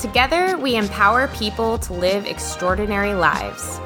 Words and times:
Together, 0.00 0.56
we 0.56 0.76
empower 0.76 1.28
people 1.28 1.76
to 1.76 1.92
live 1.92 2.24
extraordinary 2.24 3.12
lives. 3.12 3.78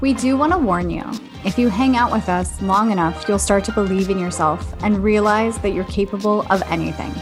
We 0.00 0.14
do 0.14 0.36
want 0.36 0.52
to 0.52 0.58
warn 0.58 0.88
you 0.88 1.02
if 1.44 1.58
you 1.58 1.68
hang 1.68 1.96
out 1.96 2.12
with 2.12 2.28
us 2.28 2.62
long 2.62 2.92
enough, 2.92 3.28
you'll 3.28 3.40
start 3.40 3.64
to 3.64 3.72
believe 3.72 4.08
in 4.08 4.20
yourself 4.20 4.72
and 4.84 5.02
realize 5.02 5.58
that 5.58 5.70
you're 5.70 5.82
capable 5.84 6.46
of 6.50 6.62
anything. 6.70 7.12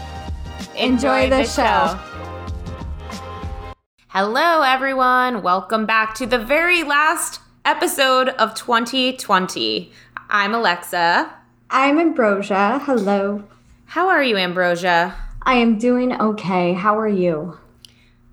Enjoy, 0.75 1.23
Enjoy 1.23 1.29
the, 1.29 1.37
the 1.37 1.43
show. 1.45 1.97
show. 1.97 3.75
Hello, 4.09 4.61
everyone. 4.61 5.41
Welcome 5.41 5.87
back 5.87 6.13
to 6.15 6.27
the 6.27 6.37
very 6.37 6.83
last 6.83 7.41
episode 7.65 8.29
of 8.29 8.53
2020. 8.53 9.91
I'm 10.29 10.53
Alexa. 10.53 11.33
I'm 11.71 11.99
Ambrosia. 11.99 12.81
Hello. 12.83 13.43
How 13.85 14.09
are 14.09 14.21
you, 14.23 14.37
Ambrosia? 14.37 15.15
I 15.41 15.55
am 15.55 15.79
doing 15.79 16.13
okay. 16.21 16.73
How 16.73 16.99
are 16.99 17.07
you? 17.07 17.57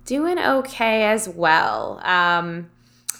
Doing 0.05 0.39
okay 0.39 1.03
as 1.03 1.27
well. 1.27 1.99
Um, 2.03 2.69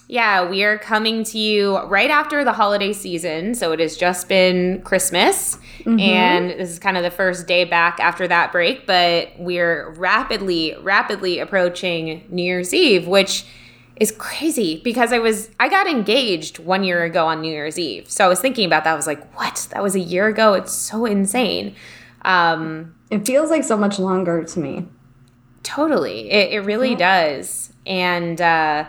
yeah, 0.07 0.47
we 0.47 0.63
are 0.63 0.77
coming 0.77 1.23
to 1.23 1.39
you 1.39 1.79
right 1.79 2.11
after 2.11 2.43
the 2.43 2.53
holiday 2.53 2.93
season. 2.93 3.55
So 3.55 3.71
it 3.71 3.79
has 3.79 3.97
just 3.97 4.29
been 4.29 4.81
Christmas. 4.83 5.57
Mm-hmm. 5.79 5.99
And 5.99 6.49
this 6.51 6.69
is 6.69 6.79
kind 6.79 6.95
of 6.95 7.03
the 7.03 7.11
first 7.11 7.47
day 7.47 7.63
back 7.63 7.99
after 7.99 8.27
that 8.27 8.51
break. 8.51 8.85
But 8.85 9.31
we're 9.37 9.89
rapidly, 9.91 10.75
rapidly 10.81 11.39
approaching 11.39 12.23
New 12.29 12.43
Year's 12.43 12.73
Eve, 12.73 13.07
which 13.07 13.45
is 13.95 14.11
crazy 14.11 14.81
because 14.83 15.11
I 15.13 15.19
was 15.19 15.49
I 15.59 15.69
got 15.69 15.87
engaged 15.87 16.59
one 16.59 16.83
year 16.83 17.03
ago 17.03 17.25
on 17.27 17.41
New 17.41 17.51
Year's 17.51 17.79
Eve. 17.79 18.09
So 18.09 18.25
I 18.25 18.27
was 18.27 18.39
thinking 18.39 18.65
about 18.65 18.83
that. 18.83 18.93
I 18.93 18.95
was 18.95 19.07
like, 19.07 19.35
what? 19.35 19.67
That 19.71 19.81
was 19.81 19.95
a 19.95 19.99
year 19.99 20.27
ago. 20.27 20.53
It's 20.53 20.73
so 20.73 21.05
insane. 21.05 21.75
Um, 22.23 22.95
it 23.09 23.25
feels 23.25 23.49
like 23.49 23.63
so 23.63 23.77
much 23.77 23.97
longer 23.97 24.43
to 24.43 24.59
me. 24.59 24.87
Totally. 25.75 26.31
It, 26.31 26.53
it 26.53 26.59
really 26.61 26.91
yeah. 26.91 27.35
does. 27.35 27.73
And 27.85 28.39
uh, 28.39 28.85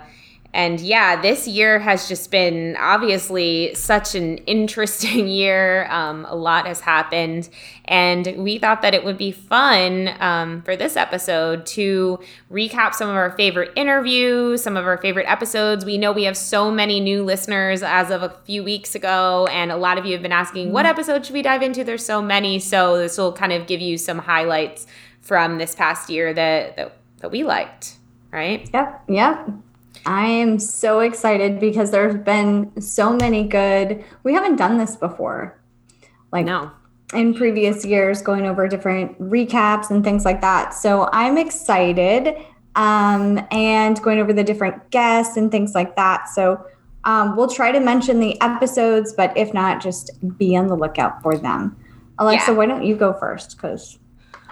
and 0.56 0.81
yeah, 0.81 1.20
this 1.20 1.47
year 1.47 1.78
has 1.78 2.09
just 2.09 2.31
been 2.31 2.77
obviously 2.81 3.75
such 3.75 4.15
an 4.15 4.39
interesting 4.39 5.28
year. 5.28 5.87
Um, 5.91 6.25
a 6.31 6.34
lot 6.34 6.67
has 6.67 6.81
happened. 6.81 7.51
And 7.84 8.34
we 8.39 8.59
thought 8.59 8.81
that 8.81 8.95
it 8.95 9.05
would 9.05 9.19
be 9.19 9.33
fun 9.33 10.15
um, 10.19 10.62
for 10.62 10.75
this 10.75 10.97
episode 10.97 11.67
to 11.67 12.19
recap 12.51 12.95
some 12.95 13.11
of 13.11 13.17
our 13.17 13.33
favorite 13.33 13.71
interviews, 13.77 14.62
some 14.62 14.78
of 14.78 14.87
our 14.87 14.97
favorite 14.97 15.31
episodes. 15.31 15.84
We 15.84 15.98
know 15.98 16.11
we 16.11 16.25
have 16.25 16.39
so 16.39 16.71
many 16.71 17.00
new 17.00 17.23
listeners 17.23 17.83
as 17.83 18.11
of 18.11 18.23
a 18.23 18.31
few 18.47 18.65
weeks 18.65 18.95
ago. 18.95 19.47
And 19.50 19.71
a 19.71 19.77
lot 19.77 19.98
of 19.98 20.06
you 20.06 20.12
have 20.12 20.23
been 20.23 20.33
asking, 20.33 20.73
what 20.73 20.87
mm-hmm. 20.87 20.91
episode 20.91 21.27
should 21.27 21.34
we 21.34 21.43
dive 21.43 21.61
into? 21.61 21.84
There's 21.84 22.06
so 22.06 22.23
many. 22.23 22.61
So 22.61 22.97
this 22.97 23.19
will 23.19 23.34
kind 23.34 23.53
of 23.53 23.67
give 23.67 23.83
you 23.83 23.98
some 23.98 24.21
highlights 24.21 24.87
from 25.26 25.59
this 25.59 25.75
past 25.75 26.09
year 26.09 26.32
that, 26.32 26.76
that, 26.76 26.97
that 27.19 27.31
we 27.32 27.42
liked, 27.42 27.97
right? 28.31 28.70
Yep. 28.72 29.03
Yep. 29.09 29.50
I 30.06 30.26
am 30.26 30.60
so 30.60 31.00
excited 31.00 31.59
because 31.59 31.91
there's 31.91 32.22
been 32.22 32.81
so 32.81 33.12
many 33.12 33.48
good. 33.48 34.04
We 34.22 34.34
haven't 34.34 34.56
done 34.56 34.78
this 34.78 34.94
before. 34.94 35.59
Like 36.31 36.47
no. 36.47 36.70
in 37.12 37.34
previous 37.34 37.84
years 37.84 38.22
going 38.22 38.47
over 38.47 38.69
different 38.69 39.20
recaps 39.20 39.91
and 39.91 40.04
things 40.04 40.25
like 40.25 40.41
that. 40.42 40.75
So 40.75 41.09
I'm 41.12 41.38
excited 41.38 42.37
um, 42.76 43.44
and 43.50 44.00
going 44.03 44.20
over 44.20 44.32
the 44.32 44.44
different 44.44 44.91
guests 44.91 45.37
and 45.37 45.50
things 45.50 45.75
like 45.75 45.97
that. 45.97 46.28
So 46.28 46.64
um, 47.04 47.37
we'll 47.37 47.48
try 47.48 47.72
to 47.72 47.81
mention 47.81 48.20
the 48.20 48.41
episodes, 48.41 49.12
but 49.12 49.37
if 49.37 49.53
not, 49.54 49.82
just 49.82 50.10
be 50.38 50.56
on 50.56 50.69
the 50.69 50.76
lookout 50.76 51.22
for 51.22 51.37
them. 51.37 51.76
Alexa, 52.19 52.53
yeah. 52.53 52.56
why 52.56 52.66
don't 52.66 52.84
you 52.84 52.94
go 52.97 53.12
first? 53.12 53.56
Because 53.56 53.98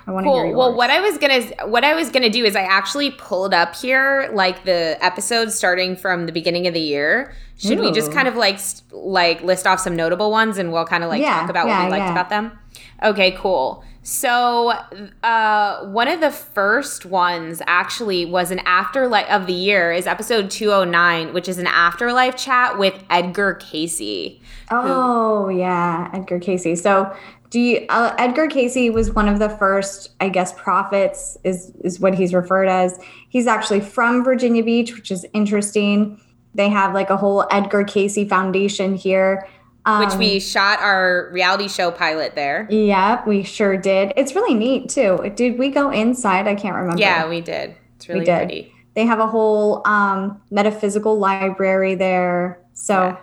I 0.06 0.10
want 0.10 0.24
to 0.24 0.28
cool. 0.28 0.36
hear 0.36 0.46
yours. 0.46 0.56
Well, 0.56 0.74
what 0.74 0.90
I 0.90 1.00
was 1.00 1.18
gonna 1.18 1.42
what 1.66 1.84
I 1.84 1.94
was 1.94 2.10
gonna 2.10 2.30
do 2.30 2.44
is 2.44 2.56
I 2.56 2.62
actually 2.62 3.10
pulled 3.12 3.54
up 3.54 3.74
here 3.74 4.30
like 4.32 4.64
the 4.64 4.98
episodes 5.00 5.54
starting 5.54 5.96
from 5.96 6.26
the 6.26 6.32
beginning 6.32 6.66
of 6.66 6.74
the 6.74 6.80
year. 6.80 7.34
Should 7.56 7.78
Ooh. 7.78 7.82
we 7.82 7.92
just 7.92 8.12
kind 8.12 8.28
of 8.28 8.36
like 8.36 8.58
like 8.90 9.42
list 9.42 9.66
off 9.66 9.80
some 9.80 9.96
notable 9.96 10.30
ones 10.30 10.58
and 10.58 10.72
we'll 10.72 10.86
kind 10.86 11.04
of 11.04 11.10
like 11.10 11.22
yeah, 11.22 11.40
talk 11.40 11.50
about 11.50 11.66
yeah, 11.66 11.78
what 11.78 11.84
we 11.86 11.90
liked 11.92 12.04
yeah. 12.04 12.12
about 12.12 12.28
them? 12.28 12.58
Okay, 13.02 13.32
cool. 13.32 13.84
So, 14.06 14.74
uh, 15.22 15.86
one 15.86 16.08
of 16.08 16.20
the 16.20 16.30
first 16.30 17.06
ones 17.06 17.62
actually 17.66 18.26
was 18.26 18.50
an 18.50 18.60
afterlife 18.66 19.26
of 19.30 19.46
the 19.46 19.54
year 19.54 19.92
is 19.92 20.06
episode 20.06 20.50
209, 20.50 21.32
which 21.32 21.48
is 21.48 21.56
an 21.56 21.66
afterlife 21.66 22.36
chat 22.36 22.78
with 22.78 23.02
Edgar 23.08 23.54
Cayce. 23.54 24.38
Oh, 24.70 25.46
who- 25.46 25.56
yeah, 25.58 26.10
Edgar 26.12 26.38
Cayce. 26.38 26.82
So, 26.82 27.16
do 27.54 27.60
you, 27.60 27.86
uh, 27.88 28.12
Edgar 28.18 28.48
Cayce 28.48 28.90
was 28.92 29.12
one 29.12 29.28
of 29.28 29.38
the 29.38 29.48
first, 29.48 30.10
I 30.20 30.28
guess, 30.28 30.52
prophets 30.54 31.38
is 31.44 31.70
is 31.84 32.00
what 32.00 32.12
he's 32.12 32.34
referred 32.34 32.66
as. 32.66 32.98
He's 33.28 33.46
actually 33.46 33.80
from 33.80 34.24
Virginia 34.24 34.64
Beach, 34.64 34.92
which 34.92 35.12
is 35.12 35.24
interesting. 35.32 36.20
They 36.56 36.68
have 36.68 36.94
like 36.94 37.10
a 37.10 37.16
whole 37.16 37.46
Edgar 37.52 37.84
Cayce 37.84 38.28
Foundation 38.28 38.96
here. 38.96 39.46
Um, 39.86 40.04
which 40.04 40.16
we 40.16 40.40
shot 40.40 40.80
our 40.80 41.28
reality 41.30 41.68
show 41.68 41.92
pilot 41.92 42.34
there. 42.34 42.66
Yeah, 42.70 43.22
we 43.24 43.44
sure 43.44 43.76
did. 43.76 44.12
It's 44.16 44.34
really 44.34 44.54
neat 44.54 44.88
too. 44.88 45.32
Did 45.36 45.56
we 45.56 45.68
go 45.68 45.92
inside? 45.92 46.48
I 46.48 46.56
can't 46.56 46.74
remember. 46.74 47.00
Yeah, 47.00 47.28
we 47.28 47.40
did. 47.40 47.76
It's 47.94 48.08
really 48.08 48.22
we 48.22 48.26
did. 48.26 48.36
pretty. 48.38 48.74
They 48.96 49.06
have 49.06 49.20
a 49.20 49.28
whole 49.28 49.86
um, 49.86 50.42
metaphysical 50.50 51.20
library 51.20 51.94
there. 51.94 52.58
So 52.72 52.94
yeah. 52.94 53.16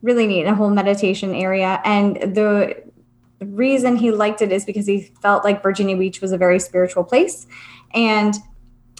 really 0.00 0.26
neat, 0.26 0.44
a 0.44 0.54
whole 0.54 0.70
meditation 0.70 1.34
area. 1.34 1.82
And 1.84 2.34
the 2.34 2.82
the 3.44 3.52
reason 3.52 3.96
he 3.96 4.10
liked 4.10 4.42
it 4.42 4.52
is 4.52 4.64
because 4.64 4.86
he 4.86 5.12
felt 5.20 5.44
like 5.44 5.62
Virginia 5.62 5.96
Beach 5.96 6.20
was 6.20 6.32
a 6.32 6.38
very 6.38 6.58
spiritual 6.58 7.04
place, 7.04 7.46
and 7.92 8.34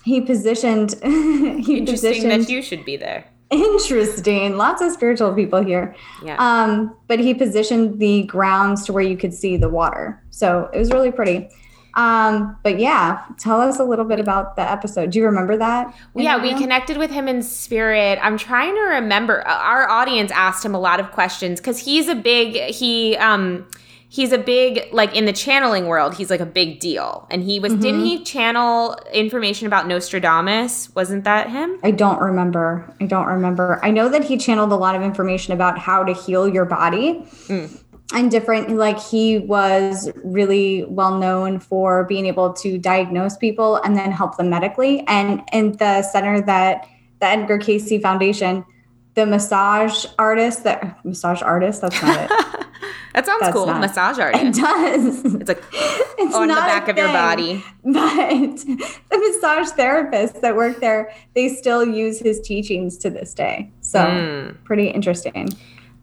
he 0.04 0.20
positioned. 0.20 0.94
he 1.02 1.78
Interesting 1.78 1.84
positioned, 1.84 2.30
that 2.30 2.48
you 2.48 2.62
should 2.62 2.84
be 2.84 2.96
there. 2.96 3.24
Interesting. 3.50 4.56
Lots 4.56 4.82
of 4.82 4.92
spiritual 4.92 5.32
people 5.34 5.62
here. 5.62 5.94
Yeah. 6.24 6.36
Um, 6.38 6.96
but 7.08 7.20
he 7.20 7.34
positioned 7.34 8.00
the 8.00 8.24
grounds 8.24 8.84
to 8.86 8.92
where 8.92 9.04
you 9.04 9.16
could 9.16 9.32
see 9.34 9.56
the 9.56 9.68
water, 9.68 10.22
so 10.30 10.68
it 10.72 10.78
was 10.78 10.90
really 10.90 11.12
pretty. 11.12 11.48
Um, 11.96 12.56
but 12.64 12.80
yeah, 12.80 13.24
tell 13.38 13.60
us 13.60 13.78
a 13.78 13.84
little 13.84 14.04
bit 14.04 14.18
about 14.18 14.56
the 14.56 14.68
episode. 14.68 15.10
Do 15.10 15.20
you 15.20 15.26
remember 15.26 15.56
that? 15.56 15.94
Yeah, 16.16 16.42
we 16.42 16.52
connected 16.54 16.96
with 16.96 17.10
him 17.10 17.28
in 17.28 17.40
spirit. 17.42 18.18
I'm 18.20 18.36
trying 18.36 18.74
to 18.74 18.80
remember. 18.80 19.46
Our 19.46 19.88
audience 19.88 20.32
asked 20.32 20.64
him 20.64 20.74
a 20.74 20.80
lot 20.80 20.98
of 20.98 21.12
questions 21.12 21.60
because 21.60 21.78
he's 21.78 22.08
a 22.08 22.16
big 22.16 22.56
he 22.74 23.16
um 23.18 23.66
he's 24.14 24.30
a 24.30 24.38
big 24.38 24.88
like 24.92 25.12
in 25.16 25.24
the 25.24 25.32
channeling 25.32 25.86
world 25.86 26.14
he's 26.14 26.30
like 26.30 26.38
a 26.38 26.46
big 26.46 26.78
deal. 26.78 27.26
And 27.32 27.42
he 27.42 27.58
was 27.58 27.72
mm-hmm. 27.72 27.82
didn't 27.82 28.04
he 28.04 28.22
channel 28.22 28.96
information 29.12 29.66
about 29.66 29.88
nostradamus? 29.88 30.94
Wasn't 30.94 31.24
that 31.24 31.50
him? 31.50 31.80
I 31.82 31.90
don't 31.90 32.20
remember. 32.20 32.94
I 33.00 33.06
don't 33.06 33.26
remember. 33.26 33.80
I 33.82 33.90
know 33.90 34.08
that 34.08 34.22
he 34.22 34.36
channeled 34.36 34.70
a 34.70 34.76
lot 34.76 34.94
of 34.94 35.02
information 35.02 35.52
about 35.52 35.78
how 35.78 36.04
to 36.04 36.14
heal 36.14 36.48
your 36.48 36.64
body. 36.64 37.26
Mm. 37.48 37.80
and 38.12 38.30
different 38.30 38.70
like 38.76 39.00
he 39.00 39.38
was 39.38 40.12
really 40.22 40.84
well 40.84 41.18
known 41.18 41.58
for 41.58 42.04
being 42.04 42.26
able 42.26 42.52
to 42.52 42.78
diagnose 42.78 43.36
people 43.36 43.76
and 43.76 43.96
then 43.96 44.12
help 44.12 44.36
them 44.36 44.48
medically. 44.48 45.02
And 45.08 45.42
in 45.52 45.72
the 45.78 46.02
center 46.02 46.40
that 46.42 46.86
the 47.18 47.26
edgar 47.26 47.58
cayce 47.58 48.00
foundation 48.00 48.64
the 49.14 49.26
massage 49.26 50.06
artist 50.18 50.64
that 50.64 51.04
massage 51.04 51.40
artist? 51.40 51.80
That's 51.80 52.02
not 52.02 52.30
it 52.30 52.30
That 53.14 53.26
sounds 53.26 53.40
That's 53.42 53.52
cool. 53.52 53.66
Not, 53.66 53.80
Massage 53.80 54.18
artist. 54.18 54.44
It 54.44 54.54
does. 54.54 55.24
It's 55.36 55.48
like 55.48 55.62
it's 55.72 56.34
on 56.34 56.48
the 56.48 56.54
back 56.54 56.88
of 56.88 56.96
thing, 56.96 57.04
your 57.04 57.12
body. 57.12 57.64
But 57.84 58.56
the 59.10 59.18
massage 59.18 59.70
therapists 59.70 60.40
that 60.40 60.56
work 60.56 60.80
there, 60.80 61.14
they 61.34 61.48
still 61.48 61.84
use 61.84 62.18
his 62.18 62.40
teachings 62.40 62.98
to 62.98 63.10
this 63.10 63.32
day. 63.32 63.70
So 63.82 64.00
mm. 64.00 64.64
pretty 64.64 64.88
interesting. 64.88 65.50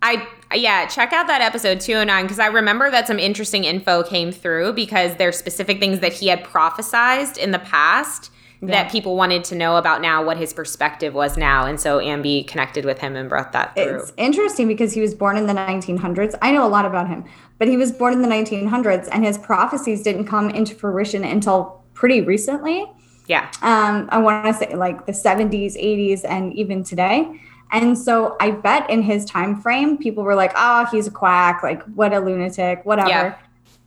I 0.01 0.25
yeah, 0.55 0.87
check 0.87 1.11
out 1.11 1.27
that 1.27 1.41
episode 1.41 1.81
209 1.81 2.23
because 2.23 2.39
I 2.39 2.47
remember 2.47 2.89
that 2.89 3.07
some 3.07 3.19
interesting 3.19 3.65
info 3.65 4.03
came 4.03 4.31
through 4.31 4.73
because 4.73 5.15
there's 5.17 5.37
specific 5.37 5.79
things 5.79 5.99
that 5.99 6.13
he 6.13 6.27
had 6.27 6.43
prophesized 6.45 7.37
in 7.37 7.51
the 7.51 7.59
past 7.59 8.31
yeah. 8.61 8.83
that 8.83 8.91
people 8.91 9.15
wanted 9.15 9.43
to 9.43 9.55
know 9.55 9.77
about 9.77 10.01
now 10.01 10.23
what 10.23 10.37
his 10.37 10.53
perspective 10.53 11.13
was 11.13 11.37
now 11.37 11.65
and 11.65 11.79
so 11.79 11.99
ambi 11.99 12.47
connected 12.47 12.85
with 12.85 12.99
him 12.99 13.15
and 13.15 13.27
brought 13.27 13.51
that 13.51 13.75
through 13.75 13.99
it's 13.99 14.13
interesting 14.17 14.67
because 14.67 14.93
he 14.93 15.01
was 15.01 15.13
born 15.13 15.37
in 15.37 15.47
the 15.47 15.53
1900s 15.53 16.35
i 16.41 16.51
know 16.51 16.65
a 16.65 16.69
lot 16.69 16.85
about 16.85 17.07
him 17.07 17.23
but 17.57 17.67
he 17.67 17.77
was 17.77 17.91
born 17.91 18.13
in 18.13 18.21
the 18.21 18.27
1900s 18.27 19.07
and 19.11 19.25
his 19.25 19.37
prophecies 19.37 20.01
didn't 20.01 20.25
come 20.25 20.49
into 20.49 20.75
fruition 20.75 21.23
until 21.23 21.83
pretty 21.93 22.21
recently 22.21 22.85
Yeah. 23.27 23.49
Um, 23.61 24.09
I 24.11 24.17
want 24.17 24.45
to 24.45 24.53
say 24.53 24.75
like 24.75 25.05
the 25.05 25.13
70s, 25.13 25.81
80s, 25.81 26.25
and 26.27 26.53
even 26.53 26.83
today. 26.83 27.39
And 27.71 27.97
so 27.97 28.35
I 28.41 28.51
bet 28.51 28.89
in 28.89 29.01
his 29.01 29.23
time 29.23 29.61
frame, 29.61 29.97
people 29.97 30.23
were 30.23 30.35
like, 30.35 30.51
"Oh, 30.55 30.85
he's 30.91 31.07
a 31.07 31.11
quack! 31.11 31.63
Like, 31.63 31.81
what 31.95 32.13
a 32.13 32.19
lunatic! 32.19 32.85
Whatever." 32.85 33.09
Yeah. 33.09 33.37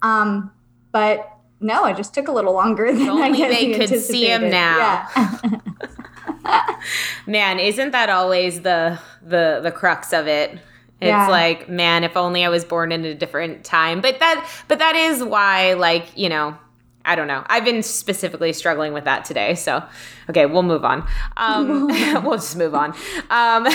Um, 0.00 0.50
but 0.92 1.30
no, 1.64 1.86
it 1.86 1.96
just 1.96 2.14
took 2.14 2.28
a 2.28 2.32
little 2.32 2.52
longer 2.52 2.92
than 2.92 3.08
Only 3.08 3.42
I 3.42 3.48
they 3.48 3.74
could 3.78 3.98
see 3.98 4.26
him 4.26 4.50
now. 4.50 5.08
Yeah. 5.16 5.58
man, 7.26 7.58
isn't 7.58 7.90
that 7.92 8.10
always 8.10 8.60
the 8.60 8.98
the 9.22 9.60
the 9.62 9.72
crux 9.72 10.12
of 10.12 10.26
it? 10.28 10.58
It's 11.00 11.10
yeah. 11.10 11.28
like, 11.28 11.68
man, 11.68 12.04
if 12.04 12.16
only 12.16 12.44
I 12.44 12.48
was 12.48 12.64
born 12.64 12.92
in 12.92 13.04
a 13.04 13.14
different 13.14 13.64
time. 13.64 14.00
But 14.00 14.20
that 14.20 14.48
but 14.68 14.78
that 14.78 14.94
is 14.94 15.24
why 15.24 15.74
like, 15.74 16.16
you 16.16 16.28
know, 16.28 16.56
I 17.06 17.16
don't 17.16 17.28
know. 17.28 17.44
I've 17.46 17.64
been 17.64 17.82
specifically 17.82 18.52
struggling 18.52 18.94
with 18.94 19.04
that 19.04 19.24
today. 19.26 19.54
So, 19.54 19.82
okay, 20.30 20.46
we'll 20.46 20.62
move 20.62 20.84
on. 20.84 21.06
Um, 21.36 21.88
we'll 22.24 22.36
just 22.36 22.56
move 22.56 22.74
on. 22.74 22.94
Um, 23.28 23.66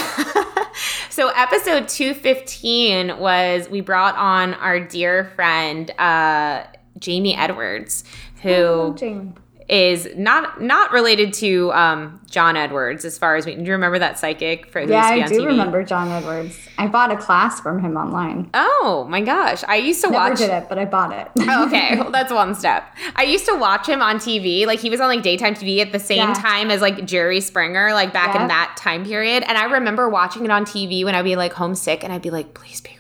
so, 1.10 1.30
episode 1.30 1.88
215 1.88 3.20
was 3.20 3.70
we 3.70 3.82
brought 3.82 4.16
on 4.16 4.56
our 4.56 4.80
dear 4.80 5.26
friend, 5.36 5.92
uh, 6.00 6.64
Jamie 7.00 7.36
Edwards, 7.36 8.04
who. 8.42 8.96
Jamie 8.98 9.34
is 9.70 10.10
not 10.18 10.60
not 10.60 10.92
related 10.92 11.32
to 11.32 11.72
um, 11.74 12.20
John 12.28 12.58
Edwards 12.58 13.06
as 13.06 13.20
far 13.20 13.36
as 13.36 13.46
we 13.46 13.56
do 13.56 13.62
you 13.62 13.72
remember 13.72 14.00
that 14.00 14.18
psychic 14.18 14.66
for 14.72 14.82
yeah 14.82 15.06
I 15.06 15.28
do 15.28 15.42
TV? 15.42 15.46
remember 15.46 15.84
John 15.84 16.08
Edwards. 16.10 16.58
I 16.80 16.88
bought 16.88 17.12
a 17.12 17.18
class 17.18 17.62
from 17.62 17.80
him 17.80 17.96
online. 17.96 18.50
Oh 18.56 19.06
my 19.10 19.22
gosh. 19.22 19.64
I 19.68 19.76
used 19.76 20.02
to 20.02 20.10
Never 20.10 20.32
watch 20.32 20.40
did 20.40 20.50
it 20.50 20.68
but 20.68 20.80
I 20.80 20.86
bought 20.86 21.14
it. 21.14 21.28
Oh, 21.48 21.66
okay. 21.68 21.98
Well, 22.00 22.10
that's 22.10 22.34
one 22.34 22.56
step. 22.56 22.84
I 23.16 23.24
used 23.24 23.46
to 23.46 23.56
watch 23.56 23.88
him 23.88 24.02
on 24.02 24.16
TV 24.18 24.66
like 24.66 24.80
he 24.80 24.90
was 24.90 25.00
on 25.00 25.08
like 25.08 25.22
daytime 25.22 25.54
TV 25.54 25.80
at 25.80 25.92
the 25.92 26.00
same 26.00 26.30
yeah. 26.30 26.34
time 26.34 26.72
as 26.72 26.82
like 26.82 27.06
Jerry 27.06 27.40
Springer 27.40 27.94
like 27.94 28.12
back 28.12 28.36
in 28.36 28.48
that 28.48 28.76
time 28.76 29.06
period. 29.06 29.44
And 29.48 29.56
I 29.56 29.66
remember 29.66 30.10
watching 30.10 30.46
it 30.46 30.52
on 30.52 30.66
TV 30.66 31.06
when 31.06 31.14
I'd 31.14 31.22
be 31.22 31.36
like 31.36 31.54
homesick 31.54 32.04
and 32.04 32.12
I'd 32.12 32.24
be 32.24 32.32
like 32.32 32.56
please 32.56 32.82
be 32.82 32.99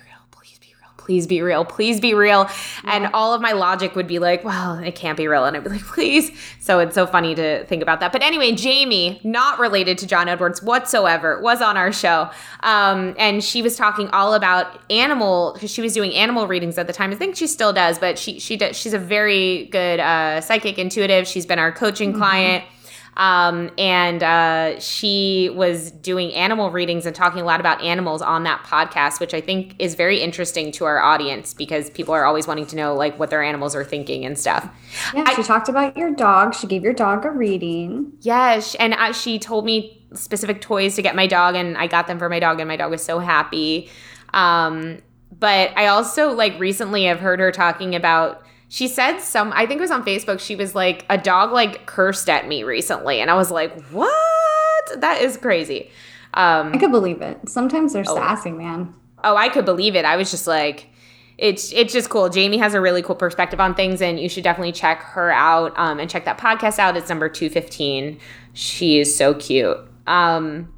please 1.10 1.26
be 1.26 1.42
real, 1.42 1.66
please 1.66 2.00
be 2.00 2.14
real. 2.14 2.42
Yeah. 2.84 2.96
And 2.96 3.08
all 3.16 3.34
of 3.34 3.42
my 3.42 3.54
logic 3.54 3.96
would 3.96 4.06
be 4.06 4.20
like, 4.20 4.44
well, 4.44 4.78
it 4.78 4.94
can't 4.94 5.18
be 5.18 5.28
real. 5.28 5.44
And 5.44 5.58
I'd 5.58 5.64
be 5.64 5.72
like, 5.72 5.82
please. 5.82 6.30
So 6.60 6.78
it's 6.78 6.94
so 6.94 7.08
funny 7.08 7.34
to 7.34 7.66
think 7.66 7.82
about 7.82 8.00
that. 8.02 8.12
But 8.12 8.22
anyway, 8.22 8.52
Jamie, 8.52 9.20
not 9.24 9.58
related 9.58 9.98
to 9.98 10.06
John 10.06 10.30
Edwards 10.30 10.62
whatsoever, 10.62 11.42
was 11.42 11.64
on 11.64 11.78
our 11.78 11.92
show. 11.92 12.30
Um, 12.60 13.16
and 13.18 13.44
she 13.44 13.64
was 13.64 13.76
talking 13.76 14.08
all 14.10 14.36
about 14.36 14.80
animal, 14.92 15.54
because 15.56 15.72
she 15.72 15.82
was 15.82 15.96
doing 15.96 16.14
animal 16.14 16.46
readings 16.46 16.78
at 16.78 16.86
the 16.86 16.94
time. 16.94 17.12
I 17.12 17.16
think 17.16 17.36
she 17.36 17.48
still 17.48 17.74
does, 17.74 17.98
but 17.98 18.20
she, 18.20 18.40
she 18.40 18.56
does, 18.56 18.78
she's 18.78 18.94
a 18.94 19.00
very 19.00 19.66
good 19.72 20.00
uh, 20.00 20.42
psychic 20.42 20.78
intuitive. 20.78 21.28
She's 21.28 21.48
been 21.48 21.58
our 21.58 21.72
coaching 21.72 22.12
mm-hmm. 22.12 22.20
client. 22.20 22.66
Um, 23.20 23.70
and 23.78 24.24
uh, 24.24 24.80
she 24.80 25.52
was 25.54 25.92
doing 25.92 26.34
animal 26.34 26.72
readings 26.72 27.06
and 27.06 27.14
talking 27.14 27.42
a 27.42 27.44
lot 27.44 27.60
about 27.60 27.82
animals 27.84 28.22
on 28.22 28.44
that 28.44 28.64
podcast, 28.64 29.20
which 29.20 29.34
I 29.34 29.42
think 29.42 29.76
is 29.78 29.96
very 29.96 30.22
interesting 30.22 30.72
to 30.72 30.86
our 30.86 31.00
audience 31.00 31.54
because 31.54 31.90
people 31.90 32.14
are 32.14 32.24
always 32.24 32.48
wanting 32.48 32.66
to 32.68 32.78
know 32.78 32.96
like 32.96 33.20
what 33.20 33.30
their 33.30 33.44
animals 33.44 33.76
are 33.76 33.84
thinking 33.84 34.24
and 34.24 34.40
stuff. 34.40 34.70
Yeah, 35.14 35.26
I, 35.28 35.36
she 35.36 35.44
talked 35.44 35.68
about 35.68 35.98
your 35.98 36.12
dog. 36.12 36.56
She 36.56 36.66
gave 36.66 36.82
your 36.82 36.94
dog 36.94 37.26
a 37.26 37.30
reading. 37.30 38.14
Yes, 38.22 38.74
and 38.76 38.94
I, 38.94 39.12
she 39.12 39.38
told 39.38 39.66
me 39.66 40.02
specific 40.14 40.62
toys 40.62 40.96
to 40.96 41.02
get 41.02 41.14
my 41.14 41.28
dog, 41.28 41.56
and 41.56 41.78
I 41.78 41.88
got 41.88 42.08
them 42.08 42.20
for 42.20 42.30
my 42.30 42.40
dog, 42.40 42.62
and 42.62 42.70
my 42.70 42.78
dog 42.78 42.90
was 42.90 43.04
so 43.04 43.20
happy. 43.20 43.90
Um, 44.34 45.00
but 45.38 45.72
I 45.76 45.88
also 45.88 46.32
like 46.32 46.58
recently 46.58 47.04
have 47.04 47.20
heard 47.20 47.42
her 47.42 47.52
talking 47.52 47.96
about 47.96 48.44
she 48.70 48.88
said 48.88 49.20
some 49.20 49.52
i 49.54 49.66
think 49.66 49.80
it 49.80 49.82
was 49.82 49.92
on 49.92 50.06
facebook 50.06 50.40
she 50.40 50.56
was 50.56 50.74
like 50.74 51.06
a 51.10 51.18
dog 51.18 51.52
like 51.52 51.86
cursed 51.86 52.30
at 52.30 52.48
me 52.48 52.64
recently. 52.64 53.20
And 53.20 53.30
i 53.30 53.34
was 53.34 53.52
like 53.52 53.78
what? 53.90 55.02
That 55.02 55.22
is 55.22 55.36
crazy. 55.36 55.90
Um 56.34 56.74
i 56.74 56.78
could 56.78 56.92
believe 56.92 57.22
it. 57.22 57.50
Sometimes 57.50 57.94
they're 57.94 58.06
oh, 58.08 58.16
sassy 58.16 58.52
man. 58.52 58.94
Oh 59.24 59.36
i 59.36 59.50
could 59.50 59.66
believe 59.66 59.96
it. 59.96 60.06
I 60.06 60.16
was 60.16 60.32
just 60.32 60.48
like 60.48 60.88
it's 61.38 61.74
it's 61.74 61.92
just 61.94 62.10
cool. 62.10 62.30
Jamie 62.30 62.58
has 62.58 62.74
a 62.74 62.82
really 62.82 63.02
cool 63.02 63.16
perspective 63.16 63.60
on 63.60 63.74
things 63.74 64.02
and 64.02 64.20
you 64.20 64.30
should 64.30 64.44
definitely 64.44 64.74
check 64.74 65.02
her 65.02 65.32
out 65.32 65.74
um, 65.78 65.98
and 66.00 66.10
check 66.10 66.26
that 66.26 66.38
podcast 66.38 66.80
out. 66.80 66.96
It's 66.96 67.10
number 67.10 67.28
215 67.28 68.20
she 68.54 69.00
is 69.00 69.16
so 69.16 69.34
cute. 69.34 69.78
Um 70.06 70.72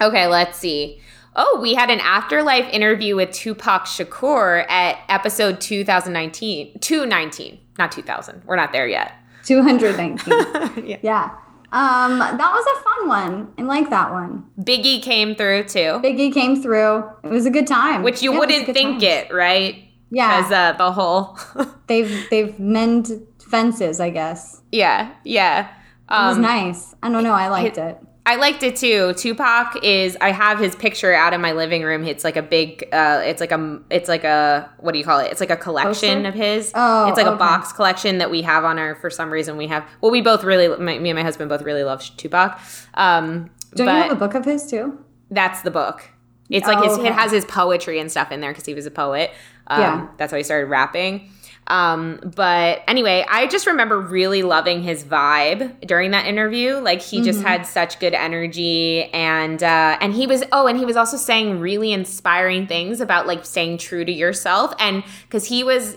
okay 0.00 0.26
let's 0.28 0.58
see 0.58 1.00
Oh, 1.36 1.58
we 1.60 1.74
had 1.74 1.90
an 1.90 2.00
afterlife 2.00 2.68
interview 2.72 3.16
with 3.16 3.32
Tupac 3.32 3.86
Shakur 3.86 4.70
at 4.70 4.98
episode 5.08 5.60
2019. 5.60 6.78
219, 6.78 7.58
not 7.76 7.90
2000. 7.90 8.42
We're 8.46 8.56
not 8.56 8.72
there 8.72 8.86
yet. 8.86 9.12
219. 9.44 10.84
yeah. 10.86 10.98
yeah. 11.02 11.30
Um, 11.72 12.20
that 12.20 12.38
was 12.38 12.64
a 12.66 12.84
fun 12.84 13.08
one. 13.08 13.52
I 13.58 13.62
like 13.62 13.90
that 13.90 14.12
one. 14.12 14.44
Biggie 14.60 15.02
came 15.02 15.34
through 15.34 15.64
too. 15.64 16.00
Biggie 16.04 16.32
came 16.32 16.62
through. 16.62 17.02
It 17.24 17.30
was 17.30 17.46
a 17.46 17.50
good 17.50 17.66
time. 17.66 18.04
Which 18.04 18.22
you 18.22 18.32
yeah, 18.32 18.38
wouldn't 18.38 18.66
think 18.66 19.00
time. 19.00 19.02
it, 19.02 19.34
right? 19.34 19.88
Yeah. 20.10 20.36
Because 20.36 20.52
uh, 20.52 20.72
the 20.78 20.92
whole 20.92 21.36
they've 21.88 22.28
they've 22.30 22.56
mend 22.60 23.26
fences, 23.40 23.98
I 23.98 24.10
guess. 24.10 24.62
Yeah, 24.70 25.12
yeah. 25.24 25.68
Um, 26.08 26.26
it 26.26 26.28
was 26.28 26.36
um, 26.36 26.42
nice. 26.42 26.94
I 27.02 27.10
don't 27.10 27.24
know. 27.24 27.32
I 27.32 27.48
liked 27.48 27.76
it. 27.76 27.98
it 28.00 28.08
I 28.26 28.36
liked 28.36 28.62
it 28.62 28.76
too. 28.76 29.12
Tupac 29.14 29.84
is 29.84 30.16
I 30.20 30.32
have 30.32 30.58
his 30.58 30.74
picture 30.74 31.12
out 31.12 31.34
in 31.34 31.42
my 31.42 31.52
living 31.52 31.82
room. 31.82 32.04
It's 32.04 32.24
like 32.24 32.36
a 32.36 32.42
big 32.42 32.88
uh 32.92 33.20
it's 33.24 33.40
like 33.40 33.52
a 33.52 33.80
it's 33.90 34.08
like 34.08 34.24
a 34.24 34.70
what 34.78 34.92
do 34.92 34.98
you 34.98 35.04
call 35.04 35.20
it? 35.20 35.30
It's 35.30 35.40
like 35.40 35.50
a 35.50 35.56
collection 35.56 36.22
Poster? 36.22 36.28
of 36.28 36.34
his. 36.34 36.72
Oh, 36.74 37.08
it's 37.08 37.18
like 37.18 37.26
okay. 37.26 37.34
a 37.34 37.38
box 37.38 37.72
collection 37.72 38.18
that 38.18 38.30
we 38.30 38.40
have 38.42 38.64
on 38.64 38.78
our 38.78 38.94
for 38.94 39.10
some 39.10 39.30
reason 39.30 39.58
we 39.58 39.66
have. 39.66 39.86
Well, 40.00 40.10
we 40.10 40.22
both 40.22 40.42
really 40.42 40.68
my, 40.68 40.98
me 40.98 41.10
and 41.10 41.18
my 41.18 41.22
husband 41.22 41.50
both 41.50 41.62
really 41.62 41.84
love 41.84 42.02
Tupac. 42.16 42.58
Um 42.94 43.50
Don't 43.74 43.88
you 43.88 43.92
have 43.92 44.12
a 44.12 44.16
book 44.16 44.34
of 44.34 44.46
his 44.46 44.70
too? 44.70 45.04
That's 45.30 45.60
the 45.60 45.70
book. 45.70 46.10
It's 46.48 46.66
like 46.66 46.78
oh, 46.78 46.82
his 46.82 46.98
okay. 46.98 47.08
it 47.08 47.14
has 47.14 47.30
his 47.30 47.44
poetry 47.44 47.98
and 47.98 48.10
stuff 48.10 48.32
in 48.32 48.40
there 48.40 48.52
because 48.52 48.64
he 48.64 48.74
was 48.74 48.86
a 48.86 48.90
poet. 48.90 49.32
Um, 49.66 49.80
yeah. 49.80 50.08
that's 50.18 50.30
how 50.30 50.36
he 50.36 50.44
started 50.44 50.66
rapping. 50.66 51.30
Um, 51.66 52.20
but 52.36 52.82
anyway, 52.86 53.24
I 53.28 53.46
just 53.46 53.66
remember 53.66 53.98
really 53.98 54.42
loving 54.42 54.82
his 54.82 55.02
vibe 55.02 55.86
during 55.86 56.10
that 56.10 56.26
interview. 56.26 56.76
Like 56.76 57.00
he 57.00 57.18
mm-hmm. 57.18 57.24
just 57.24 57.42
had 57.42 57.66
such 57.66 57.98
good 58.00 58.14
energy 58.14 59.04
and 59.12 59.62
uh 59.62 59.96
and 60.00 60.12
he 60.12 60.26
was 60.26 60.44
oh, 60.52 60.66
and 60.66 60.78
he 60.78 60.84
was 60.84 60.96
also 60.96 61.16
saying 61.16 61.60
really 61.60 61.92
inspiring 61.92 62.66
things 62.66 63.00
about 63.00 63.26
like 63.26 63.44
staying 63.46 63.78
true 63.78 64.04
to 64.04 64.12
yourself 64.12 64.74
and 64.78 65.02
cuz 65.30 65.46
he 65.46 65.64
was 65.64 65.96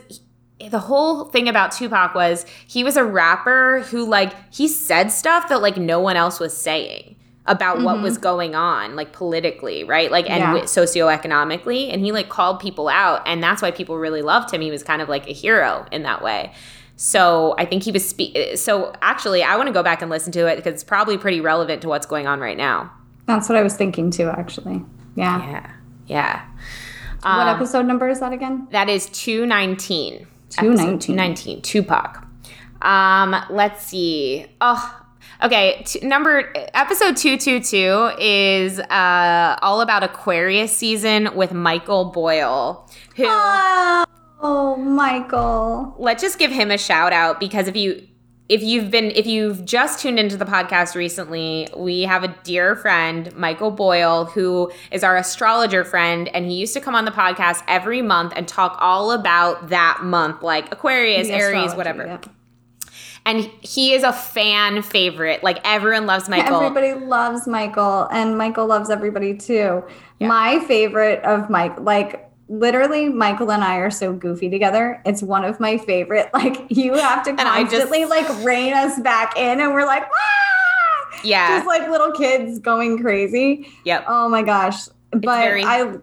the 0.69 0.79
whole 0.79 1.25
thing 1.25 1.47
about 1.47 1.71
Tupac 1.71 2.15
was 2.15 2.45
he 2.67 2.83
was 2.83 2.97
a 2.97 3.03
rapper 3.03 3.81
who 3.91 4.05
like 4.05 4.33
he 4.53 4.67
said 4.67 5.11
stuff 5.11 5.49
that 5.49 5.61
like 5.61 5.77
no 5.77 5.99
one 5.99 6.15
else 6.15 6.39
was 6.39 6.55
saying 6.55 7.16
about 7.47 7.77
mm-hmm. 7.77 7.85
what 7.85 8.01
was 8.01 8.17
going 8.17 8.55
on 8.55 8.95
like 8.95 9.13
politically 9.13 9.83
right? 9.83 10.11
Like 10.11 10.29
and 10.29 10.41
yeah. 10.41 10.63
socioeconomically 10.63 11.91
and 11.91 12.03
he 12.03 12.11
like 12.11 12.29
called 12.29 12.59
people 12.59 12.87
out 12.89 13.21
and 13.25 13.41
that's 13.41 13.61
why 13.61 13.71
people 13.71 13.97
really 13.97 14.21
loved 14.21 14.51
him. 14.51 14.61
He 14.61 14.71
was 14.71 14.83
kind 14.83 15.01
of 15.01 15.09
like 15.09 15.27
a 15.27 15.33
hero 15.33 15.85
in 15.91 16.03
that 16.03 16.21
way. 16.21 16.53
So 16.97 17.53
i 17.59 17.65
think 17.65 17.83
he 17.83 17.91
was 17.91 18.07
spe- 18.09 18.55
so 18.55 18.91
actually 19.03 19.43
i 19.43 19.55
want 19.55 19.67
to 19.67 19.73
go 19.73 19.83
back 19.83 20.01
and 20.01 20.09
listen 20.09 20.31
to 20.33 20.47
it 20.47 20.55
because 20.55 20.73
it's 20.73 20.83
probably 20.83 21.17
pretty 21.17 21.39
relevant 21.39 21.83
to 21.83 21.87
what's 21.87 22.07
going 22.07 22.27
on 22.27 22.39
right 22.39 22.57
now. 22.57 22.91
That's 23.27 23.47
what 23.47 23.57
i 23.57 23.61
was 23.61 23.75
thinking 23.75 24.11
too 24.11 24.29
actually. 24.29 24.83
Yeah. 25.15 25.39
Yeah. 25.49 25.73
Yeah. 26.07 26.45
What 27.21 27.47
um, 27.47 27.55
episode 27.55 27.85
number 27.85 28.09
is 28.09 28.19
that 28.19 28.33
again? 28.33 28.67
that 28.71 28.89
is 28.89 29.09
219 29.09 30.25
219 30.49 30.99
219 30.99 31.61
tupac. 31.61 32.27
Um 32.81 33.35
let's 33.49 33.85
see. 33.85 34.47
Oh 34.59 35.06
Okay, 35.43 35.83
t- 35.85 36.05
number 36.05 36.51
episode 36.73 37.15
222 37.15 38.13
is 38.19 38.79
uh, 38.79 39.57
all 39.61 39.81
about 39.81 40.03
Aquarius 40.03 40.75
season 40.75 41.35
with 41.35 41.53
Michael 41.53 42.05
Boyle. 42.05 42.89
Who 43.15 43.25
Oh, 44.39 44.75
Michael. 44.77 45.95
Let's 45.97 46.21
just 46.23 46.39
give 46.39 46.51
him 46.51 46.71
a 46.71 46.77
shout 46.77 47.13
out 47.13 47.39
because 47.39 47.67
if 47.67 47.75
you 47.75 48.07
if 48.49 48.63
you've 48.63 48.89
been 48.89 49.11
if 49.11 49.27
you've 49.27 49.63
just 49.65 49.99
tuned 49.99 50.17
into 50.19 50.37
the 50.37 50.45
podcast 50.45 50.95
recently, 50.95 51.67
we 51.75 52.03
have 52.03 52.23
a 52.23 52.35
dear 52.43 52.75
friend, 52.75 53.35
Michael 53.35 53.71
Boyle, 53.71 54.25
who 54.25 54.71
is 54.91 55.03
our 55.03 55.17
astrologer 55.17 55.83
friend 55.83 56.29
and 56.29 56.45
he 56.45 56.55
used 56.55 56.73
to 56.73 56.81
come 56.81 56.95
on 56.95 57.05
the 57.05 57.11
podcast 57.11 57.63
every 57.67 58.01
month 58.01 58.33
and 58.35 58.47
talk 58.47 58.77
all 58.79 59.11
about 59.11 59.69
that 59.69 59.99
month 60.03 60.41
like 60.41 60.71
Aquarius, 60.71 61.29
Aries, 61.29 61.75
whatever. 61.75 62.07
Yeah 62.07 62.19
and 63.27 63.51
he 63.61 63.93
is 63.93 64.03
a 64.03 64.13
fan 64.13 64.81
favorite. 64.81 65.43
Like 65.43 65.59
everyone 65.65 66.05
loves 66.05 66.29
Michael. 66.29 66.61
Everybody 66.61 66.93
loves 66.93 67.45
Michael, 67.45 68.07
and 68.09 68.37
Michael 68.37 68.65
loves 68.65 68.89
everybody 68.89 69.35
too. 69.35 69.83
Yeah. 70.19 70.27
My 70.29 70.59
favorite 70.61 71.23
of 71.25 71.49
Mike, 71.49 71.77
like 71.77 72.31
literally, 72.47 73.09
Michael 73.09 73.51
and 73.51 73.65
I 73.65 73.77
are 73.77 73.91
so 73.91 74.13
goofy 74.13 74.49
together. 74.49 75.01
It's 75.05 75.21
one 75.21 75.43
of 75.43 75.59
my 75.59 75.77
favorite. 75.77 76.29
Like 76.37 76.67
you 76.69 76.93
have 76.93 77.23
to 77.23 77.33
constantly 77.33 78.01
just, 78.01 78.09
like 78.11 78.45
rein 78.45 78.73
us 78.73 78.97
back 79.01 79.37
in, 79.37 79.59
and 79.59 79.73
we're 79.73 79.85
like, 79.85 80.03
ah! 80.03 81.19
yeah, 81.23 81.57
just 81.57 81.67
like 81.67 81.89
little 81.89 82.13
kids 82.13 82.59
going 82.59 83.01
crazy. 83.01 83.67
Yep. 83.83 84.05
Oh 84.07 84.29
my 84.29 84.43
gosh! 84.43 84.87
But 85.11 85.41
very- 85.41 85.65
I 85.65 85.97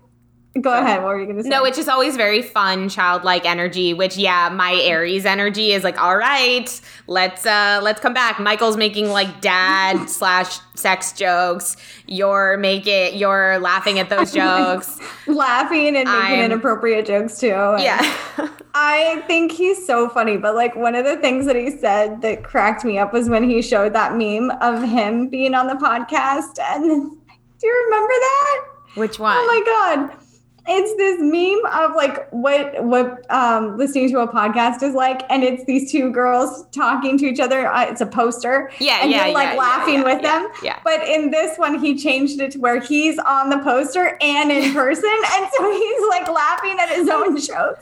Go 0.61 0.73
ahead. 0.73 1.03
What 1.03 1.09
were 1.09 1.21
you 1.21 1.27
going 1.27 1.39
to 1.39 1.43
say? 1.43 1.49
No, 1.49 1.65
it's 1.65 1.77
just 1.77 1.89
always 1.89 2.17
very 2.17 2.41
fun, 2.41 2.89
childlike 2.89 3.45
energy. 3.45 3.93
Which, 3.93 4.17
yeah, 4.17 4.49
my 4.51 4.75
Aries 4.75 5.27
energy 5.27 5.73
is 5.73 5.83
like, 5.83 6.01
all 6.01 6.17
right, 6.17 6.81
let's 7.09 7.45
uh 7.45 7.81
let's 7.83 8.01
come 8.01 8.15
back. 8.15 8.39
Michael's 8.39 8.77
making 8.77 9.09
like 9.09 9.41
dad 9.41 10.07
slash 10.09 10.61
sex 10.75 11.13
jokes. 11.13 11.77
You're 12.07 12.57
making 12.57 13.19
you're 13.19 13.59
laughing 13.59 13.99
at 13.99 14.11
those 14.11 14.33
jokes, 14.35 15.01
laughing 15.27 15.97
and 15.97 16.09
making 16.09 16.39
I'm, 16.39 16.45
inappropriate 16.45 17.07
jokes 17.07 17.41
too. 17.41 17.49
Yeah, 17.49 17.99
I 18.75 19.25
think 19.27 19.51
he's 19.51 19.85
so 19.85 20.09
funny. 20.09 20.37
But 20.37 20.55
like 20.55 20.77
one 20.77 20.95
of 20.95 21.05
the 21.05 21.17
things 21.17 21.47
that 21.47 21.57
he 21.57 21.69
said 21.71 22.23
that 22.23 22.45
cracked 22.45 22.85
me 22.85 22.97
up 22.97 23.13
was 23.13 23.29
when 23.29 23.43
he 23.43 23.61
showed 23.61 23.93
that 23.95 24.17
meme 24.17 24.53
of 24.61 24.85
him 24.85 25.29
being 25.29 25.55
on 25.55 25.67
the 25.67 25.75
podcast. 25.75 26.61
And 26.61 27.11
do 27.11 27.67
you 27.67 27.85
remember 27.87 28.13
that? 28.13 28.65
Which 28.95 29.19
one? 29.19 29.37
Oh 29.37 29.47
my 29.47 30.07
god 30.07 30.24
it's 30.67 30.97
this 30.97 31.21
meme 31.21 31.65
of 31.73 31.95
like 31.95 32.29
what 32.31 32.83
what 32.83 33.31
um, 33.31 33.77
listening 33.77 34.09
to 34.11 34.21
a 34.21 34.29
podcast 34.29 34.83
is 34.83 34.95
like, 34.95 35.23
and 35.31 35.43
it's 35.43 35.65
these 35.65 35.93
two 35.93 36.11
girls 36.11 36.65
talking 36.73 37.19
to 37.19 37.27
each 37.27 37.41
other. 37.41 37.67
Uh, 37.67 37.85
it's 37.85 38.01
a 38.01 38.07
poster, 38.07 38.71
yeah, 38.79 39.01
and 39.03 39.11
yeah, 39.11 39.27
you're 39.27 39.35
like 39.35 39.53
yeah, 39.53 39.59
laughing 39.59 39.95
yeah, 39.97 40.05
with 40.05 40.23
them. 40.23 40.49
Yeah. 40.63 40.79
But 40.83 41.07
in 41.07 41.31
this 41.31 41.59
one, 41.59 41.79
he 41.79 41.99
changed 41.99 42.41
it 42.41 42.53
to 42.53 42.59
where 42.59 42.81
he's 42.81 43.19
on 43.19 43.51
the 43.51 43.59
poster 43.59 44.17
and 44.23 44.51
in 44.51 44.73
person, 44.75 45.13
and 45.35 45.49
so 45.55 45.71
he's 45.71 46.09
like 46.09 46.29
laughing 46.29 46.77
at 46.81 46.89
his 46.89 47.09
own 47.11 47.39
shows. 47.41 47.77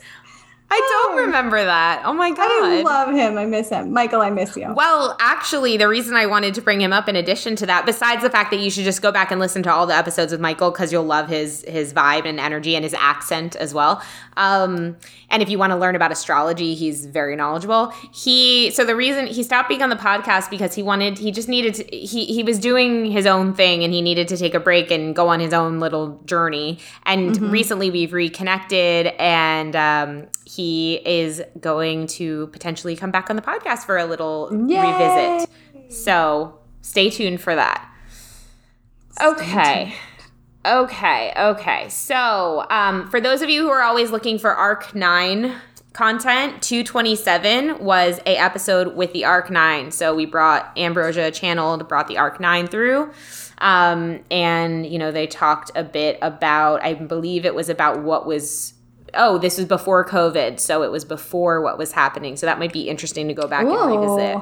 I 0.73 0.79
don't 0.79 1.19
oh. 1.19 1.25
remember 1.27 1.63
that. 1.63 2.01
Oh 2.07 2.15
my 2.15 2.31
god. 2.31 2.41
I 2.41 2.81
love 2.81 3.15
him. 3.15 3.37
I 3.37 3.45
miss 3.45 3.69
him. 3.69 3.93
Michael, 3.93 4.23
I 4.23 4.31
miss 4.31 4.57
you. 4.57 4.73
Well, 4.73 5.15
actually, 5.21 5.77
the 5.77 5.87
reason 5.87 6.15
I 6.15 6.25
wanted 6.25 6.55
to 6.55 6.63
bring 6.63 6.81
him 6.81 6.95
up 6.95 7.11
in 7.11 7.17
addition 7.17 7.57
to 7.57 7.67
that, 7.67 7.85
besides 7.85 8.23
the 8.23 8.31
fact 8.31 8.51
that 8.53 8.61
you 8.61 8.71
should 8.71 8.85
just 8.85 9.03
go 9.03 9.13
back 9.13 9.31
and 9.31 9.39
listen 9.39 9.63
to 9.65 9.71
all 9.71 9.87
the 9.87 9.95
episodes 9.95 10.33
with 10.33 10.41
Michael 10.41 10.71
because 10.71 10.91
you'll 10.91 11.05
love 11.05 11.29
his 11.29 11.63
his 11.69 11.93
vibe 11.93 12.25
and 12.25 12.41
energy 12.41 12.75
and 12.75 12.85
his 12.85 12.95
accent 12.95 13.55
as 13.57 13.75
well. 13.75 14.03
Um, 14.39 14.97
and 15.29 15.43
if 15.43 15.51
you 15.51 15.59
want 15.59 15.73
to 15.73 15.77
learn 15.77 15.95
about 15.95 16.11
astrology, 16.11 16.75
he's 16.75 17.05
very 17.05 17.37
knowledgeable. 17.37 17.93
He 18.11 18.71
so 18.71 18.83
the 18.83 18.97
reason 18.97 19.27
he 19.27 19.43
stopped 19.43 19.69
being 19.69 19.83
on 19.83 19.91
the 19.91 19.97
podcast 19.97 20.49
because 20.49 20.75
he 20.75 20.83
wanted 20.83 21.19
he 21.19 21.33
just 21.33 21.51
needed 21.51 21.75
to 21.75 21.85
he 21.95 22.25
he 22.25 22.43
was 22.43 22.59
doing 22.59 23.11
his 23.11 23.27
own 23.27 23.53
thing 23.53 23.85
and 23.85 23.93
he 23.93 24.01
needed 24.01 24.27
to 24.29 24.39
take 24.39 24.55
a 24.55 24.61
break 24.61 24.91
and 24.91 25.15
go 25.15 25.29
on 25.29 25.39
his 25.39 25.53
own 25.53 25.81
little 25.81 26.19
journey. 26.25 26.79
And 27.05 27.35
mm-hmm. 27.35 27.51
recently 27.51 27.91
we've 27.91 28.15
reconnected 28.15 29.09
and 29.19 29.77
um, 29.77 30.29
he 30.47 30.62
is 31.05 31.43
going 31.61 32.07
to 32.09 32.49
potentially 32.49 32.97
come 32.97 33.11
back 33.11 33.31
on 33.31 33.37
the 33.37 33.43
podcast 33.43 33.85
for 33.85 33.99
a 33.99 34.05
little 34.05 34.49
Yay! 34.69 34.81
revisit. 34.81 35.93
So 35.93 36.59
stay 36.81 37.11
tuned 37.11 37.41
for 37.41 37.55
that. 37.55 37.89
Okay. 39.23 39.95
Okay, 40.65 41.33
okay. 41.37 41.89
So, 41.89 42.65
um, 42.71 43.11
for 43.11 43.21
those 43.21 43.43
of 43.43 43.51
you 43.51 43.63
who 43.63 43.71
are 43.71 43.83
always 43.83 44.13
looking 44.13 44.39
for 44.39 44.55
Arc 44.55 44.95
9 44.95 45.53
content, 45.93 46.63
227 46.63 47.85
was 47.85 48.21
a 48.27 48.37
episode 48.37 48.95
with 48.95 49.13
the 49.13 49.25
Arc 49.25 49.51
9. 49.51 49.91
So, 49.91 50.15
we 50.15 50.25
brought 50.25 50.71
Ambrosia 50.79 51.33
channeled, 51.33 51.89
brought 51.89 52.07
the 52.07 52.17
Arc 52.17 52.39
9 52.39 52.69
through. 52.69 53.11
Um, 53.59 54.21
and, 54.31 54.87
you 54.87 54.99
know, 54.99 55.11
they 55.11 55.27
talked 55.27 55.73
a 55.75 55.83
bit 55.83 56.19
about, 56.23 56.83
I 56.85 56.95
believe 56.95 57.45
it 57.45 57.57
was 57.57 57.69
about 57.69 58.03
what 58.03 58.25
was 58.25 58.75
oh, 59.15 59.39
this 59.39 59.59
was 59.59 59.67
before 59.67 60.05
COVID, 60.07 60.59
so 60.61 60.83
it 60.83 60.91
was 60.91 61.05
before 61.05 61.61
what 61.61 61.79
was 61.79 61.93
happening. 61.93 62.37
So 62.37 62.47
that 62.47 62.59
might 62.59 62.73
be 62.73 62.89
interesting 62.89 63.29
to 63.29 63.35
go 63.35 63.47
back 63.47 63.65
and 63.65 63.73
revisit. 63.73 64.39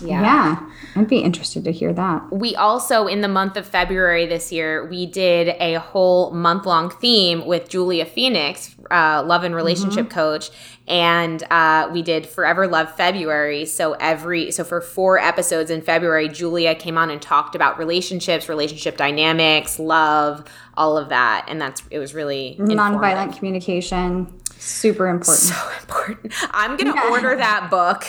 Yeah. 0.00 0.22
Yeah. 0.22 0.70
I'd 0.96 1.08
be 1.08 1.18
interested 1.18 1.64
to 1.64 1.72
hear 1.72 1.92
that. 1.92 2.32
We 2.32 2.56
also, 2.56 3.06
in 3.06 3.20
the 3.20 3.28
month 3.28 3.56
of 3.56 3.66
February 3.66 4.26
this 4.26 4.50
year, 4.50 4.86
we 4.86 5.06
did 5.06 5.56
a 5.60 5.74
whole 5.74 6.32
month 6.32 6.66
long 6.66 6.90
theme 6.90 7.46
with 7.46 7.68
Julia 7.68 8.04
Phoenix, 8.04 8.74
uh, 8.90 9.22
love 9.24 9.44
and 9.44 9.54
relationship 9.54 10.06
mm-hmm. 10.06 10.18
coach. 10.18 10.50
And 10.86 11.42
uh, 11.50 11.90
we 11.92 12.02
did 12.02 12.26
Forever 12.26 12.66
Love 12.66 12.94
February. 12.94 13.64
So 13.66 13.92
every, 13.94 14.50
so 14.50 14.64
for 14.64 14.80
four 14.80 15.18
episodes 15.18 15.70
in 15.70 15.80
February, 15.80 16.28
Julia 16.28 16.74
came 16.74 16.98
on 16.98 17.08
and 17.08 17.22
talked 17.22 17.54
about 17.54 17.78
relationships, 17.78 18.48
relationship 18.48 18.96
dynamics, 18.96 19.78
love, 19.78 20.44
all 20.76 20.98
of 20.98 21.08
that. 21.08 21.46
And 21.48 21.60
that's, 21.60 21.82
it 21.90 21.98
was 22.00 22.14
really 22.14 22.56
nonviolent 22.58 23.36
communication 23.36 24.40
Super 24.58 25.08
important. 25.08 25.44
So 25.44 25.70
important. 25.80 26.32
I'm 26.50 26.76
going 26.76 26.92
to 26.92 26.98
yeah. 26.98 27.10
order 27.10 27.36
that 27.36 27.70
book. 27.70 28.04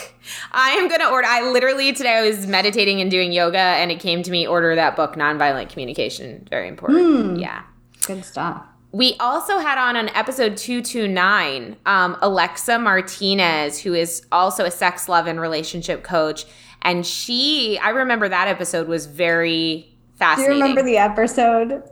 I 0.52 0.72
am 0.72 0.88
going 0.88 1.02
to 1.02 1.10
order. 1.10 1.28
I 1.28 1.52
literally 1.52 1.94
today 1.94 2.18
I 2.18 2.22
was 2.22 2.48
meditating 2.48 3.02
and 3.02 3.12
doing 3.12 3.32
yoga 3.32 3.58
and 3.58 3.92
it 3.92 4.00
came 4.00 4.24
to 4.24 4.32
me 4.32 4.48
order 4.48 4.76
that 4.76 4.96
book, 4.96 5.16
Nonviolent 5.16 5.70
Communication. 5.70 6.48
Very 6.50 6.68
important. 6.68 7.38
Mm. 7.38 7.42
Yeah. 7.42 7.64
Good 8.06 8.24
stuff. 8.24 8.64
We 8.92 9.16
also 9.20 9.58
had 9.60 9.78
on 9.78 9.98
on 9.98 10.08
episode 10.10 10.56
229 10.56 11.76
um, 11.86 12.18
Alexa 12.22 12.80
Martinez, 12.80 13.82
who 13.82 13.94
is 13.94 14.26
also 14.32 14.64
a 14.64 14.72
sex, 14.72 15.10
love, 15.10 15.28
and 15.28 15.38
relationship 15.38 16.02
coach. 16.02 16.46
And 16.82 17.06
she, 17.06 17.78
I 17.80 17.90
remember 17.90 18.30
that 18.30 18.48
episode 18.48 18.88
was 18.88 19.06
very 19.06 19.94
fascinating. 20.18 20.54
Do 20.54 20.58
you 20.58 20.64
remember 20.64 20.84
the 20.84 20.98
episode 20.98 21.84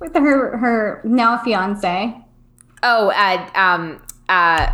with 0.00 0.14
her 0.14 0.56
her 0.56 1.02
now 1.04 1.36
fiance? 1.36 2.16
Oh, 2.82 3.10
uh, 3.10 3.50
um, 3.54 4.02
uh, 4.28 4.70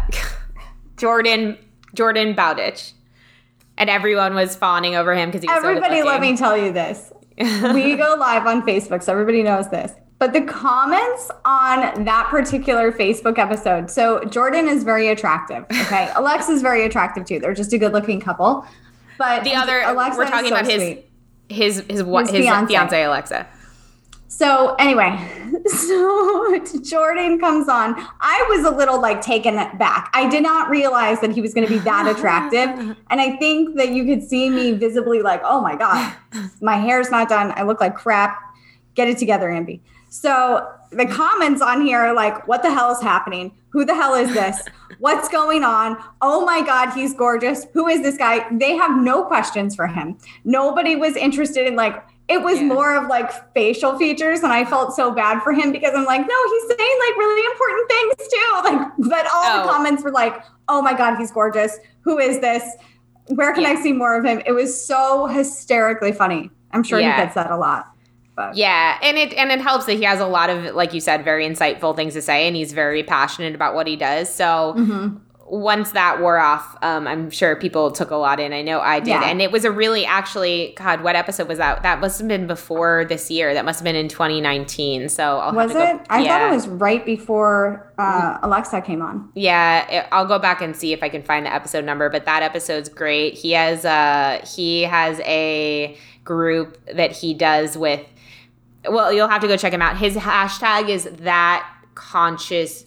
Jordan 0.96 1.58
Jordan 1.94 2.34
Bowditch, 2.34 2.92
and 3.78 3.90
everyone 3.90 4.34
was 4.34 4.54
fawning 4.56 4.96
over 4.96 5.14
him 5.14 5.30
because 5.30 5.42
he. 5.42 5.48
everybody, 5.48 6.00
so 6.00 6.06
let 6.06 6.20
me 6.20 6.36
tell 6.36 6.56
you 6.56 6.72
this: 6.72 7.12
we 7.38 7.96
go 7.96 8.16
live 8.18 8.46
on 8.46 8.62
Facebook, 8.66 9.02
so 9.02 9.12
everybody 9.12 9.42
knows 9.42 9.68
this. 9.70 9.92
But 10.18 10.32
the 10.32 10.40
comments 10.42 11.30
on 11.44 12.04
that 12.04 12.28
particular 12.30 12.90
Facebook 12.90 13.38
episode. 13.38 13.90
So 13.90 14.24
Jordan 14.24 14.66
is 14.66 14.82
very 14.82 15.08
attractive. 15.08 15.64
Okay, 15.70 16.10
Alexa 16.16 16.52
is 16.52 16.62
very 16.62 16.86
attractive 16.86 17.26
too. 17.26 17.38
They're 17.38 17.52
just 17.52 17.72
a 17.74 17.78
good-looking 17.78 18.20
couple. 18.20 18.64
But 19.18 19.44
the 19.44 19.54
other, 19.54 19.80
Alexa 19.80 20.18
we're 20.18 20.26
talking 20.26 20.48
so 20.48 20.56
about 20.56 20.70
his, 20.70 20.82
his 20.82 20.98
his 21.48 21.80
his, 21.88 22.30
his 22.30 22.44
fiance. 22.44 22.66
fiance 22.66 23.02
Alexa. 23.02 23.46
So 24.28 24.74
anyway, 24.78 25.16
so 25.66 26.58
Jordan 26.82 27.38
comes 27.38 27.68
on. 27.68 27.94
I 28.20 28.44
was 28.48 28.64
a 28.64 28.70
little 28.70 29.00
like 29.00 29.20
taken 29.20 29.54
back. 29.54 30.10
I 30.14 30.28
did 30.28 30.42
not 30.42 30.68
realize 30.68 31.20
that 31.20 31.30
he 31.30 31.40
was 31.40 31.54
going 31.54 31.66
to 31.66 31.72
be 31.72 31.78
that 31.80 32.06
attractive, 32.16 32.96
and 33.10 33.20
I 33.20 33.36
think 33.36 33.76
that 33.76 33.90
you 33.90 34.04
could 34.04 34.22
see 34.22 34.50
me 34.50 34.72
visibly 34.72 35.22
like, 35.22 35.40
oh 35.44 35.60
my 35.60 35.76
god, 35.76 36.14
my 36.60 36.76
hair's 36.76 37.10
not 37.10 37.28
done. 37.28 37.52
I 37.56 37.62
look 37.62 37.80
like 37.80 37.94
crap. 37.94 38.42
Get 38.94 39.08
it 39.08 39.18
together, 39.18 39.48
Ambi. 39.48 39.80
So 40.08 40.66
the 40.90 41.06
comments 41.06 41.60
on 41.60 41.84
here 41.84 41.98
are 41.98 42.14
like, 42.14 42.46
what 42.48 42.62
the 42.62 42.72
hell 42.72 42.90
is 42.90 43.02
happening? 43.02 43.52
Who 43.70 43.84
the 43.84 43.94
hell 43.94 44.14
is 44.14 44.32
this? 44.32 44.62
What's 44.98 45.28
going 45.28 45.62
on? 45.62 46.02
Oh 46.22 46.44
my 46.46 46.62
God, 46.64 46.92
he's 46.94 47.12
gorgeous. 47.12 47.66
Who 47.74 47.88
is 47.88 48.02
this 48.02 48.16
guy? 48.16 48.46
They 48.50 48.76
have 48.76 48.96
no 48.98 49.24
questions 49.24 49.74
for 49.74 49.86
him. 49.86 50.16
Nobody 50.44 50.96
was 50.96 51.16
interested 51.16 51.66
in 51.66 51.76
like 51.76 52.02
it 52.28 52.42
was 52.42 52.58
yeah. 52.58 52.66
more 52.66 52.96
of 52.96 53.08
like 53.08 53.30
facial 53.54 53.98
features 53.98 54.40
and 54.40 54.52
i 54.52 54.64
felt 54.64 54.94
so 54.94 55.10
bad 55.10 55.40
for 55.42 55.52
him 55.52 55.72
because 55.72 55.92
i'm 55.94 56.04
like 56.04 56.20
no 56.20 56.50
he's 56.50 56.76
saying 56.76 56.98
like 57.08 57.16
really 57.16 57.52
important 57.52 57.88
things 57.88 58.28
too 58.28 58.52
like 58.64 58.92
but 59.10 59.26
all 59.32 59.44
oh. 59.44 59.62
the 59.62 59.68
comments 59.68 60.02
were 60.02 60.10
like 60.10 60.42
oh 60.68 60.82
my 60.82 60.94
god 60.94 61.16
he's 61.16 61.30
gorgeous 61.30 61.78
who 62.00 62.18
is 62.18 62.40
this 62.40 62.64
where 63.28 63.52
can 63.52 63.62
yeah. 63.62 63.70
i 63.70 63.82
see 63.82 63.92
more 63.92 64.16
of 64.16 64.24
him 64.24 64.42
it 64.46 64.52
was 64.52 64.86
so 64.86 65.26
hysterically 65.26 66.12
funny 66.12 66.50
i'm 66.72 66.82
sure 66.82 67.00
yeah. 67.00 67.16
he 67.16 67.22
gets 67.22 67.34
that 67.34 67.50
a 67.50 67.56
lot 67.56 67.92
but. 68.34 68.54
Yeah, 68.54 68.98
and 69.00 69.16
it 69.16 69.32
and 69.32 69.50
it 69.50 69.62
helps 69.62 69.86
that 69.86 69.94
he 69.94 70.02
has 70.02 70.20
a 70.20 70.26
lot 70.26 70.50
of, 70.50 70.74
like 70.74 70.92
you 70.92 71.00
said, 71.00 71.24
very 71.24 71.48
insightful 71.48 71.96
things 71.96 72.12
to 72.12 72.20
say, 72.20 72.46
and 72.46 72.54
he's 72.54 72.74
very 72.74 73.02
passionate 73.02 73.54
about 73.54 73.74
what 73.74 73.86
he 73.86 73.96
does. 73.96 74.28
So 74.28 74.74
mm-hmm 74.76 75.16
once 75.48 75.92
that 75.92 76.20
wore 76.20 76.38
off, 76.38 76.76
um, 76.82 77.06
I'm 77.06 77.30
sure 77.30 77.54
people 77.54 77.92
took 77.92 78.10
a 78.10 78.16
lot 78.16 78.40
in. 78.40 78.52
I 78.52 78.62
know 78.62 78.80
I 78.80 78.98
did. 78.98 79.08
Yeah. 79.08 79.28
And 79.28 79.40
it 79.40 79.52
was 79.52 79.64
a 79.64 79.70
really, 79.70 80.04
actually, 80.04 80.74
God, 80.76 81.02
what 81.02 81.14
episode 81.14 81.46
was 81.46 81.58
that? 81.58 81.82
That 81.84 82.00
must 82.00 82.18
have 82.18 82.26
been 82.26 82.48
before 82.48 83.04
this 83.04 83.30
year. 83.30 83.54
That 83.54 83.64
must 83.64 83.78
have 83.78 83.84
been 83.84 83.94
in 83.94 84.08
2019. 84.08 85.08
So 85.08 85.38
I'll 85.38 85.54
was 85.54 85.70
it? 85.70 85.74
Go, 85.74 86.02
I 86.10 86.22
yeah. 86.22 86.38
thought 86.38 86.50
it 86.50 86.54
was 86.54 86.66
right 86.66 87.04
before 87.04 87.92
uh, 87.96 88.38
Alexa 88.42 88.80
came 88.80 89.00
on. 89.00 89.30
Yeah, 89.34 89.88
it, 89.88 90.08
I'll 90.10 90.26
go 90.26 90.40
back 90.40 90.60
and 90.62 90.74
see 90.74 90.92
if 90.92 91.02
I 91.02 91.08
can 91.08 91.22
find 91.22 91.46
the 91.46 91.54
episode 91.54 91.84
number. 91.84 92.10
But 92.10 92.24
that 92.24 92.42
episode's 92.42 92.88
great. 92.88 93.34
He 93.34 93.52
has 93.52 93.84
a 93.84 93.88
uh, 93.88 94.46
he 94.46 94.82
has 94.82 95.20
a 95.20 95.96
group 96.24 96.78
that 96.92 97.12
he 97.12 97.34
does 97.34 97.78
with. 97.78 98.04
Well, 98.88 99.12
you'll 99.12 99.28
have 99.28 99.42
to 99.42 99.48
go 99.48 99.56
check 99.56 99.72
him 99.72 99.82
out. 99.82 99.96
His 99.96 100.16
hashtag 100.16 100.88
is 100.88 101.04
that 101.18 101.68
conscious 101.94 102.85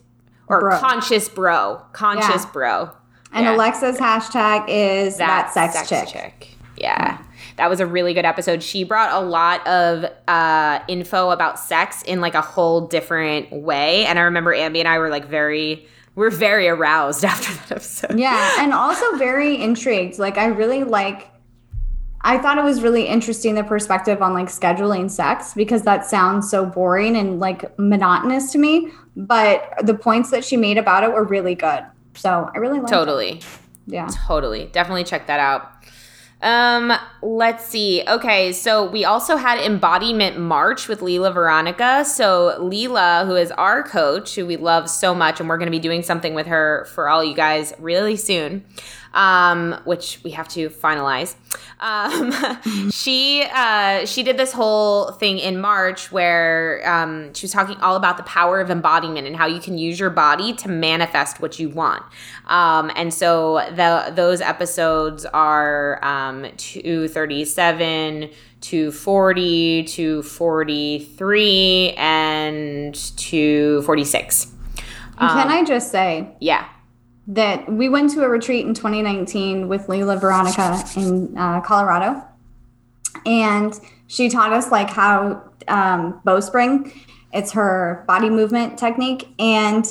or 0.49 0.59
bro. 0.59 0.79
conscious 0.79 1.29
bro, 1.29 1.81
conscious 1.93 2.43
yeah. 2.43 2.51
bro. 2.51 2.91
And 3.31 3.45
yeah. 3.45 3.55
Alexa's 3.55 3.97
hashtag 3.97 4.65
is 4.67 5.17
that, 5.17 5.53
that 5.53 5.53
sex, 5.53 5.87
sex 5.87 6.11
chick. 6.11 6.21
chick. 6.39 6.57
Yeah. 6.75 7.23
That 7.57 7.69
was 7.69 7.79
a 7.79 7.85
really 7.85 8.13
good 8.13 8.25
episode. 8.25 8.63
She 8.63 8.83
brought 8.83 9.11
a 9.11 9.25
lot 9.25 9.65
of 9.67 10.05
uh, 10.27 10.79
info 10.87 11.29
about 11.29 11.59
sex 11.59 12.01
in 12.03 12.21
like 12.21 12.33
a 12.33 12.41
whole 12.41 12.87
different 12.87 13.51
way. 13.51 14.05
And 14.05 14.17
I 14.17 14.23
remember 14.23 14.53
Ambi 14.53 14.79
and 14.79 14.87
I 14.87 14.97
were 14.97 15.09
like 15.09 15.25
very 15.25 15.87
we're 16.15 16.29
very 16.29 16.67
aroused 16.67 17.23
after 17.25 17.53
that 17.53 17.71
episode. 17.71 18.19
Yeah, 18.19 18.57
and 18.59 18.73
also 18.73 19.15
very 19.17 19.61
intrigued. 19.61 20.19
Like 20.19 20.37
I 20.37 20.47
really 20.47 20.83
like 20.83 21.29
I 22.21 22.37
thought 22.37 22.57
it 22.57 22.63
was 22.63 22.81
really 22.81 23.07
interesting 23.07 23.55
the 23.55 23.63
perspective 23.63 24.21
on 24.21 24.33
like 24.33 24.47
scheduling 24.47 25.09
sex 25.09 25.53
because 25.53 25.83
that 25.83 26.05
sounds 26.05 26.49
so 26.49 26.65
boring 26.65 27.15
and 27.15 27.39
like 27.39 27.77
monotonous 27.79 28.51
to 28.51 28.57
me. 28.57 28.91
But 29.15 29.73
the 29.83 29.93
points 29.93 30.29
that 30.31 30.43
she 30.43 30.57
made 30.57 30.77
about 30.77 31.03
it 31.03 31.13
were 31.13 31.23
really 31.23 31.55
good. 31.55 31.85
So 32.15 32.49
I 32.53 32.57
really 32.57 32.79
liked 32.79 32.89
totally. 32.89 33.37
It. 33.37 33.45
Yeah. 33.87 34.07
Totally. 34.27 34.65
Definitely 34.71 35.05
check 35.05 35.27
that 35.27 35.39
out. 35.39 35.71
Um, 36.41 36.93
let's 37.21 37.65
see. 37.65 38.01
Okay, 38.07 38.53
so 38.53 38.89
we 38.89 39.03
also 39.03 39.35
had 39.35 39.59
embodiment 39.59 40.39
march 40.39 40.87
with 40.87 41.01
Leela 41.01 41.33
Veronica. 41.33 42.05
So 42.05 42.57
Leela, 42.59 43.25
who 43.25 43.35
is 43.35 43.51
our 43.51 43.83
coach, 43.83 44.35
who 44.35 44.45
we 44.45 44.55
love 44.55 44.89
so 44.89 45.13
much, 45.13 45.39
and 45.39 45.49
we're 45.49 45.57
going 45.57 45.67
to 45.67 45.71
be 45.71 45.79
doing 45.79 46.01
something 46.01 46.33
with 46.33 46.47
her 46.47 46.87
for 46.93 47.09
all 47.09 47.23
you 47.23 47.35
guys 47.35 47.73
really 47.77 48.15
soon 48.15 48.63
um, 49.13 49.79
which 49.85 50.19
we 50.23 50.31
have 50.31 50.47
to 50.49 50.69
finalize. 50.69 51.35
Um, 51.79 52.89
she 52.91 53.45
uh, 53.53 54.05
she 54.05 54.23
did 54.23 54.37
this 54.37 54.53
whole 54.53 55.11
thing 55.13 55.39
in 55.39 55.59
March 55.59 56.11
where 56.11 56.87
um, 56.87 57.33
she 57.33 57.45
was 57.45 57.51
talking 57.51 57.77
all 57.77 57.95
about 57.95 58.17
the 58.17 58.23
power 58.23 58.59
of 58.59 58.69
embodiment 58.69 59.27
and 59.27 59.35
how 59.35 59.47
you 59.47 59.59
can 59.59 59.77
use 59.77 59.99
your 59.99 60.09
body 60.09 60.53
to 60.53 60.69
manifest 60.69 61.41
what 61.41 61.59
you 61.59 61.69
want. 61.69 62.03
Um, 62.47 62.91
and 62.95 63.13
so 63.13 63.65
the 63.75 64.11
those 64.13 64.41
episodes 64.41 65.25
are 65.25 66.03
um, 66.03 66.47
237 66.57 68.29
240 68.61 69.83
243 69.83 71.93
and 71.97 72.95
246 73.17 74.55
can 75.19 75.47
um, 75.47 75.49
I 75.49 75.63
just 75.63 75.91
say, 75.91 76.35
yeah, 76.39 76.67
that 77.29 77.71
we 77.71 77.87
went 77.89 78.11
to 78.11 78.23
a 78.23 78.27
retreat 78.27 78.65
in 78.65 78.73
2019 78.73 79.67
with 79.67 79.87
Leila 79.87 80.17
Veronica 80.17 80.83
in 80.95 81.37
uh, 81.37 81.61
Colorado. 81.61 82.23
And 83.25 83.79
she 84.07 84.29
taught 84.29 84.51
us 84.51 84.71
like 84.71 84.89
how 84.89 85.43
um, 85.67 86.19
bowspring, 86.25 86.91
it's 87.31 87.51
her 87.51 88.03
body 88.07 88.31
movement 88.31 88.79
technique. 88.79 89.29
And 89.37 89.85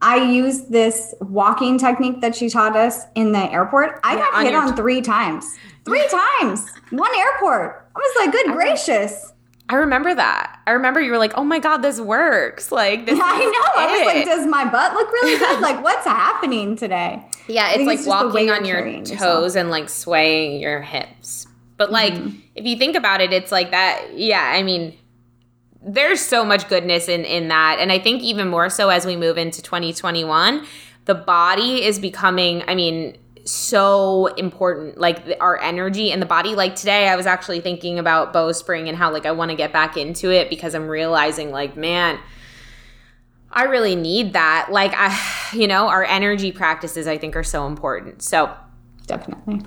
I 0.00 0.16
used 0.16 0.72
this 0.72 1.14
walking 1.20 1.78
technique 1.78 2.20
that 2.22 2.34
she 2.34 2.50
taught 2.50 2.76
us 2.76 3.04
in 3.14 3.30
the 3.30 3.50
airport. 3.52 4.00
I 4.02 4.14
yeah, 4.14 4.18
got 4.18 4.34
on 4.34 4.44
hit 4.44 4.54
on 4.56 4.70
t- 4.70 4.76
three 4.76 5.00
times. 5.00 5.46
Three 5.84 6.08
times. 6.08 6.68
One 6.90 7.10
airport. 7.16 7.88
I 7.94 7.98
was 7.98 8.16
like, 8.18 8.32
good 8.32 8.46
gracious. 8.52 9.31
I 9.72 9.76
remember 9.76 10.14
that. 10.14 10.60
I 10.66 10.72
remember 10.72 11.00
you 11.00 11.10
were 11.10 11.18
like, 11.18 11.32
"Oh 11.34 11.44
my 11.44 11.58
god, 11.58 11.78
this 11.78 11.98
works!" 11.98 12.70
Like 12.70 13.06
this. 13.06 13.18
I 13.22 13.38
know. 13.38 13.82
I 13.82 13.96
was 13.96 14.14
like, 14.14 14.24
"Does 14.26 14.46
my 14.46 14.68
butt 14.68 14.92
look 14.92 15.10
really 15.10 15.38
good? 15.38 15.60
like, 15.62 15.82
what's 15.82 16.04
happening 16.04 16.76
today?" 16.76 17.24
Yeah, 17.48 17.70
it's 17.70 17.84
like 17.84 18.00
it's 18.00 18.06
walking 18.06 18.50
on 18.50 18.66
your 18.66 18.84
toes 18.84 19.10
yourself. 19.10 19.56
and 19.56 19.70
like 19.70 19.88
swaying 19.88 20.60
your 20.60 20.82
hips. 20.82 21.46
But 21.78 21.90
like, 21.90 22.12
mm-hmm. 22.12 22.38
if 22.54 22.66
you 22.66 22.76
think 22.76 22.96
about 22.96 23.22
it, 23.22 23.32
it's 23.32 23.50
like 23.50 23.70
that. 23.70 24.08
Yeah, 24.12 24.42
I 24.42 24.62
mean, 24.62 24.94
there's 25.80 26.20
so 26.20 26.44
much 26.44 26.68
goodness 26.68 27.08
in 27.08 27.24
in 27.24 27.48
that, 27.48 27.78
and 27.80 27.90
I 27.90 27.98
think 27.98 28.22
even 28.22 28.48
more 28.48 28.68
so 28.68 28.90
as 28.90 29.06
we 29.06 29.16
move 29.16 29.38
into 29.38 29.62
2021, 29.62 30.66
the 31.06 31.14
body 31.14 31.82
is 31.82 31.98
becoming. 31.98 32.62
I 32.68 32.74
mean, 32.74 33.16
so 33.44 34.26
important 34.26 34.98
like 34.98 35.36
our 35.40 35.60
energy 35.60 36.12
and 36.12 36.20
the 36.20 36.26
body. 36.26 36.54
Like 36.54 36.74
today 36.74 37.08
i 37.08 37.16
was 37.16 37.26
actually 37.26 37.60
thinking 37.60 37.98
about 37.98 38.32
bowspring 38.32 38.88
and 38.88 38.96
how 38.96 39.12
like 39.12 39.26
i 39.26 39.32
want 39.32 39.50
to 39.50 39.56
get 39.56 39.72
back 39.72 39.96
into 39.96 40.30
it 40.30 40.48
because 40.48 40.74
i'm 40.74 40.88
realizing 40.88 41.50
like 41.50 41.76
man 41.76 42.18
i 43.50 43.64
really 43.64 43.96
need 43.96 44.32
that. 44.34 44.68
Like 44.70 44.92
i 44.94 45.16
you 45.52 45.66
know 45.66 45.88
our 45.88 46.04
energy 46.04 46.52
practices 46.52 47.06
i 47.06 47.18
think 47.18 47.36
are 47.36 47.44
so 47.44 47.66
important. 47.66 48.22
So 48.22 48.54
definitely 49.06 49.62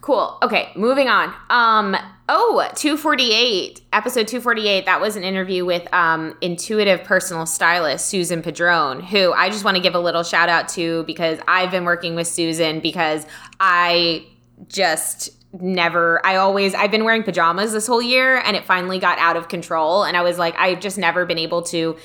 cool 0.00 0.38
okay 0.42 0.72
moving 0.76 1.08
on 1.08 1.34
um 1.50 1.96
Oh, 2.32 2.64
248, 2.76 3.80
episode 3.92 4.28
248. 4.28 4.86
That 4.86 5.00
was 5.00 5.16
an 5.16 5.24
interview 5.24 5.64
with 5.64 5.92
um, 5.92 6.36
intuitive 6.40 7.02
personal 7.02 7.44
stylist 7.44 8.06
Susan 8.06 8.40
Padron, 8.40 9.00
who 9.00 9.32
I 9.32 9.50
just 9.50 9.64
want 9.64 9.76
to 9.78 9.82
give 9.82 9.96
a 9.96 9.98
little 9.98 10.22
shout 10.22 10.48
out 10.48 10.68
to 10.68 11.02
because 11.08 11.40
I've 11.48 11.72
been 11.72 11.84
working 11.84 12.14
with 12.14 12.28
Susan 12.28 12.78
because 12.78 13.26
I 13.58 14.24
just 14.68 15.30
never 15.60 16.24
I 16.24 16.36
always 16.36 16.72
I've 16.72 16.92
been 16.92 17.02
wearing 17.02 17.24
pajamas 17.24 17.72
this 17.72 17.88
whole 17.88 18.00
year 18.00 18.36
and 18.36 18.56
it 18.56 18.64
finally 18.64 19.00
got 19.00 19.18
out 19.18 19.36
of 19.36 19.48
control 19.48 20.04
and 20.04 20.16
I 20.16 20.22
was 20.22 20.38
like 20.38 20.54
I've 20.56 20.78
just 20.78 20.98
never 20.98 21.26
been 21.26 21.38
able 21.38 21.62
to 21.62 21.96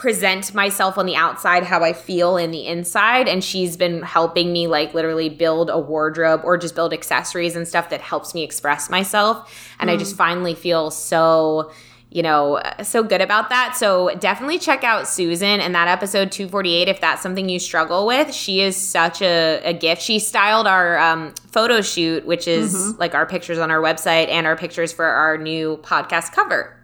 present 0.00 0.54
myself 0.54 0.96
on 0.96 1.04
the 1.04 1.14
outside 1.14 1.62
how 1.62 1.84
I 1.84 1.92
feel 1.92 2.38
in 2.38 2.52
the 2.52 2.66
inside. 2.66 3.28
And 3.28 3.44
she's 3.44 3.76
been 3.76 4.00
helping 4.00 4.50
me, 4.50 4.66
like, 4.66 4.94
literally 4.94 5.28
build 5.28 5.68
a 5.68 5.78
wardrobe 5.78 6.40
or 6.42 6.56
just 6.56 6.74
build 6.74 6.94
accessories 6.94 7.54
and 7.54 7.68
stuff 7.68 7.90
that 7.90 8.00
helps 8.00 8.34
me 8.34 8.42
express 8.42 8.88
myself. 8.88 9.54
And 9.78 9.90
mm. 9.90 9.92
I 9.92 9.96
just 9.98 10.14
mm. 10.14 10.18
finally 10.18 10.54
feel 10.54 10.90
so 10.90 11.70
you 12.12 12.24
know, 12.24 12.60
so 12.82 13.04
good 13.04 13.20
about 13.20 13.50
that. 13.50 13.76
So 13.76 14.12
definitely 14.18 14.58
check 14.58 14.82
out 14.82 15.06
Susan 15.06 15.60
and 15.60 15.72
that 15.76 15.86
episode 15.86 16.32
248 16.32 16.88
if 16.88 17.00
that's 17.00 17.22
something 17.22 17.48
you 17.48 17.60
struggle 17.60 18.04
with. 18.04 18.34
She 18.34 18.62
is 18.62 18.76
such 18.76 19.22
a, 19.22 19.60
a 19.62 19.72
gift. 19.72 20.02
She 20.02 20.18
styled 20.18 20.66
our 20.66 20.98
um, 20.98 21.32
photo 21.52 21.82
shoot, 21.82 22.26
which 22.26 22.48
is 22.48 22.74
mm-hmm. 22.74 22.98
like 22.98 23.14
our 23.14 23.26
pictures 23.26 23.58
on 23.58 23.70
our 23.70 23.80
website 23.80 24.28
and 24.28 24.44
our 24.44 24.56
pictures 24.56 24.92
for 24.92 25.04
our 25.04 25.38
new 25.38 25.76
podcast 25.84 26.32
cover. 26.32 26.76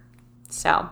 So 0.48 0.88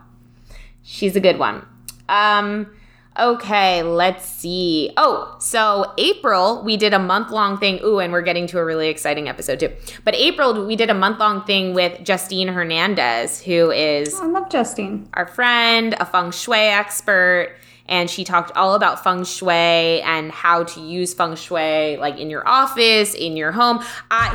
she's 0.83 1.15
a 1.15 1.21
good 1.21 1.39
one. 1.39 1.65
Um, 2.09 2.71
okay, 3.19 3.83
let's 3.83 4.27
see. 4.27 4.93
Oh, 4.97 5.37
so 5.41 5.93
April, 5.99 6.63
we 6.63 6.77
did 6.77 6.93
a 6.93 6.99
month 6.99 7.31
long 7.31 7.59
thing. 7.59 7.81
Ooh, 7.85 7.99
and 7.99 8.13
we're 8.13 8.23
getting 8.23 8.47
to 8.49 8.59
a 8.59 8.65
really 8.65 8.89
exciting 8.89 9.29
episode 9.29 9.61
too. 9.61 9.71
But 10.05 10.15
April, 10.15 10.67
we 10.67 10.77
did 10.77 10.91
a 10.91 10.95
month 10.95 11.19
long 11.19 11.45
thing 11.45 11.75
with 11.75 12.03
Justine 12.05 12.49
Hernandez, 12.49 13.43
who 13.43 13.71
is 13.71 14.15
oh, 14.15 14.25
I 14.25 14.27
love 14.27 14.51
Justine, 14.51 15.09
our 15.15 15.27
friend, 15.27 15.95
a 16.01 16.07
feng 16.07 16.31
shui 16.31 16.59
expert 16.59 17.57
and 17.87 18.09
she 18.09 18.25
talked 18.25 18.51
all 18.57 18.75
about 18.75 19.03
feng 19.03 19.25
shui 19.25 20.01
and 20.03 20.33
how 20.33 20.65
to 20.65 20.81
use 20.81 21.13
feng 21.15 21.37
shui 21.37 21.97
like 21.97 22.19
in 22.19 22.31
your 22.31 22.47
office 22.49 23.15
in 23.15 23.37
your 23.37 23.53
home. 23.53 23.83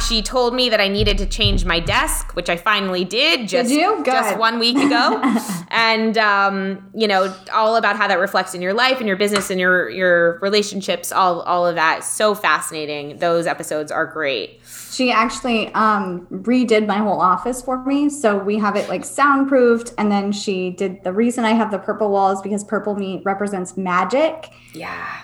She 0.07 0.21
told 0.21 0.53
me 0.53 0.69
that 0.69 0.79
i 0.79 0.87
needed 0.87 1.17
to 1.17 1.25
change 1.25 1.65
my 1.65 1.79
desk 1.79 2.35
which 2.35 2.49
i 2.49 2.57
finally 2.57 3.03
did 3.03 3.47
just, 3.47 3.69
did 3.69 4.05
just 4.05 4.37
one 4.37 4.59
week 4.59 4.77
ago. 4.77 5.21
And 5.71 6.17
um, 6.17 6.89
you 6.95 7.07
know 7.07 7.33
all 7.53 7.75
about 7.75 7.95
how 7.95 8.07
that 8.07 8.19
reflects 8.19 8.53
in 8.55 8.61
your 8.61 8.73
life 8.73 8.97
and 8.97 9.07
your 9.07 9.17
business 9.17 9.49
and 9.49 9.59
your 9.59 9.89
your 9.89 10.39
relationships 10.39 11.11
all 11.11 11.41
all 11.41 11.67
of 11.67 11.75
that. 11.75 12.03
So 12.03 12.33
fascinating. 12.35 13.17
Those 13.17 13.47
episodes 13.47 13.91
are 13.91 14.05
great. 14.05 14.61
She 14.91 15.11
actually 15.11 15.73
um, 15.73 16.27
redid 16.27 16.85
my 16.85 16.97
whole 16.97 17.21
office 17.21 17.61
for 17.61 17.83
me. 17.85 18.09
So 18.09 18.37
we 18.37 18.57
have 18.57 18.75
it 18.75 18.89
like 18.89 19.03
soundproofed. 19.03 19.93
And 19.97 20.11
then 20.11 20.31
she 20.31 20.71
did 20.71 21.03
the 21.03 21.13
reason 21.13 21.45
I 21.45 21.51
have 21.51 21.71
the 21.71 21.77
purple 21.77 22.09
walls 22.09 22.41
because 22.41 22.63
purple 22.63 22.95
meat 22.95 23.21
represents 23.23 23.38
magic. 23.77 24.49
Yeah. 24.73 25.21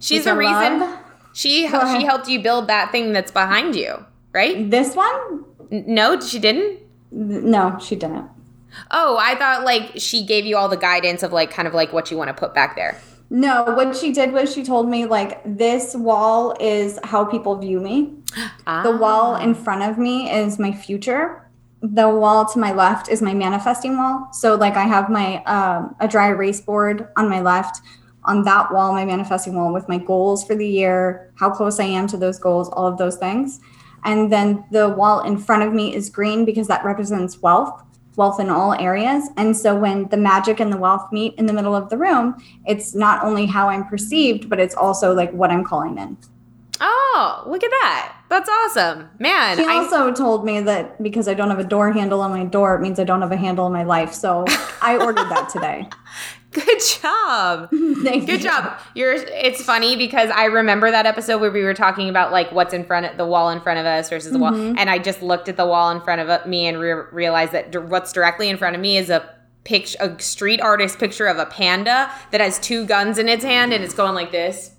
She's 0.00 0.24
the 0.24 0.36
reason 0.36 0.80
love. 0.80 0.98
she 1.32 1.66
she 1.66 2.04
helped 2.04 2.28
you 2.28 2.42
build 2.42 2.68
that 2.68 2.92
thing 2.92 3.12
that's 3.12 3.30
behind 3.30 3.74
you, 3.74 4.04
right? 4.32 4.70
This 4.70 4.94
one? 4.94 5.44
No, 5.70 6.20
she 6.20 6.38
didn't? 6.38 6.80
No, 7.10 7.78
she 7.80 7.96
didn't. 7.96 8.28
Oh, 8.90 9.16
I 9.20 9.34
thought 9.36 9.64
like 9.64 9.92
she 9.96 10.24
gave 10.26 10.44
you 10.44 10.56
all 10.56 10.68
the 10.68 10.76
guidance 10.76 11.22
of 11.22 11.32
like 11.32 11.50
kind 11.50 11.68
of 11.68 11.74
like 11.74 11.92
what 11.92 12.10
you 12.10 12.16
want 12.16 12.28
to 12.28 12.34
put 12.34 12.54
back 12.54 12.76
there. 12.76 13.00
No, 13.30 13.64
what 13.64 13.96
she 13.96 14.12
did 14.12 14.32
was 14.32 14.52
she 14.52 14.62
told 14.62 14.88
me 14.88 15.06
like 15.06 15.40
this 15.44 15.94
wall 15.94 16.54
is 16.60 16.98
how 17.04 17.24
people 17.24 17.56
view 17.56 17.80
me. 17.80 18.12
Ah. 18.66 18.82
The 18.84 18.96
wall 18.96 19.36
in 19.36 19.54
front 19.54 19.82
of 19.82 19.98
me 19.98 20.30
is 20.30 20.58
my 20.58 20.72
future. 20.72 21.43
The 21.92 22.08
wall 22.08 22.46
to 22.46 22.58
my 22.58 22.72
left 22.72 23.10
is 23.10 23.20
my 23.20 23.34
manifesting 23.34 23.98
wall. 23.98 24.28
So 24.32 24.54
like 24.54 24.74
I 24.74 24.84
have 24.84 25.10
my 25.10 25.42
um, 25.44 25.94
a 26.00 26.08
dry 26.08 26.28
erase 26.28 26.60
board 26.60 27.08
on 27.16 27.28
my 27.28 27.40
left. 27.40 27.82
On 28.24 28.42
that 28.44 28.72
wall, 28.72 28.92
my 28.92 29.04
manifesting 29.04 29.54
wall 29.54 29.70
with 29.70 29.86
my 29.86 29.98
goals 29.98 30.46
for 30.46 30.54
the 30.54 30.66
year, 30.66 31.30
how 31.38 31.50
close 31.50 31.78
I 31.78 31.84
am 31.84 32.06
to 32.06 32.16
those 32.16 32.38
goals, 32.38 32.70
all 32.70 32.86
of 32.86 32.96
those 32.96 33.18
things. 33.18 33.60
And 34.04 34.32
then 34.32 34.64
the 34.70 34.88
wall 34.88 35.20
in 35.20 35.36
front 35.36 35.62
of 35.62 35.74
me 35.74 35.94
is 35.94 36.08
green 36.08 36.46
because 36.46 36.68
that 36.68 36.84
represents 36.86 37.42
wealth 37.42 37.84
wealth 38.16 38.40
in 38.40 38.48
all 38.48 38.74
areas. 38.74 39.28
And 39.36 39.56
so 39.56 39.76
when 39.76 40.08
the 40.08 40.16
magic 40.16 40.60
and 40.60 40.72
the 40.72 40.76
wealth 40.76 41.10
meet 41.12 41.34
in 41.34 41.46
the 41.46 41.52
middle 41.52 41.74
of 41.74 41.90
the 41.90 41.98
room, 41.98 42.36
it's 42.66 42.94
not 42.94 43.24
only 43.24 43.46
how 43.46 43.68
I'm 43.68 43.86
perceived, 43.86 44.48
but 44.48 44.60
it's 44.60 44.74
also 44.74 45.14
like 45.14 45.32
what 45.32 45.50
I'm 45.50 45.64
calling 45.64 45.98
in. 45.98 46.16
Oh, 46.80 47.44
look 47.46 47.62
at 47.62 47.70
that. 47.70 48.16
That's 48.34 48.50
awesome. 48.50 49.10
Man. 49.20 49.56
She 49.56 49.64
also 49.64 50.12
told 50.12 50.44
me 50.44 50.60
that 50.60 51.00
because 51.00 51.28
I 51.28 51.34
don't 51.34 51.50
have 51.50 51.60
a 51.60 51.64
door 51.64 51.92
handle 51.92 52.20
on 52.20 52.32
my 52.32 52.44
door, 52.44 52.74
it 52.74 52.80
means 52.80 52.98
I 52.98 53.04
don't 53.04 53.22
have 53.22 53.30
a 53.30 53.36
handle 53.36 53.64
in 53.68 53.72
my 53.72 53.84
life. 53.84 54.12
So 54.12 54.44
I 54.82 54.96
ordered 54.96 55.30
that 55.30 55.50
today. 55.50 55.88
Good 56.50 56.80
job. 57.00 57.70
Thank 58.02 58.26
Good 58.26 58.42
you. 58.42 58.48
job. 58.48 58.80
You're 58.96 59.12
it's 59.12 59.62
funny 59.62 59.94
because 59.94 60.30
I 60.30 60.46
remember 60.46 60.90
that 60.90 61.06
episode 61.06 61.40
where 61.40 61.52
we 61.52 61.62
were 61.62 61.74
talking 61.74 62.08
about 62.08 62.32
like 62.32 62.50
what's 62.50 62.74
in 62.74 62.84
front 62.84 63.06
of 63.06 63.16
the 63.16 63.24
wall 63.24 63.50
in 63.50 63.60
front 63.60 63.78
of 63.78 63.86
us 63.86 64.10
versus 64.10 64.32
the 64.32 64.38
mm-hmm. 64.38 64.58
wall 64.70 64.74
and 64.78 64.90
I 64.90 64.98
just 64.98 65.22
looked 65.22 65.48
at 65.48 65.56
the 65.56 65.66
wall 65.66 65.92
in 65.92 66.00
front 66.00 66.20
of 66.20 66.46
me 66.46 66.66
and 66.66 66.80
re- 66.80 67.06
realized 67.12 67.52
that 67.52 67.88
what's 67.88 68.12
directly 68.12 68.48
in 68.48 68.56
front 68.56 68.74
of 68.74 68.82
me 68.82 68.96
is 68.96 69.10
a 69.10 69.28
picture 69.62 69.98
a 70.00 70.20
street 70.20 70.60
artist 70.60 70.98
picture 70.98 71.26
of 71.26 71.38
a 71.38 71.46
panda 71.46 72.10
that 72.32 72.40
has 72.40 72.58
two 72.58 72.84
guns 72.84 73.18
in 73.18 73.28
its 73.28 73.44
hand 73.44 73.72
and 73.72 73.84
it's 73.84 73.94
going 73.94 74.14
like 74.14 74.32
this. 74.32 74.73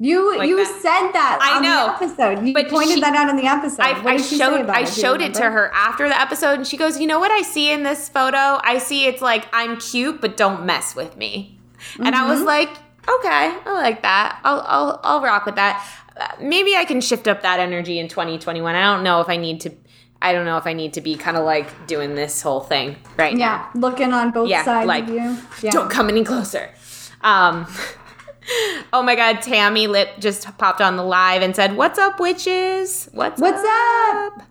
You 0.00 0.38
like 0.38 0.48
you 0.48 0.56
that. 0.56 0.80
said 0.80 1.12
that 1.12 1.38
I 1.40 1.60
know 1.60 1.94
episode. 1.94 2.46
You 2.46 2.54
but 2.54 2.68
pointed 2.68 2.94
she, 2.94 3.00
that 3.00 3.16
out 3.16 3.28
in 3.30 3.36
the 3.36 3.46
episode. 3.46 3.82
I, 3.82 4.14
I 4.14 4.16
showed 4.16 4.70
I 4.70 4.84
showed 4.84 5.20
it 5.20 5.34
to 5.34 5.50
her 5.50 5.72
after 5.74 6.08
the 6.08 6.18
episode, 6.18 6.58
and 6.58 6.66
she 6.66 6.76
goes, 6.76 7.00
"You 7.00 7.08
know 7.08 7.18
what 7.18 7.32
I 7.32 7.42
see 7.42 7.72
in 7.72 7.82
this 7.82 8.08
photo? 8.08 8.60
I 8.62 8.78
see 8.78 9.06
it's 9.06 9.20
like 9.20 9.48
I'm 9.52 9.76
cute, 9.78 10.20
but 10.20 10.36
don't 10.36 10.64
mess 10.64 10.94
with 10.94 11.16
me." 11.16 11.58
Mm-hmm. 11.94 12.06
And 12.06 12.14
I 12.14 12.28
was 12.28 12.38
mm-hmm. 12.38 12.46
like, 12.46 12.68
"Okay, 12.68 13.58
I 13.66 13.72
like 13.74 14.02
that. 14.02 14.38
I'll 14.44 14.60
I'll 14.66 15.00
I'll 15.02 15.20
rock 15.20 15.46
with 15.46 15.56
that. 15.56 15.84
Uh, 16.16 16.28
maybe 16.40 16.76
I 16.76 16.84
can 16.84 17.00
shift 17.00 17.26
up 17.26 17.42
that 17.42 17.58
energy 17.58 17.98
in 17.98 18.06
2021. 18.06 18.76
I 18.76 18.94
don't 18.94 19.02
know 19.02 19.20
if 19.20 19.28
I 19.28 19.36
need 19.36 19.60
to." 19.62 19.72
I 20.20 20.32
don't 20.32 20.44
know 20.46 20.56
if 20.56 20.66
I 20.66 20.72
need 20.72 20.94
to 20.94 21.00
be 21.00 21.14
kind 21.14 21.36
of 21.36 21.44
like 21.44 21.86
doing 21.86 22.16
this 22.16 22.42
whole 22.42 22.58
thing 22.58 22.96
right 23.16 23.36
yeah, 23.36 23.68
now. 23.72 23.80
looking 23.80 24.12
on 24.12 24.32
both 24.32 24.48
yeah, 24.48 24.64
sides 24.64 24.88
like, 24.88 25.04
of 25.04 25.10
you. 25.10 25.38
Yeah. 25.62 25.70
Don't 25.70 25.88
come 25.88 26.08
any 26.08 26.24
closer. 26.24 26.70
Um, 27.20 27.68
oh 28.92 29.02
my 29.04 29.14
God, 29.14 29.42
Tammy 29.42 29.86
Lip 29.86 30.10
just 30.18 30.56
popped 30.58 30.80
on 30.80 30.96
the 30.96 31.04
live 31.04 31.42
and 31.42 31.54
said, 31.54 31.76
"What's 31.76 31.98
up, 31.98 32.20
witches? 32.20 33.08
What's 33.12 33.40
what's 33.40 33.62
up?" 33.62 34.38
up? 34.38 34.42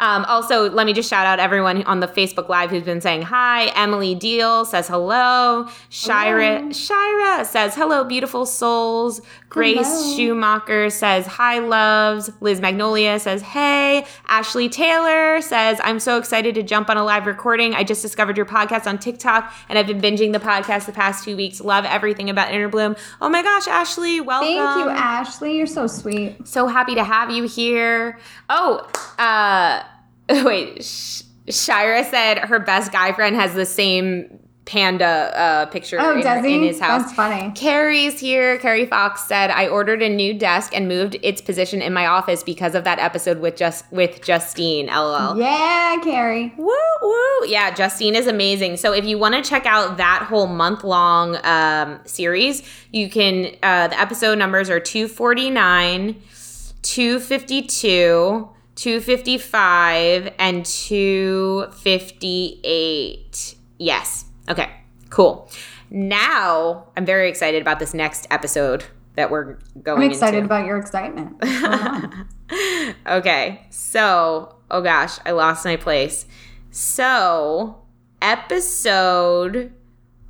Um, 0.00 0.24
also, 0.26 0.70
let 0.70 0.86
me 0.86 0.92
just 0.92 1.10
shout 1.10 1.26
out 1.26 1.40
everyone 1.40 1.82
on 1.82 2.00
the 2.00 2.06
Facebook 2.06 2.48
Live 2.48 2.70
who's 2.70 2.84
been 2.84 3.00
saying 3.00 3.22
hi. 3.22 3.66
Emily 3.74 4.14
Deal 4.14 4.64
says 4.64 4.86
hello. 4.86 5.68
Shira, 5.88 6.60
hello. 6.60 6.72
Shira 6.72 7.44
says 7.44 7.74
hello, 7.74 8.04
beautiful 8.04 8.46
souls. 8.46 9.20
Grace 9.48 9.86
hello. 9.86 10.16
Schumacher 10.16 10.90
says 10.90 11.26
hi, 11.26 11.58
loves. 11.58 12.30
Liz 12.40 12.60
Magnolia 12.60 13.18
says 13.18 13.40
hey. 13.40 14.04
Ashley 14.26 14.68
Taylor 14.68 15.40
says 15.40 15.80
I'm 15.82 16.00
so 16.00 16.18
excited 16.18 16.54
to 16.56 16.62
jump 16.62 16.90
on 16.90 16.98
a 16.98 17.04
live 17.04 17.26
recording. 17.26 17.74
I 17.74 17.82
just 17.82 18.02
discovered 18.02 18.36
your 18.36 18.44
podcast 18.44 18.86
on 18.86 18.98
TikTok 18.98 19.52
and 19.70 19.78
I've 19.78 19.86
been 19.86 20.00
binging 20.00 20.32
the 20.32 20.38
podcast 20.38 20.84
the 20.84 20.92
past 20.92 21.24
two 21.24 21.34
weeks. 21.34 21.62
Love 21.62 21.86
everything 21.86 22.28
about 22.28 22.52
Inner 22.52 22.68
Bloom. 22.68 22.94
Oh 23.22 23.30
my 23.30 23.42
gosh, 23.42 23.66
Ashley, 23.66 24.20
welcome. 24.20 24.48
Thank 24.48 24.84
you, 24.84 24.90
Ashley. 24.90 25.56
You're 25.56 25.66
so 25.66 25.86
sweet. 25.86 26.46
So 26.46 26.66
happy 26.66 26.94
to 26.96 27.04
have 27.04 27.30
you 27.30 27.44
here. 27.44 28.18
Oh, 28.50 28.86
uh, 29.18 29.82
wait, 30.44 30.84
Shira 31.48 32.04
said 32.04 32.38
her 32.38 32.58
best 32.58 32.92
guy 32.92 33.12
friend 33.12 33.34
has 33.36 33.54
the 33.54 33.64
same 33.64 34.40
panda 34.68 35.32
uh, 35.34 35.66
picture 35.66 35.96
oh, 35.98 36.12
in, 36.12 36.18
in 36.44 36.62
his 36.62 36.78
house. 36.78 37.04
That's 37.04 37.14
funny. 37.14 37.50
Carrie's 37.54 38.20
here. 38.20 38.58
Carrie 38.58 38.84
Fox 38.84 39.26
said, 39.26 39.50
"I 39.50 39.66
ordered 39.66 40.02
a 40.02 40.10
new 40.10 40.34
desk 40.34 40.76
and 40.76 40.86
moved 40.86 41.16
its 41.22 41.40
position 41.40 41.80
in 41.80 41.94
my 41.94 42.06
office 42.06 42.42
because 42.42 42.74
of 42.74 42.84
that 42.84 42.98
episode 42.98 43.40
with 43.40 43.56
just 43.56 43.90
with 43.90 44.20
Justine." 44.22 44.84
LOL. 44.86 45.38
Yeah, 45.38 45.96
Carrie. 46.04 46.52
Woo 46.58 46.70
woo. 47.02 47.46
Yeah, 47.46 47.74
Justine 47.74 48.14
is 48.14 48.26
amazing. 48.26 48.76
So 48.76 48.92
if 48.92 49.06
you 49.06 49.18
want 49.18 49.42
to 49.42 49.50
check 49.50 49.64
out 49.64 49.96
that 49.96 50.26
whole 50.28 50.46
month 50.46 50.84
long 50.84 51.38
um, 51.44 52.00
series, 52.04 52.62
you 52.92 53.08
can. 53.08 53.56
Uh, 53.62 53.88
the 53.88 53.98
episode 53.98 54.36
numbers 54.38 54.68
are 54.68 54.80
two 54.80 55.08
forty 55.08 55.48
nine, 55.48 56.20
two 56.82 57.18
fifty 57.18 57.62
two. 57.62 58.50
255 58.74 60.34
and 60.38 60.64
258. 60.64 63.56
Yes. 63.76 64.27
Okay. 64.48 64.70
Cool. 65.10 65.50
Now, 65.90 66.88
I'm 66.96 67.06
very 67.06 67.28
excited 67.28 67.62
about 67.62 67.78
this 67.78 67.94
next 67.94 68.26
episode 68.30 68.84
that 69.16 69.30
we're 69.30 69.58
going 69.82 70.02
I'm 70.02 70.10
excited 70.10 70.38
into. 70.38 70.46
about 70.46 70.66
your 70.66 70.76
excitement. 70.76 71.42
okay. 73.06 73.66
So, 73.70 74.56
oh 74.70 74.80
gosh, 74.82 75.18
I 75.24 75.32
lost 75.32 75.64
my 75.64 75.76
place. 75.76 76.26
So, 76.70 77.82
episode 78.20 79.72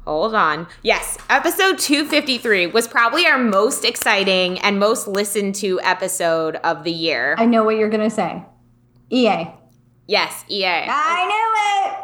Hold 0.09 0.35
on. 0.35 0.67
Yes, 0.83 1.19
episode 1.29 1.79
253 1.79 2.69
was 2.69 2.89
probably 2.89 3.27
our 3.27 3.37
most 3.37 3.85
exciting 3.85 4.59
and 4.61 4.81
most 4.81 5.07
listened 5.07 5.55
to 5.57 5.79
episode 5.83 6.57
of 6.65 6.83
the 6.83 6.91
year. 6.91 7.35
I 7.37 7.45
know 7.45 7.63
what 7.63 7.77
you're 7.77 7.91
going 7.91 8.09
to 8.09 8.15
say. 8.15 8.43
EA. 9.11 9.49
Yes, 10.07 10.47
EA. 10.49 10.65
I 10.89 11.27
knew 11.27 11.53
it. 11.93 11.98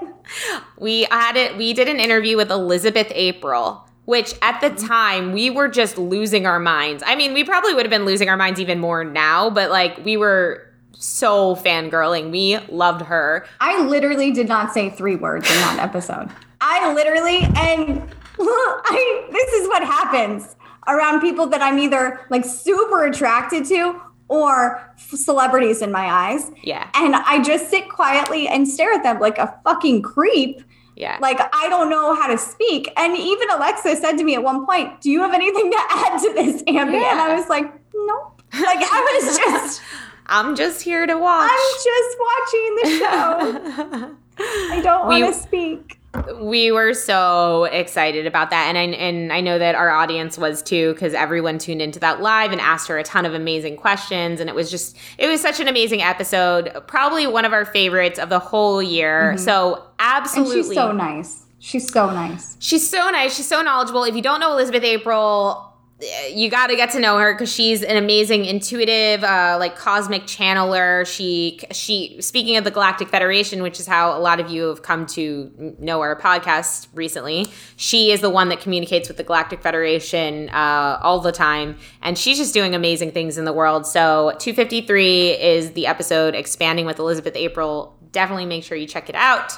We 0.78 1.06
had 1.10 1.36
it 1.36 1.56
we 1.56 1.72
did 1.72 1.88
an 1.88 2.00
interview 2.00 2.36
with 2.36 2.50
Elizabeth 2.50 3.10
April, 3.14 3.86
which 4.04 4.34
at 4.42 4.60
the 4.60 4.70
mm-hmm. 4.70 4.86
time 4.86 5.32
we 5.32 5.50
were 5.50 5.68
just 5.68 5.98
losing 5.98 6.46
our 6.46 6.60
minds. 6.60 7.02
I 7.06 7.16
mean, 7.16 7.34
we 7.34 7.44
probably 7.44 7.74
would 7.74 7.84
have 7.84 7.90
been 7.90 8.04
losing 8.04 8.28
our 8.28 8.36
minds 8.36 8.60
even 8.60 8.78
more 8.78 9.04
now, 9.04 9.50
but 9.50 9.70
like 9.70 10.04
we 10.04 10.16
were 10.16 10.70
so 10.92 11.54
fangirling. 11.56 12.30
We 12.30 12.58
loved 12.68 13.02
her. 13.02 13.46
I 13.60 13.84
literally 13.84 14.32
did 14.32 14.48
not 14.48 14.72
say 14.72 14.90
three 14.90 15.16
words 15.16 15.48
in 15.48 15.56
that 15.56 15.78
episode. 15.80 16.30
I 16.60 16.92
literally 16.94 17.40
and 17.56 18.02
I 18.38 19.28
this 19.30 19.52
is 19.52 19.68
what 19.68 19.84
happens 19.84 20.56
around 20.86 21.20
people 21.20 21.46
that 21.46 21.62
I'm 21.62 21.78
either 21.78 22.26
like 22.30 22.44
super 22.44 23.04
attracted 23.04 23.64
to 23.66 24.00
or 24.28 24.94
celebrities 24.96 25.82
in 25.82 25.92
my 25.92 26.06
eyes. 26.06 26.50
Yeah. 26.62 26.88
And 26.94 27.14
I 27.14 27.42
just 27.42 27.70
sit 27.70 27.88
quietly 27.88 28.48
and 28.48 28.66
stare 28.66 28.92
at 28.92 29.02
them 29.02 29.20
like 29.20 29.38
a 29.38 29.58
fucking 29.64 30.02
creep. 30.02 30.62
Yeah. 30.96 31.18
Like 31.20 31.40
I 31.40 31.68
don't 31.68 31.90
know 31.90 32.14
how 32.14 32.28
to 32.28 32.38
speak. 32.38 32.90
And 32.96 33.16
even 33.16 33.50
Alexa 33.50 33.96
said 33.96 34.16
to 34.16 34.24
me 34.24 34.34
at 34.34 34.42
one 34.42 34.64
point, 34.64 35.00
Do 35.00 35.10
you 35.10 35.20
have 35.22 35.34
anything 35.34 35.70
to 35.70 35.78
add 35.90 36.20
to 36.22 36.32
this, 36.34 36.62
Ambi? 36.62 37.00
Yeah. 37.00 37.12
And 37.12 37.20
I 37.20 37.34
was 37.34 37.48
like, 37.48 37.64
Nope. 37.94 38.42
Like 38.52 38.78
I 38.80 39.20
was 39.22 39.36
just 39.44 39.82
I'm 40.26 40.56
just 40.56 40.80
here 40.82 41.06
to 41.06 41.18
watch. 41.18 41.50
I'm 41.52 41.74
just 41.84 42.18
watching 42.20 42.76
the 42.82 42.88
show. 42.98 44.14
I 44.38 44.80
don't 44.82 45.06
want 45.06 45.34
to 45.34 45.40
speak 45.40 46.00
we 46.40 46.70
were 46.70 46.94
so 46.94 47.64
excited 47.64 48.26
about 48.26 48.50
that. 48.50 48.68
And 48.68 48.78
I, 48.78 48.82
and 48.96 49.32
I 49.32 49.40
know 49.40 49.58
that 49.58 49.74
our 49.74 49.90
audience 49.90 50.38
was 50.38 50.62
too 50.62 50.92
because 50.94 51.14
everyone 51.14 51.58
tuned 51.58 51.82
into 51.82 52.00
that 52.00 52.20
live 52.20 52.52
and 52.52 52.60
asked 52.60 52.88
her 52.88 52.98
a 52.98 53.02
ton 53.02 53.26
of 53.26 53.34
amazing 53.34 53.76
questions. 53.76 54.40
And 54.40 54.48
it 54.48 54.54
was 54.54 54.70
just 54.70 54.96
it 55.18 55.28
was 55.28 55.40
such 55.40 55.60
an 55.60 55.68
amazing 55.68 56.02
episode 56.02 56.82
probably 56.86 57.26
one 57.26 57.44
of 57.44 57.52
our 57.52 57.64
favorites 57.64 58.18
of 58.18 58.28
the 58.28 58.38
whole 58.38 58.82
year. 58.82 59.34
Mm-hmm. 59.34 59.44
so 59.44 59.84
absolutely. 59.98 60.56
And 60.56 60.64
she's 60.64 60.74
so 60.74 60.92
nice. 60.92 61.40
She's 61.58 61.92
so 61.92 62.10
nice. 62.10 62.56
She's 62.60 62.90
so 62.90 63.10
nice. 63.10 63.36
She's 63.36 63.48
so 63.48 63.62
knowledgeable. 63.62 64.04
If 64.04 64.14
you 64.14 64.22
don't 64.22 64.40
know 64.40 64.52
elizabeth 64.52 64.84
april 64.84 65.73
you 66.32 66.50
got 66.50 66.66
to 66.68 66.76
get 66.76 66.90
to 66.90 66.98
know 66.98 67.18
her 67.18 67.32
because 67.32 67.52
she's 67.52 67.82
an 67.82 67.96
amazing 67.96 68.44
intuitive 68.44 69.22
uh, 69.22 69.56
like 69.60 69.76
cosmic 69.76 70.24
channeler. 70.24 71.06
She 71.06 71.60
she 71.70 72.20
speaking 72.20 72.56
of 72.56 72.64
the 72.64 72.70
galactic 72.70 73.08
federation 73.08 73.62
which 73.62 73.78
is 73.78 73.86
how 73.86 74.16
a 74.16 74.18
lot 74.18 74.40
of 74.40 74.50
you 74.50 74.64
have 74.64 74.82
come 74.82 75.06
to 75.06 75.74
know 75.78 76.00
our 76.00 76.18
podcast 76.18 76.88
recently 76.94 77.46
she 77.76 78.10
is 78.10 78.20
the 78.20 78.30
one 78.30 78.48
that 78.48 78.60
communicates 78.60 79.06
with 79.08 79.16
the 79.16 79.22
galactic 79.22 79.62
federation 79.62 80.48
uh, 80.50 80.98
all 81.00 81.20
the 81.20 81.32
time. 81.32 81.76
And 82.02 82.18
she's 82.18 82.38
just 82.38 82.52
doing 82.52 82.74
amazing 82.74 83.12
things 83.12 83.38
in 83.38 83.44
the 83.44 83.52
world. 83.52 83.86
So 83.86 84.34
253 84.40 85.30
is 85.30 85.72
the 85.72 85.86
episode 85.86 86.34
expanding 86.34 86.86
with 86.86 86.98
elizabeth 86.98 87.36
april. 87.36 87.96
Definitely 88.10 88.46
make 88.46 88.64
sure 88.64 88.76
you 88.76 88.86
check 88.86 89.08
it 89.08 89.14
out. 89.14 89.52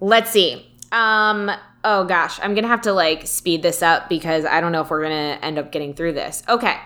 Let's 0.00 0.30
see. 0.30 0.64
Um 0.92 1.50
oh 1.88 2.04
gosh, 2.04 2.38
I'm 2.42 2.54
gonna 2.54 2.68
have 2.68 2.82
to 2.82 2.92
like 2.92 3.26
speed 3.26 3.62
this 3.62 3.82
up 3.82 4.10
because 4.10 4.44
I 4.44 4.60
don't 4.60 4.72
know 4.72 4.82
if 4.82 4.90
we're 4.90 5.02
gonna 5.02 5.38
end 5.40 5.58
up 5.58 5.72
getting 5.72 5.94
through 5.94 6.12
this. 6.12 6.42
Okay. 6.46 6.76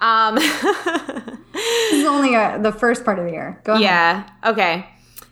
Um, 0.00 0.34
this 0.36 1.92
is 1.92 2.06
only 2.06 2.34
a, 2.34 2.40
uh, 2.40 2.58
the 2.58 2.72
first 2.72 3.04
part 3.04 3.18
of 3.18 3.26
the 3.26 3.32
year. 3.32 3.60
Go 3.64 3.72
ahead. 3.74 3.82
Yeah. 3.82 4.30
Okay. 4.44 4.86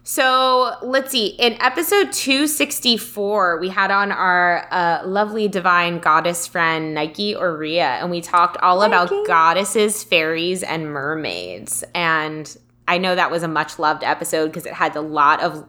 So 0.04 0.74
let's 0.82 1.10
see. 1.10 1.28
In 1.28 1.54
episode 1.60 2.12
264, 2.12 3.60
we 3.60 3.68
had 3.68 3.90
on 3.90 4.12
our 4.12 4.66
uh, 4.70 5.02
lovely 5.06 5.48
divine 5.48 5.98
goddess 5.98 6.46
friend, 6.46 6.94
Nike 6.94 7.34
Oria, 7.34 7.98
and 8.00 8.10
we 8.10 8.20
talked 8.20 8.56
all 8.58 8.80
Nike. 8.80 9.14
about 9.14 9.26
goddesses, 9.26 10.04
fairies, 10.04 10.62
and 10.62 10.92
mermaids. 10.92 11.82
And 11.94 12.56
I 12.88 12.98
know 12.98 13.14
that 13.14 13.31
was 13.31 13.42
a 13.42 13.48
much 13.48 13.79
loved 13.79 14.03
episode 14.03 14.46
because 14.46 14.66
it 14.66 14.72
had 14.72 14.96
a 14.96 15.01
lot 15.01 15.40
of 15.42 15.66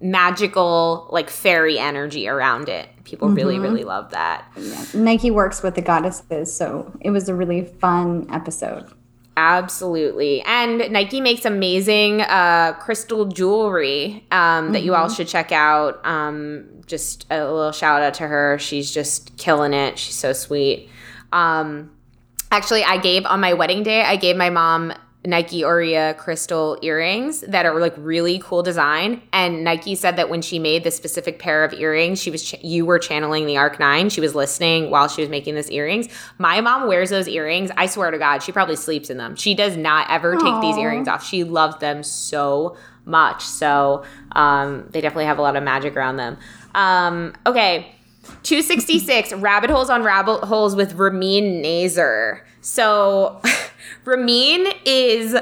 magical 0.00 1.08
like 1.10 1.28
fairy 1.28 1.78
energy 1.78 2.28
around 2.28 2.68
it. 2.68 2.88
People 3.02 3.28
mm-hmm. 3.28 3.36
really 3.36 3.58
really 3.58 3.84
love 3.84 4.12
that. 4.12 4.46
Yeah. 4.56 4.84
Nike 4.94 5.30
works 5.30 5.62
with 5.62 5.74
the 5.74 5.82
goddesses, 5.82 6.54
so 6.54 6.92
it 7.00 7.10
was 7.10 7.28
a 7.28 7.34
really 7.34 7.64
fun 7.64 8.26
episode. 8.30 8.86
Absolutely. 9.36 10.42
And 10.42 10.90
Nike 10.92 11.20
makes 11.20 11.44
amazing 11.44 12.22
uh, 12.22 12.72
crystal 12.80 13.26
jewelry 13.26 14.24
um, 14.32 14.72
that 14.72 14.78
mm-hmm. 14.78 14.86
you 14.86 14.94
all 14.94 15.06
mm-hmm. 15.06 15.14
should 15.14 15.28
check 15.28 15.52
out. 15.52 16.04
Um, 16.04 16.82
just 16.86 17.26
a 17.30 17.44
little 17.44 17.70
shout 17.70 18.02
out 18.02 18.14
to 18.14 18.26
her. 18.26 18.58
She's 18.58 18.92
just 18.92 19.36
killing 19.36 19.74
it. 19.74 19.98
She's 19.98 20.16
so 20.16 20.32
sweet. 20.32 20.88
Um, 21.32 21.92
actually, 22.50 22.82
I 22.82 22.96
gave 22.96 23.26
on 23.26 23.40
my 23.40 23.52
wedding 23.52 23.84
day, 23.84 24.02
I 24.02 24.16
gave 24.16 24.36
my 24.36 24.50
mom 24.50 24.92
Nike 25.28 25.62
Oria 25.62 26.14
crystal 26.14 26.78
earrings 26.80 27.42
that 27.42 27.66
are 27.66 27.78
like 27.78 27.92
really 27.98 28.38
cool 28.38 28.62
design. 28.62 29.20
And 29.30 29.62
Nike 29.62 29.94
said 29.94 30.16
that 30.16 30.30
when 30.30 30.40
she 30.40 30.58
made 30.58 30.84
this 30.84 30.96
specific 30.96 31.38
pair 31.38 31.64
of 31.64 31.74
earrings, 31.74 32.18
she 32.18 32.30
was 32.30 32.42
ch- 32.42 32.64
you 32.64 32.86
were 32.86 32.98
channeling 32.98 33.44
the 33.44 33.58
Arc 33.58 33.78
Nine. 33.78 34.08
She 34.08 34.22
was 34.22 34.34
listening 34.34 34.90
while 34.90 35.06
she 35.06 35.20
was 35.20 35.28
making 35.28 35.54
this 35.54 35.70
earrings. 35.70 36.08
My 36.38 36.62
mom 36.62 36.88
wears 36.88 37.10
those 37.10 37.28
earrings. 37.28 37.70
I 37.76 37.84
swear 37.84 38.10
to 38.10 38.16
God, 38.16 38.42
she 38.42 38.52
probably 38.52 38.76
sleeps 38.76 39.10
in 39.10 39.18
them. 39.18 39.36
She 39.36 39.54
does 39.54 39.76
not 39.76 40.10
ever 40.10 40.34
Aww. 40.34 40.40
take 40.40 40.62
these 40.62 40.78
earrings 40.78 41.08
off. 41.08 41.22
She 41.22 41.44
loves 41.44 41.76
them 41.76 42.02
so 42.02 42.78
much. 43.04 43.44
So 43.44 44.04
um, 44.32 44.88
they 44.92 45.02
definitely 45.02 45.26
have 45.26 45.38
a 45.38 45.42
lot 45.42 45.56
of 45.56 45.62
magic 45.62 45.94
around 45.94 46.16
them. 46.16 46.38
Um, 46.74 47.34
okay. 47.44 47.94
266 48.44 49.34
rabbit 49.34 49.68
holes 49.68 49.90
on 49.90 50.02
rabbit 50.02 50.44
holes 50.44 50.74
with 50.74 50.94
Ramin 50.94 51.62
Nazer. 51.62 52.40
So 52.68 53.40
Ramin 54.04 54.68
is 54.84 55.34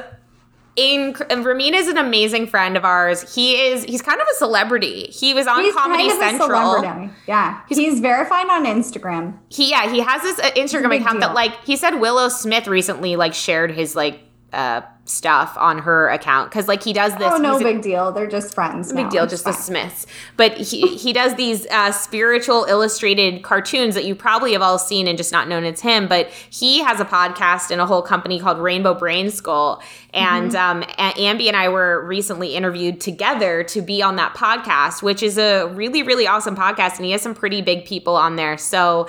in 0.76 1.16
Ramin 1.28 1.74
is 1.74 1.88
an 1.88 1.98
amazing 1.98 2.46
friend 2.46 2.76
of 2.76 2.84
ours. 2.84 3.34
He 3.34 3.60
is 3.60 3.82
he's 3.82 4.00
kind 4.00 4.20
of 4.20 4.26
a 4.30 4.34
celebrity. 4.36 5.06
He 5.06 5.34
was 5.34 5.48
on 5.48 5.64
he's 5.64 5.74
Comedy 5.74 6.08
kind 6.08 6.22
of 6.22 6.40
Central. 6.40 7.10
Yeah. 7.26 7.62
He's, 7.68 7.78
he's, 7.78 8.00
verified 8.00 8.46
on 8.48 8.64
Instagram. 8.64 9.38
He 9.48 9.70
yeah, 9.70 9.90
he 9.90 10.00
has 10.00 10.22
this 10.22 10.38
uh, 10.38 10.50
Instagram 10.52 11.00
account 11.00 11.20
deal. 11.20 11.28
that 11.28 11.34
like 11.34 11.64
he 11.64 11.76
said 11.76 11.98
Willow 11.98 12.28
Smith 12.28 12.68
recently 12.68 13.16
like 13.16 13.34
shared 13.34 13.72
his 13.72 13.96
like 13.96 14.20
uh 14.52 14.82
stuff 15.08 15.56
on 15.58 15.78
her 15.78 16.08
account 16.08 16.50
because 16.50 16.68
like 16.68 16.82
he 16.82 16.92
does 16.92 17.14
this. 17.16 17.32
Oh 17.32 17.36
no, 17.36 17.58
big 17.58 17.82
deal. 17.82 18.12
They're 18.12 18.26
just 18.26 18.54
friends. 18.54 18.92
Big 18.92 19.10
deal, 19.10 19.26
just 19.26 19.44
fine. 19.44 19.52
the 19.52 19.58
Smiths. 19.58 20.06
But 20.36 20.56
he 20.56 20.96
he 20.96 21.12
does 21.12 21.34
these 21.34 21.66
uh, 21.66 21.92
spiritual 21.92 22.64
illustrated 22.64 23.42
cartoons 23.42 23.94
that 23.94 24.04
you 24.04 24.14
probably 24.14 24.52
have 24.52 24.62
all 24.62 24.78
seen 24.78 25.06
and 25.06 25.16
just 25.16 25.32
not 25.32 25.48
known 25.48 25.64
it's 25.64 25.80
him. 25.80 26.08
But 26.08 26.28
he 26.50 26.80
has 26.80 27.00
a 27.00 27.04
podcast 27.04 27.70
and 27.70 27.80
a 27.80 27.86
whole 27.86 28.02
company 28.02 28.40
called 28.40 28.58
Rainbow 28.58 28.94
Brain 28.94 29.30
Skull. 29.30 29.82
And 30.12 30.52
mm-hmm. 30.52 30.82
um, 30.82 30.88
Ambi 30.98 31.46
and 31.46 31.56
I 31.56 31.68
were 31.68 32.04
recently 32.06 32.54
interviewed 32.54 33.00
together 33.00 33.62
to 33.64 33.82
be 33.82 34.02
on 34.02 34.16
that 34.16 34.34
podcast, 34.34 35.02
which 35.02 35.22
is 35.22 35.38
a 35.38 35.66
really 35.68 36.02
really 36.02 36.26
awesome 36.26 36.56
podcast, 36.56 36.96
and 36.96 37.04
he 37.04 37.12
has 37.12 37.22
some 37.22 37.34
pretty 37.34 37.62
big 37.62 37.84
people 37.84 38.16
on 38.16 38.36
there. 38.36 38.58
So. 38.58 39.08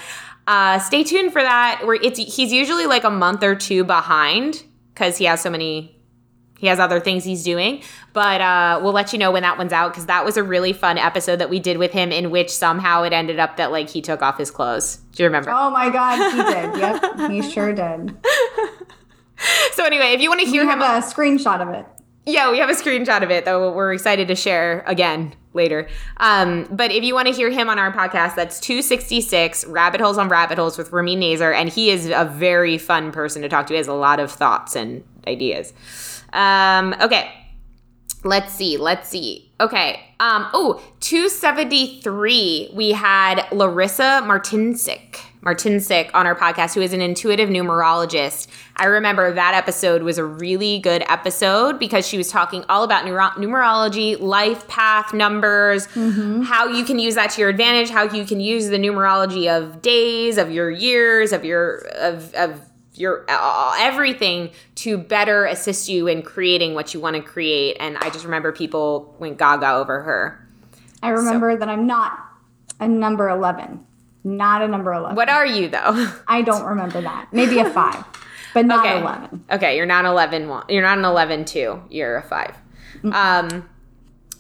Uh, 0.49 0.79
stay 0.79 1.03
tuned 1.03 1.33
for 1.33 1.41
that. 1.41 1.81
Where 1.85 1.95
it's 1.95 2.17
he's 2.17 2.53
usually 2.53 2.85
like 2.85 3.03
a 3.03 3.09
month 3.09 3.43
or 3.43 3.53
two 3.53 3.83
behind 3.83 4.63
because 4.97 5.17
he 5.17 5.25
has 5.25 5.39
so 5.41 5.49
many 5.49 5.93
he 6.57 6.65
has 6.65 6.79
other 6.79 6.99
things 6.99 7.23
he's 7.23 7.43
doing. 7.43 7.83
But 8.13 8.41
uh, 8.41 8.79
we'll 8.81 8.91
let 8.91 9.13
you 9.13 9.19
know 9.19 9.29
when 9.29 9.43
that 9.43 9.59
one's 9.59 9.71
out 9.71 9.91
because 9.91 10.07
that 10.07 10.25
was 10.25 10.37
a 10.37 10.43
really 10.43 10.73
fun 10.73 10.97
episode 10.97 11.35
that 11.35 11.51
we 11.51 11.59
did 11.59 11.77
with 11.77 11.91
him 11.91 12.11
in 12.11 12.31
which 12.31 12.49
somehow 12.49 13.03
it 13.03 13.13
ended 13.13 13.37
up 13.37 13.57
that 13.57 13.71
like 13.71 13.89
he 13.89 14.01
took 14.01 14.23
off 14.23 14.39
his 14.39 14.49
clothes. 14.49 14.95
Do 15.11 15.21
you 15.21 15.27
remember? 15.29 15.51
Oh 15.51 15.69
my 15.69 15.91
god 15.91 16.15
he 16.31 16.37
did. 16.53 16.79
Yep 16.79 17.31
he 17.31 17.51
sure 17.51 17.73
did. 17.73 18.17
So 19.73 19.85
anyway 19.85 20.13
if 20.13 20.21
you 20.21 20.29
want 20.29 20.41
to 20.41 20.47
hear 20.47 20.63
him 20.63 20.81
a 20.81 20.99
screenshot 20.99 21.61
of 21.61 21.69
it 21.69 21.85
yeah 22.27 22.51
we 22.51 22.59
have 22.59 22.69
a 22.69 22.73
screenshot 22.73 23.23
of 23.23 23.31
it 23.31 23.45
though 23.45 23.71
we're 23.71 23.93
excited 23.93 24.27
to 24.27 24.35
share 24.35 24.83
again 24.85 25.33
later. 25.57 25.89
Um, 26.17 26.67
but 26.71 26.93
if 26.93 27.03
you 27.03 27.13
want 27.13 27.27
to 27.27 27.33
hear 27.33 27.49
him 27.49 27.67
on 27.67 27.77
our 27.77 27.91
podcast, 27.91 28.35
that's 28.35 28.61
266 28.61 29.65
Rabbit 29.65 29.99
Holes 29.99 30.17
on 30.17 30.29
Rabbit 30.29 30.57
Holes 30.57 30.77
with 30.77 30.93
Ramin 30.93 31.19
Nazer. 31.19 31.53
And 31.53 31.67
he 31.67 31.89
is 31.89 32.07
a 32.07 32.23
very 32.23 32.77
fun 32.77 33.11
person 33.11 33.41
to 33.41 33.49
talk 33.49 33.67
to. 33.67 33.73
He 33.73 33.77
has 33.77 33.87
a 33.87 33.93
lot 33.93 34.21
of 34.21 34.31
thoughts 34.31 34.77
and 34.77 35.03
ideas. 35.27 35.73
Um, 36.31 36.95
okay. 37.01 37.33
Let's 38.23 38.53
see. 38.53 38.77
Let's 38.77 39.09
see. 39.09 39.51
Okay. 39.59 40.01
Um, 40.19 40.47
oh, 40.53 40.81
273, 41.01 42.71
we 42.73 42.91
had 42.91 43.45
Larissa 43.51 44.21
Martinsik. 44.23 45.19
Martinsik 45.47 46.09
on 46.13 46.27
our 46.27 46.35
podcast, 46.35 46.75
who 46.75 46.81
is 46.81 46.91
an 46.91 46.99
intuitive 46.99 47.47
numerologist. 47.47 48.47
I 48.75 48.85
remember 48.85 49.31
that 49.33 49.53
episode 49.53 50.03
was 50.03 50.17
a 50.17 50.25
really 50.25 50.79
good 50.79 51.05
episode 51.07 51.79
because 51.79 52.05
she 52.05 52.17
was 52.17 52.29
talking 52.29 52.65
all 52.67 52.83
about 52.83 53.05
neuro- 53.05 53.31
numerology, 53.37 54.19
life 54.19 54.67
path 54.67 55.13
numbers, 55.13 55.87
mm-hmm. 55.87 56.41
how 56.41 56.67
you 56.67 56.83
can 56.83 56.99
use 56.99 57.15
that 57.15 57.29
to 57.31 57.41
your 57.41 57.49
advantage, 57.49 57.89
how 57.89 58.03
you 58.03 58.25
can 58.25 58.41
use 58.41 58.67
the 58.67 58.77
numerology 58.77 59.47
of 59.47 59.81
days, 59.81 60.37
of 60.37 60.51
your 60.51 60.69
years, 60.69 61.31
of 61.31 61.45
your 61.45 61.77
of 61.95 62.33
of 62.35 62.61
your 62.93 63.23
uh, 63.29 63.75
everything 63.77 64.49
to 64.75 64.97
better 64.97 65.45
assist 65.45 65.87
you 65.87 66.07
in 66.07 66.23
creating 66.23 66.73
what 66.73 66.93
you 66.93 66.99
want 66.99 67.15
to 67.15 67.21
create. 67.21 67.77
And 67.79 67.97
I 67.99 68.09
just 68.09 68.25
remember 68.25 68.51
people 68.51 69.15
went 69.17 69.37
gaga 69.37 69.71
over 69.71 70.01
her. 70.01 70.45
I 71.01 71.09
remember 71.09 71.53
so. 71.53 71.59
that 71.59 71.69
I'm 71.69 71.87
not 71.87 72.19
a 72.79 72.87
number 72.87 73.29
11. 73.29 73.85
Not 74.23 74.61
a 74.61 74.67
number 74.67 74.93
11. 74.93 75.15
What 75.15 75.29
are 75.29 75.45
you, 75.45 75.69
though? 75.69 76.11
I 76.27 76.41
don't 76.41 76.65
remember 76.65 77.01
that. 77.01 77.29
Maybe 77.31 77.59
a 77.59 77.69
five, 77.69 78.03
but 78.53 78.65
not 78.65 78.85
okay. 78.85 78.99
11. 78.99 79.45
Okay, 79.51 79.77
you're 79.77 79.85
not 79.85 80.05
11. 80.05 80.43
You're 80.69 80.83
not 80.83 80.97
an 80.97 81.05
11 81.05 81.45
two. 81.45 81.81
You're 81.89 82.17
a 82.17 82.23
5 82.23 82.47
mm-hmm. 83.03 83.13
Um, 83.13 83.69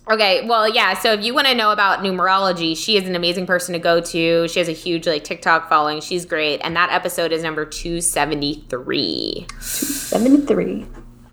Okay, 0.09 0.47
well, 0.47 0.69
yeah. 0.69 0.93
So 0.93 1.11
if 1.13 1.23
you 1.23 1.33
want 1.33 1.47
to 1.47 1.55
know 1.55 1.71
about 1.71 1.99
numerology, 1.99 2.77
she 2.77 2.95
is 2.95 3.09
an 3.09 3.15
amazing 3.15 3.45
person 3.45 3.73
to 3.73 3.79
go 3.79 3.99
to. 3.99 4.47
She 4.47 4.59
has 4.59 4.69
a 4.69 4.73
huge 4.73 5.05
like 5.05 5.25
TikTok 5.25 5.67
following. 5.67 5.99
She's 5.99 6.25
great, 6.25 6.61
and 6.63 6.75
that 6.77 6.91
episode 6.91 7.33
is 7.33 7.43
number 7.43 7.65
two 7.65 7.99
seventy 7.99 8.65
three. 8.69 9.47
Seventy 9.59 10.45
three. 10.45 10.85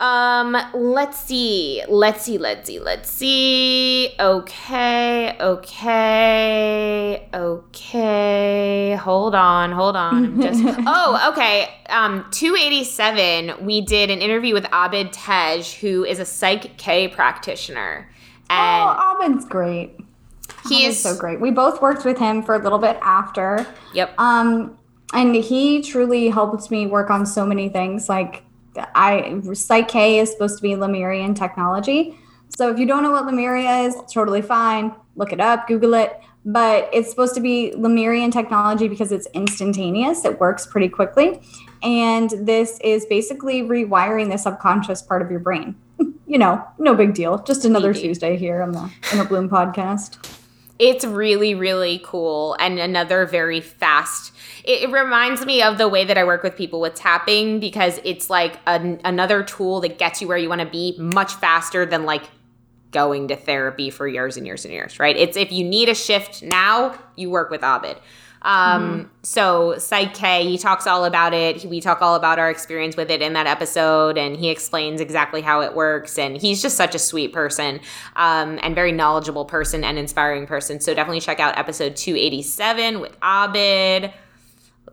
Um, 0.05 0.55
let's 0.75 1.19
see. 1.19 1.83
Let's 1.89 2.23
see. 2.25 2.37
Let's 2.37 2.67
see. 2.67 2.79
Let's 2.79 3.11
see. 3.11 4.15
Okay. 4.21 5.35
Okay. 5.41 7.27
Okay. 7.33 8.95
Hold 8.97 9.35
on. 9.35 9.73
Hold 9.73 9.97
on. 9.97 10.43
just 10.43 10.63
Oh, 10.87 11.31
okay. 11.33 11.71
Um 11.89 12.27
287 12.33 13.65
we 13.65 13.81
did 13.81 14.11
an 14.11 14.21
interview 14.21 14.53
with 14.53 14.65
Abid 14.65 15.09
Tej 15.13 15.63
who 15.81 16.05
is 16.05 16.19
a 16.19 16.27
Psych 16.27 16.77
K 16.77 17.09
practitioner. 17.09 18.11
And 18.51 18.91
oh, 18.91 19.17
Abid's 19.23 19.47
great. 19.47 19.97
He 20.69 20.85
is 20.85 21.01
so 21.01 21.17
great. 21.17 21.41
We 21.41 21.51
both 21.51 21.81
worked 21.81 22.05
with 22.05 22.19
him 22.19 22.43
for 22.43 22.55
a 22.55 22.63
little 22.63 22.79
bit 22.79 22.99
after. 23.01 23.67
Yep. 23.95 24.15
Um 24.19 24.77
and 25.15 25.35
he 25.35 25.81
truly 25.81 26.29
helped 26.29 26.71
me 26.71 26.87
work 26.87 27.09
on 27.09 27.25
so 27.25 27.47
many 27.47 27.71
things 27.71 28.11
like 28.11 28.43
I 28.77 29.41
Psych 29.53 29.89
K 29.89 30.19
is 30.19 30.31
supposed 30.31 30.57
to 30.57 30.63
be 30.63 30.77
Lemurian 30.77 31.35
technology. 31.35 32.19
So 32.57 32.71
if 32.71 32.79
you 32.79 32.87
don't 32.87 33.03
know 33.03 33.11
what 33.11 33.27
Lemuria 33.27 33.81
is, 33.81 33.97
totally 34.11 34.43
fine. 34.43 34.95
Look 35.17 35.33
it 35.33 35.41
up, 35.41 35.67
Google 35.67 35.95
it. 35.95 36.21
But 36.45 36.91
it's 36.93 37.09
supposed 37.09 37.35
to 37.37 37.41
be 37.41 37.73
Lemurian 37.77 38.31
technology 38.31 38.87
because 38.87 39.13
it's 39.13 39.27
instantaneous. 39.33 40.25
It 40.25 40.39
works 40.39 40.67
pretty 40.67 40.89
quickly. 40.89 41.41
And 41.83 42.31
this 42.47 42.79
is 42.81 43.07
basically 43.07 43.63
rewiring 43.63 44.31
the 44.31 44.37
subconscious 44.37 45.03
part 45.03 45.23
of 45.23 45.31
your 45.31 45.41
brain. 45.41 45.75
you 46.27 46.39
know, 46.39 46.63
no 46.79 46.95
big 46.95 47.15
deal. 47.15 47.39
Just 47.43 47.65
another. 47.65 47.95
Tuesday 47.95 48.37
here 48.37 48.63
on 48.63 48.73
the 48.73 48.91
Inner 49.13 49.25
Bloom 49.25 49.49
podcast. 49.49 50.44
It's 50.79 51.05
really, 51.05 51.55
really 51.55 52.01
cool 52.05 52.57
and 52.59 52.79
another 52.79 53.27
very 53.27 53.61
fast 53.61 54.33
it, 54.65 54.91
reminds 54.91 55.45
me 55.45 55.63
of 55.63 55.79
the 55.79 55.89
way 55.89 56.05
that 56.05 56.17
I 56.17 56.25
work 56.25 56.43
with 56.43 56.57
people 56.57 56.81
with 56.81 56.95
tapping 56.95 57.61
because 57.61 58.01
it's 58.05 58.31
like 58.31 58.59
an, 58.67 59.01
another 59.05 59.43
tool 59.43 59.81
that 59.83 59.99
gets 59.99 60.21
you 60.21 60.29
where 60.29 60.39
you 60.39 60.49
want 60.49 60.63
to 60.63 60.67
be 60.67 60.97
much 60.99 61.35
faster 61.35 61.85
than 61.85 62.05
like 62.05 62.25
going 62.91 63.29
to 63.29 63.37
therapy 63.37 63.91
for 63.91 64.09
years 64.09 64.37
and 64.37 64.47
years 64.47 64.65
and 64.65 64.73
years, 64.73 64.99
right? 64.99 65.17
It's 65.17 65.37
if 65.37 65.53
you 65.53 65.65
need 65.65 65.89
a 65.89 65.95
shift 65.95 66.43
now, 66.43 66.99
you 67.17 67.29
work 67.29 67.51
with 67.51 67.61
Abid. 67.61 67.99
Um, 68.45 68.83
mm-hmm. 68.83 69.09
So 69.23 69.79
Psych 69.79 70.15
K, 70.15 70.45
he 70.45 70.59
talks 70.59 70.87
all 70.87 71.05
about 71.05 71.33
it. 71.35 71.65
We 71.65 71.81
talk 71.81 72.03
all 72.03 72.15
about 72.15 72.39
our 72.39 72.51
experience 72.51 72.97
with 72.97 73.11
it 73.11 73.23
in 73.23 73.33
that 73.33 73.47
episode, 73.47 74.19
and 74.19 74.37
he 74.37 74.51
explains 74.51 75.01
exactly 75.01 75.41
how 75.41 75.63
it 75.63 75.75
works. 75.75 76.19
And 76.19 76.37
he's 76.37 76.63
just 76.63 76.77
such 76.77 76.95
a 76.95 76.99
sweet 76.99 77.33
person, 77.33 77.81
um, 78.17 78.61
and 78.63 78.75
very 78.75 78.93
knowledgeable 78.93 79.47
person 79.47 79.83
and 79.83 79.99
inspiring 79.99 80.47
person. 80.47 80.81
So 80.81 80.95
definitely 80.95 81.21
check 81.21 81.41
out 81.41 81.59
episode 81.59 81.97
287 81.97 83.01
with 83.01 83.19
Abid 83.21 84.13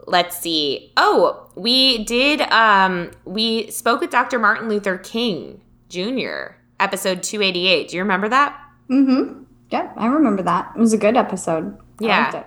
let's 0.07 0.37
see. 0.37 0.91
Oh, 0.97 1.49
we 1.55 2.03
did 2.05 2.41
um 2.41 3.11
we 3.25 3.69
spoke 3.71 4.01
with 4.01 4.09
Dr. 4.09 4.39
Martin 4.39 4.69
Luther 4.69 4.97
King 4.97 5.61
Jr. 5.89 6.55
episode 6.79 7.23
288. 7.23 7.89
Do 7.89 7.97
you 7.97 8.03
remember 8.03 8.29
that? 8.29 8.59
Mm 8.89 9.07
Mhm. 9.07 9.45
Yep, 9.71 9.93
I 9.95 10.07
remember 10.07 10.43
that. 10.43 10.73
It 10.75 10.79
was 10.79 10.91
a 10.91 10.97
good 10.97 11.15
episode. 11.15 11.77
I 12.01 12.05
yeah. 12.05 12.43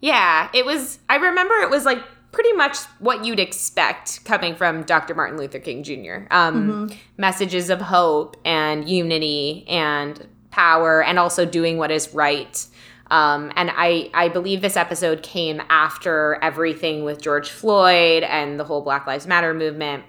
Yeah, 0.00 0.48
it 0.52 0.64
was 0.64 0.98
I 1.08 1.16
remember 1.16 1.54
it 1.56 1.70
was 1.70 1.84
like 1.84 2.02
pretty 2.32 2.52
much 2.52 2.76
what 2.98 3.24
you'd 3.24 3.40
expect 3.40 4.22
coming 4.24 4.54
from 4.54 4.82
Dr. 4.82 5.14
Martin 5.14 5.38
Luther 5.38 5.58
King 5.58 5.82
Jr. 5.82 6.26
Um, 6.30 6.88
mm-hmm. 6.90 6.96
messages 7.16 7.70
of 7.70 7.80
hope 7.80 8.36
and 8.44 8.88
unity 8.88 9.64
and 9.68 10.28
power 10.50 11.02
and 11.02 11.18
also 11.18 11.46
doing 11.46 11.78
what 11.78 11.90
is 11.90 12.12
right. 12.12 12.66
Um, 13.10 13.52
and 13.56 13.70
I, 13.72 14.10
I 14.12 14.28
believe 14.28 14.60
this 14.60 14.76
episode 14.76 15.22
came 15.22 15.62
after 15.70 16.38
everything 16.42 17.04
with 17.04 17.22
George 17.22 17.50
Floyd 17.50 18.22
and 18.24 18.58
the 18.60 18.64
whole 18.64 18.82
Black 18.82 19.06
Lives 19.06 19.26
Matter 19.26 19.54
movement 19.54 20.04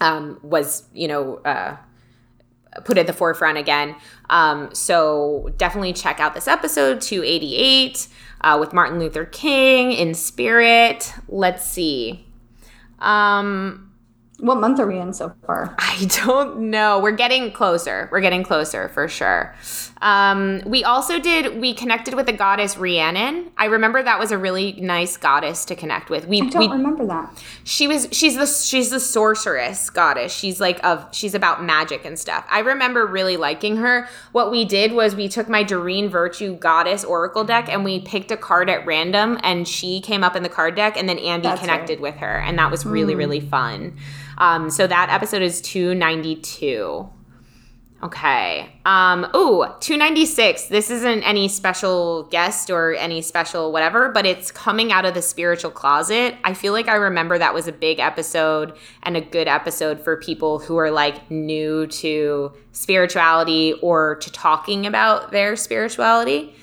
um, 0.00 0.40
was, 0.42 0.84
you 0.92 1.06
know, 1.06 1.36
uh, 1.38 1.76
put 2.84 2.98
at 2.98 3.06
the 3.06 3.12
forefront 3.12 3.58
again. 3.58 3.94
Um, 4.30 4.74
so 4.74 5.50
definitely 5.56 5.92
check 5.92 6.18
out 6.18 6.34
this 6.34 6.48
episode 6.48 7.00
288 7.00 8.08
uh, 8.44 8.56
with 8.60 8.72
Martin 8.72 9.00
Luther 9.00 9.24
King 9.24 9.90
in 9.90 10.14
spirit. 10.14 11.12
Let's 11.28 11.64
see. 11.66 12.24
Um, 13.00 13.90
What 14.40 14.60
month 14.60 14.78
are 14.80 14.86
we 14.86 14.98
in 14.98 15.12
so 15.12 15.34
far? 15.46 15.74
I 15.78 16.06
don't 16.26 16.70
know. 16.70 16.98
We're 17.00 17.12
getting 17.12 17.50
closer. 17.52 18.08
We're 18.12 18.20
getting 18.20 18.42
closer 18.42 18.88
for 18.90 19.08
sure. 19.08 19.54
Um, 20.04 20.60
we 20.66 20.84
also 20.84 21.18
did. 21.18 21.58
We 21.58 21.72
connected 21.72 22.12
with 22.12 22.26
the 22.26 22.32
goddess 22.34 22.76
Rhiannon. 22.76 23.50
I 23.56 23.64
remember 23.64 24.02
that 24.02 24.18
was 24.18 24.32
a 24.32 24.38
really 24.38 24.72
nice 24.72 25.16
goddess 25.16 25.64
to 25.64 25.74
connect 25.74 26.10
with. 26.10 26.28
We 26.28 26.42
I 26.42 26.50
don't 26.50 26.60
we, 26.60 26.68
remember 26.68 27.06
that. 27.06 27.42
She 27.64 27.88
was. 27.88 28.08
She's 28.12 28.36
the. 28.36 28.46
She's 28.46 28.90
the 28.90 29.00
sorceress 29.00 29.88
goddess. 29.88 30.30
She's 30.30 30.60
like 30.60 30.84
of. 30.84 31.08
She's 31.12 31.34
about 31.34 31.64
magic 31.64 32.04
and 32.04 32.18
stuff. 32.18 32.44
I 32.50 32.58
remember 32.58 33.06
really 33.06 33.38
liking 33.38 33.78
her. 33.78 34.06
What 34.32 34.50
we 34.50 34.66
did 34.66 34.92
was 34.92 35.16
we 35.16 35.26
took 35.26 35.48
my 35.48 35.62
Doreen 35.62 36.10
Virtue 36.10 36.54
goddess 36.56 37.02
oracle 37.02 37.42
deck 37.42 37.70
and 37.70 37.82
we 37.82 38.00
picked 38.00 38.30
a 38.30 38.36
card 38.36 38.68
at 38.68 38.84
random, 38.84 39.40
and 39.42 39.66
she 39.66 40.02
came 40.02 40.22
up 40.22 40.36
in 40.36 40.42
the 40.42 40.50
card 40.50 40.74
deck, 40.74 40.98
and 40.98 41.08
then 41.08 41.16
Ambi 41.16 41.44
That's 41.44 41.62
connected 41.62 41.94
right. 41.94 42.12
with 42.12 42.16
her, 42.16 42.40
and 42.40 42.58
that 42.58 42.70
was 42.70 42.84
really 42.84 43.14
mm. 43.14 43.18
really 43.18 43.40
fun. 43.40 43.96
Um, 44.36 44.68
so 44.68 44.86
that 44.86 45.08
episode 45.08 45.40
is 45.40 45.62
292. 45.62 47.08
Okay. 48.04 48.70
Um, 48.84 49.24
ooh, 49.34 49.64
296. 49.80 50.66
This 50.66 50.90
isn't 50.90 51.22
any 51.22 51.48
special 51.48 52.24
guest 52.24 52.68
or 52.68 52.94
any 52.96 53.22
special 53.22 53.72
whatever, 53.72 54.10
but 54.10 54.26
it's 54.26 54.52
coming 54.52 54.92
out 54.92 55.06
of 55.06 55.14
the 55.14 55.22
spiritual 55.22 55.70
closet. 55.70 56.34
I 56.44 56.52
feel 56.52 56.74
like 56.74 56.86
I 56.86 56.96
remember 56.96 57.38
that 57.38 57.54
was 57.54 57.66
a 57.66 57.72
big 57.72 58.00
episode 58.00 58.76
and 59.04 59.16
a 59.16 59.22
good 59.22 59.48
episode 59.48 60.04
for 60.04 60.18
people 60.18 60.58
who 60.58 60.76
are 60.76 60.90
like 60.90 61.30
new 61.30 61.86
to 61.86 62.52
spirituality 62.72 63.72
or 63.80 64.16
to 64.16 64.30
talking 64.30 64.84
about 64.84 65.32
their 65.32 65.56
spirituality. 65.56 66.54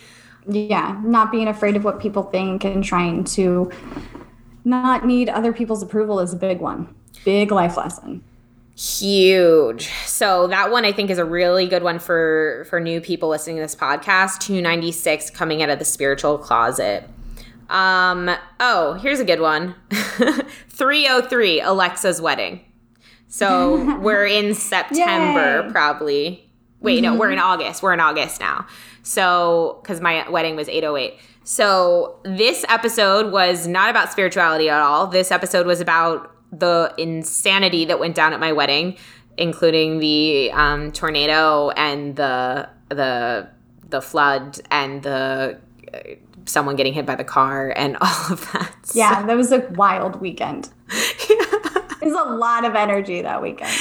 Yeah, 0.48 1.02
not 1.04 1.32
being 1.32 1.48
afraid 1.48 1.76
of 1.76 1.84
what 1.84 2.00
people 2.00 2.22
think 2.22 2.64
and 2.64 2.84
trying 2.84 3.24
to 3.24 3.72
not 4.64 5.08
need 5.08 5.28
other 5.28 5.54
people's 5.54 5.82
approval 5.82 6.20
is 6.20 6.34
a 6.34 6.38
big 6.38 6.60
one. 6.60 6.94
Big 7.26 7.52
life 7.52 7.78
lesson. 7.78 8.24
Huge. 8.82 9.92
So 10.08 10.48
that 10.48 10.72
one 10.72 10.86
I 10.86 10.92
think 10.92 11.12
is 11.12 11.20
a 11.20 11.26
really 11.26 11.68
good 11.68 11.84
one 11.84 12.00
for 12.00 12.66
for 12.68 12.80
new 12.80 13.00
people 13.00 13.30
listening 13.30 13.58
to 13.58 13.62
this 13.62 13.76
podcast. 13.76 14.40
296 14.40 15.30
coming 15.30 15.62
out 15.62 15.70
of 15.70 15.78
the 15.78 15.86
spiritual 15.86 16.40
closet. 16.40 17.08
Um 17.70 18.36
oh, 18.60 18.94
here's 18.94 19.20
a 19.20 19.24
good 19.24 19.40
one. 19.40 19.76
303 19.92 21.62
Alexa's 21.62 22.20
wedding. 22.20 22.62
So 23.28 24.00
we're 24.00 24.26
in 24.26 24.56
September 24.56 25.66
Yay. 25.66 25.72
probably. 25.72 26.50
Wait, 26.80 27.04
mm-hmm. 27.04 27.14
no, 27.14 27.20
we're 27.20 27.30
in 27.30 27.38
August. 27.38 27.84
We're 27.84 27.94
in 27.94 28.00
August 28.00 28.40
now. 28.40 28.66
So 29.04 29.80
cuz 29.84 30.02
my 30.02 30.28
wedding 30.28 30.56
was 30.56 30.68
808. 30.68 31.20
So 31.44 32.16
this 32.24 32.66
episode 32.68 33.32
was 33.32 33.68
not 33.68 33.92
about 33.92 34.12
spirituality 34.12 34.70
at 34.70 34.82
all. 34.82 35.06
This 35.06 35.30
episode 35.30 35.68
was 35.68 35.82
about 35.82 36.31
the 36.52 36.94
insanity 36.98 37.86
that 37.86 38.00
went 38.00 38.16
down 38.16 38.34
at 38.34 38.40
my 38.40 38.52
wedding, 38.52 38.98
including 39.38 40.00
the 40.00 40.52
um, 40.52 40.92
tornado 40.92 41.70
and 41.72 42.16
the 42.16 42.70
the 42.90 43.48
the 43.90 44.02
flood 44.02 44.60
and 44.70 45.04
the 45.04 45.60
uh, 45.94 45.98
someone 46.46 46.76
getting 46.76 46.94
hit 46.94 47.06
by 47.06 47.16
the 47.16 47.24
car 47.24 47.74
and 47.76 47.98
all 48.02 48.32
of 48.32 48.52
that. 48.54 48.76
Yeah, 48.94 49.26
that 49.26 49.38
was 49.38 49.52
a 49.52 49.60
wild 49.76 50.20
weekend. 50.20 50.70
yeah. 51.30 51.46
There's 52.00 52.14
a 52.14 52.32
lot 52.32 52.66
of 52.66 52.76
energy 52.76 53.22
that 53.22 53.42
weekend. 53.42 53.72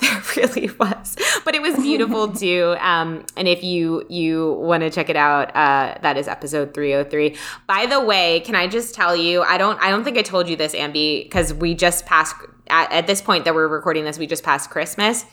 There 0.34 0.48
really 0.48 0.70
was, 0.78 1.16
but 1.44 1.54
it 1.54 1.60
was 1.60 1.76
beautiful 1.76 2.32
too. 2.32 2.76
Um, 2.80 3.24
and 3.36 3.46
if 3.46 3.62
you 3.62 4.06
you 4.08 4.52
want 4.54 4.82
to 4.82 4.90
check 4.90 5.10
it 5.10 5.16
out, 5.16 5.54
uh, 5.54 5.98
that 6.02 6.16
is 6.16 6.28
episode 6.28 6.72
303. 6.72 7.36
By 7.66 7.86
the 7.86 8.00
way, 8.00 8.40
can 8.40 8.54
I 8.54 8.66
just 8.66 8.94
tell 8.94 9.14
you? 9.14 9.42
I 9.42 9.58
don't 9.58 9.78
I 9.80 9.90
don't 9.90 10.04
think 10.04 10.16
I 10.16 10.22
told 10.22 10.48
you 10.48 10.56
this, 10.56 10.74
Ambi, 10.74 11.24
because 11.24 11.52
we 11.52 11.74
just 11.74 12.06
passed 12.06 12.34
at, 12.68 12.90
at 12.92 13.06
this 13.06 13.20
point 13.20 13.44
that 13.44 13.54
we're 13.54 13.68
recording 13.68 14.04
this. 14.04 14.18
We 14.18 14.26
just 14.26 14.44
passed 14.44 14.70
Christmas. 14.70 15.26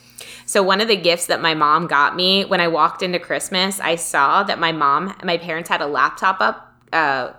So 0.45 0.63
one 0.63 0.81
of 0.81 0.87
the 0.87 0.97
gifts 0.97 1.27
that 1.27 1.41
my 1.41 1.53
mom 1.53 1.87
got 1.87 2.15
me 2.15 2.43
when 2.45 2.59
I 2.59 2.67
walked 2.67 3.01
into 3.01 3.19
Christmas, 3.19 3.79
I 3.79 3.95
saw 3.95 4.43
that 4.43 4.59
my 4.59 4.71
mom, 4.71 5.15
my 5.23 5.37
parents 5.37 5.69
had 5.69 5.81
a 5.81 5.85
laptop 5.87 6.41
up 6.41 6.66
uh, 6.93 7.33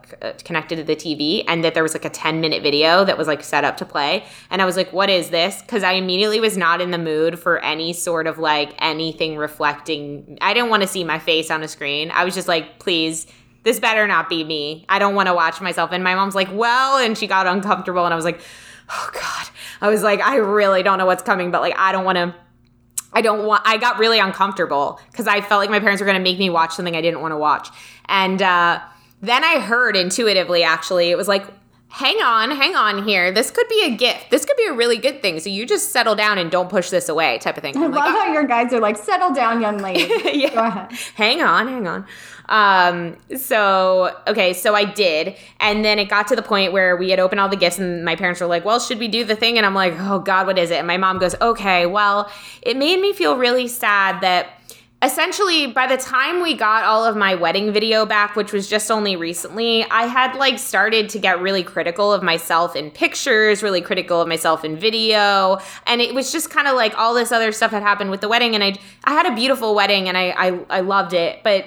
connected 0.45 0.77
to 0.77 0.85
the 0.85 0.95
TV 0.95 1.43
and 1.49 1.65
that 1.65 1.75
there 1.75 1.83
was 1.83 1.95
like 1.95 2.05
a 2.05 2.11
10 2.11 2.41
minute 2.41 2.63
video 2.63 3.05
that 3.05 3.17
was 3.17 3.27
like 3.27 3.43
set 3.43 3.65
up 3.65 3.77
to 3.79 3.85
play. 3.85 4.25
And 4.51 4.61
I 4.61 4.65
was 4.65 4.77
like, 4.77 4.93
what 4.93 5.09
is 5.09 5.31
this? 5.31 5.63
Because 5.63 5.83
I 5.83 5.93
immediately 5.93 6.41
was 6.41 6.57
not 6.57 6.81
in 6.81 6.91
the 6.91 6.99
mood 6.99 7.39
for 7.39 7.59
any 7.61 7.93
sort 7.93 8.27
of 8.27 8.39
like 8.39 8.75
anything 8.79 9.37
reflecting. 9.37 10.39
I 10.41 10.53
didn't 10.53 10.71
want 10.71 10.83
to 10.83 10.89
see 10.89 11.03
my 11.03 11.19
face 11.19 11.51
on 11.51 11.63
a 11.63 11.69
screen. 11.69 12.11
I 12.11 12.25
was 12.25 12.35
just 12.35 12.49
like, 12.49 12.79
please, 12.79 13.27
this 13.63 13.81
better 13.81 14.07
not 14.07 14.29
be 14.29 14.45
me. 14.45 14.85
I 14.89 14.99
don't 14.99 15.15
want 15.15 15.29
to 15.29 15.35
watch 15.35 15.61
myself. 15.61 15.93
And 15.93 16.05
my 16.05 16.15
mom's 16.15 16.35
like, 16.35 16.49
well, 16.53 16.99
and 16.99 17.17
she 17.17 17.27
got 17.27 17.47
uncomfortable. 17.47 18.05
And 18.05 18.13
I 18.13 18.17
was 18.17 18.25
like, 18.25 18.41
oh 18.91 19.11
God. 19.13 19.49
I 19.81 19.89
was 19.89 20.03
like, 20.03 20.21
I 20.21 20.37
really 20.37 20.83
don't 20.83 20.99
know 20.99 21.07
what's 21.07 21.23
coming, 21.23 21.51
but 21.51 21.63
like, 21.63 21.79
I 21.79 21.93
don't 21.93 22.05
want 22.05 22.17
to. 22.17 22.35
I 23.11 23.23
don't 23.23 23.47
want, 23.47 23.63
I 23.65 23.79
got 23.79 23.99
really 23.99 24.19
uncomfortable 24.19 25.01
because 25.11 25.27
I 25.27 25.41
felt 25.41 25.61
like 25.61 25.71
my 25.71 25.81
parents 25.81 26.03
were 26.03 26.05
going 26.05 26.19
to 26.19 26.23
make 26.23 26.39
me 26.39 26.51
watch 26.51 26.75
something 26.75 26.95
I 26.95 27.01
didn't 27.01 27.23
want 27.23 27.33
to 27.33 27.39
watch. 27.39 27.71
And, 28.05 28.43
uh, 28.43 28.81
then 29.21 29.45
I 29.45 29.59
heard 29.61 29.97
intuitively, 29.97 30.63
actually, 30.63 31.11
it 31.11 31.17
was 31.17 31.29
like, 31.29 31.45
hang 31.91 32.17
on, 32.23 32.51
hang 32.51 32.77
on 32.77 33.07
here. 33.07 33.33
This 33.33 33.51
could 33.51 33.67
be 33.69 33.83
a 33.87 33.97
gift. 33.97 34.31
This 34.31 34.45
could 34.45 34.57
be 34.57 34.67
a 34.67 34.75
really 34.75 34.99
good 34.99 35.23
thing. 35.23 35.41
So 35.41 35.49
you 35.49 35.65
just 35.67 35.91
settle 35.91 36.15
down 36.15 36.37
and 36.39 36.51
don't 36.51 36.69
push 36.69 36.91
this 36.91 37.09
away, 37.09 37.39
type 37.39 37.57
of 37.57 37.63
thing. 37.63 37.77
I 37.77 37.81
love 37.81 37.93
like, 37.93 38.05
how 38.11 38.33
your 38.33 38.45
guides 38.45 38.75
are 38.75 38.81
like, 38.81 38.97
settle 38.97 39.33
down, 39.33 39.61
young 39.61 39.79
lady. 39.83 40.39
yeah. 40.39 40.55
Go 40.55 40.65
ahead. 40.65 40.93
Hang 41.15 41.43
on, 41.43 41.67
hang 41.67 41.87
on. 41.87 42.07
Um, 42.51 43.17
so 43.37 44.17
okay, 44.27 44.53
so 44.55 44.75
I 44.75 44.85
did. 44.85 45.37
And 45.61 45.85
then 45.85 45.99
it 45.99 46.09
got 46.09 46.29
to 46.29 46.37
the 46.37 46.43
point 46.43 46.73
where 46.73 46.97
we 46.97 47.11
had 47.11 47.21
opened 47.21 47.41
all 47.41 47.49
the 47.49 47.57
gifts 47.57 47.79
and 47.79 48.05
my 48.05 48.17
parents 48.17 48.41
were 48.41 48.47
like, 48.47 48.65
Well, 48.65 48.81
should 48.81 48.99
we 48.99 49.09
do 49.09 49.25
the 49.25 49.37
thing? 49.37 49.59
And 49.59 49.67
I'm 49.67 49.75
like, 49.75 49.95
Oh 49.99 50.19
God, 50.19 50.47
what 50.47 50.59
is 50.59 50.71
it? 50.71 50.77
And 50.77 50.87
my 50.87 50.97
mom 50.97 51.19
goes, 51.19 51.35
Okay, 51.43 51.85
well, 51.87 52.31
it 52.63 52.77
made 52.77 53.01
me 53.01 53.13
feel 53.13 53.37
really 53.37 53.69
sad 53.69 54.23
that 54.23 54.58
essentially 55.01 55.69
by 55.69 55.87
the 55.87 55.97
time 55.97 56.43
we 56.43 56.55
got 56.55 56.83
all 56.83 57.05
of 57.05 57.17
my 57.17 57.35
wedding 57.37 57.73
video 57.73 58.05
back 58.05 58.35
which 58.35 58.53
was 58.53 58.69
just 58.69 58.91
only 58.91 59.15
recently 59.15 59.85
i 59.91 60.03
had 60.07 60.35
like 60.35 60.59
started 60.59 61.09
to 61.09 61.21
get 61.21 61.41
really 61.41 61.63
critical 61.63 62.13
of 62.13 62.21
myself 62.21 62.75
in 62.75 62.91
pictures 62.91 63.63
really 63.63 63.81
critical 63.81 64.21
of 64.21 64.27
myself 64.27 64.65
in 64.65 64.77
video 64.77 65.59
and 65.87 66.01
it 66.01 66.13
was 66.13 66.33
just 66.33 66.51
kind 66.51 66.67
of 66.67 66.75
like 66.75 66.99
all 66.99 67.15
this 67.15 67.31
other 67.31 67.53
stuff 67.53 67.71
had 67.71 67.83
happened 67.83 68.11
with 68.11 68.21
the 68.21 68.29
wedding 68.29 68.57
and 68.57 68.65
i 68.65 68.75
i 69.05 69.13
had 69.13 69.25
a 69.25 69.35
beautiful 69.37 69.73
wedding 69.73 70.09
and 70.09 70.19
i 70.19 70.31
i, 70.31 70.61
I 70.69 70.81
loved 70.81 71.13
it 71.13 71.45
but 71.45 71.65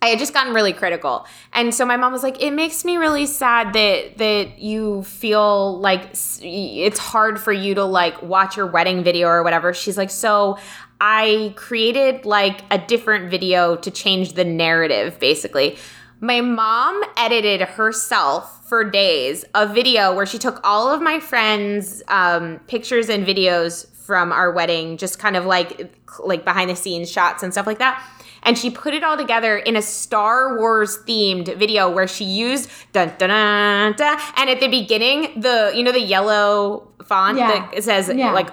I 0.00 0.08
had 0.08 0.20
just 0.20 0.32
gotten 0.32 0.54
really 0.54 0.72
critical. 0.72 1.26
And 1.52 1.74
so 1.74 1.84
my 1.84 1.96
mom 1.96 2.12
was 2.12 2.22
like, 2.22 2.40
it 2.40 2.52
makes 2.52 2.84
me 2.84 2.98
really 2.98 3.26
sad 3.26 3.72
that 3.72 4.18
that 4.18 4.60
you 4.60 5.02
feel 5.02 5.80
like 5.80 6.10
it's 6.40 6.98
hard 6.98 7.40
for 7.40 7.52
you 7.52 7.74
to 7.74 7.84
like 7.84 8.22
watch 8.22 8.56
your 8.56 8.66
wedding 8.66 9.02
video 9.02 9.26
or 9.26 9.42
whatever. 9.42 9.74
She's 9.74 9.98
like, 9.98 10.10
so 10.10 10.58
I 11.00 11.52
created 11.56 12.24
like 12.24 12.62
a 12.70 12.78
different 12.78 13.30
video 13.30 13.76
to 13.76 13.90
change 13.90 14.32
the 14.32 14.44
narrative, 14.44 15.18
basically. 15.18 15.78
My 16.20 16.40
mom 16.40 17.00
edited 17.16 17.60
herself 17.60 18.68
for 18.68 18.88
days 18.88 19.44
a 19.54 19.66
video 19.66 20.14
where 20.14 20.26
she 20.26 20.38
took 20.38 20.60
all 20.64 20.92
of 20.92 21.00
my 21.00 21.20
friends' 21.20 22.02
um, 22.08 22.58
pictures 22.66 23.08
and 23.08 23.24
videos 23.24 23.86
from 23.94 24.32
our 24.32 24.50
wedding, 24.50 24.96
just 24.96 25.18
kind 25.18 25.36
of 25.36 25.46
like 25.46 25.94
like 26.24 26.44
behind 26.44 26.70
the 26.70 26.76
scenes 26.76 27.10
shots 27.10 27.42
and 27.42 27.52
stuff 27.52 27.66
like 27.66 27.78
that. 27.78 28.04
And 28.42 28.56
she 28.56 28.70
put 28.70 28.94
it 28.94 29.04
all 29.04 29.16
together 29.16 29.58
in 29.58 29.76
a 29.76 29.82
Star 29.82 30.58
Wars 30.58 30.98
themed 31.06 31.56
video 31.56 31.90
where 31.90 32.08
she 32.08 32.24
used 32.24 32.70
dun 32.92 33.12
dun 33.18 33.28
dun, 33.28 33.92
dun 33.96 34.18
and 34.36 34.50
at 34.50 34.60
the 34.60 34.68
beginning 34.68 35.40
the 35.40 35.72
you 35.74 35.82
know 35.82 35.92
the 35.92 36.00
yellow 36.00 36.88
font 37.04 37.38
yeah. 37.38 37.68
that 37.70 37.84
says 37.84 38.10
yeah. 38.14 38.32
like 38.32 38.48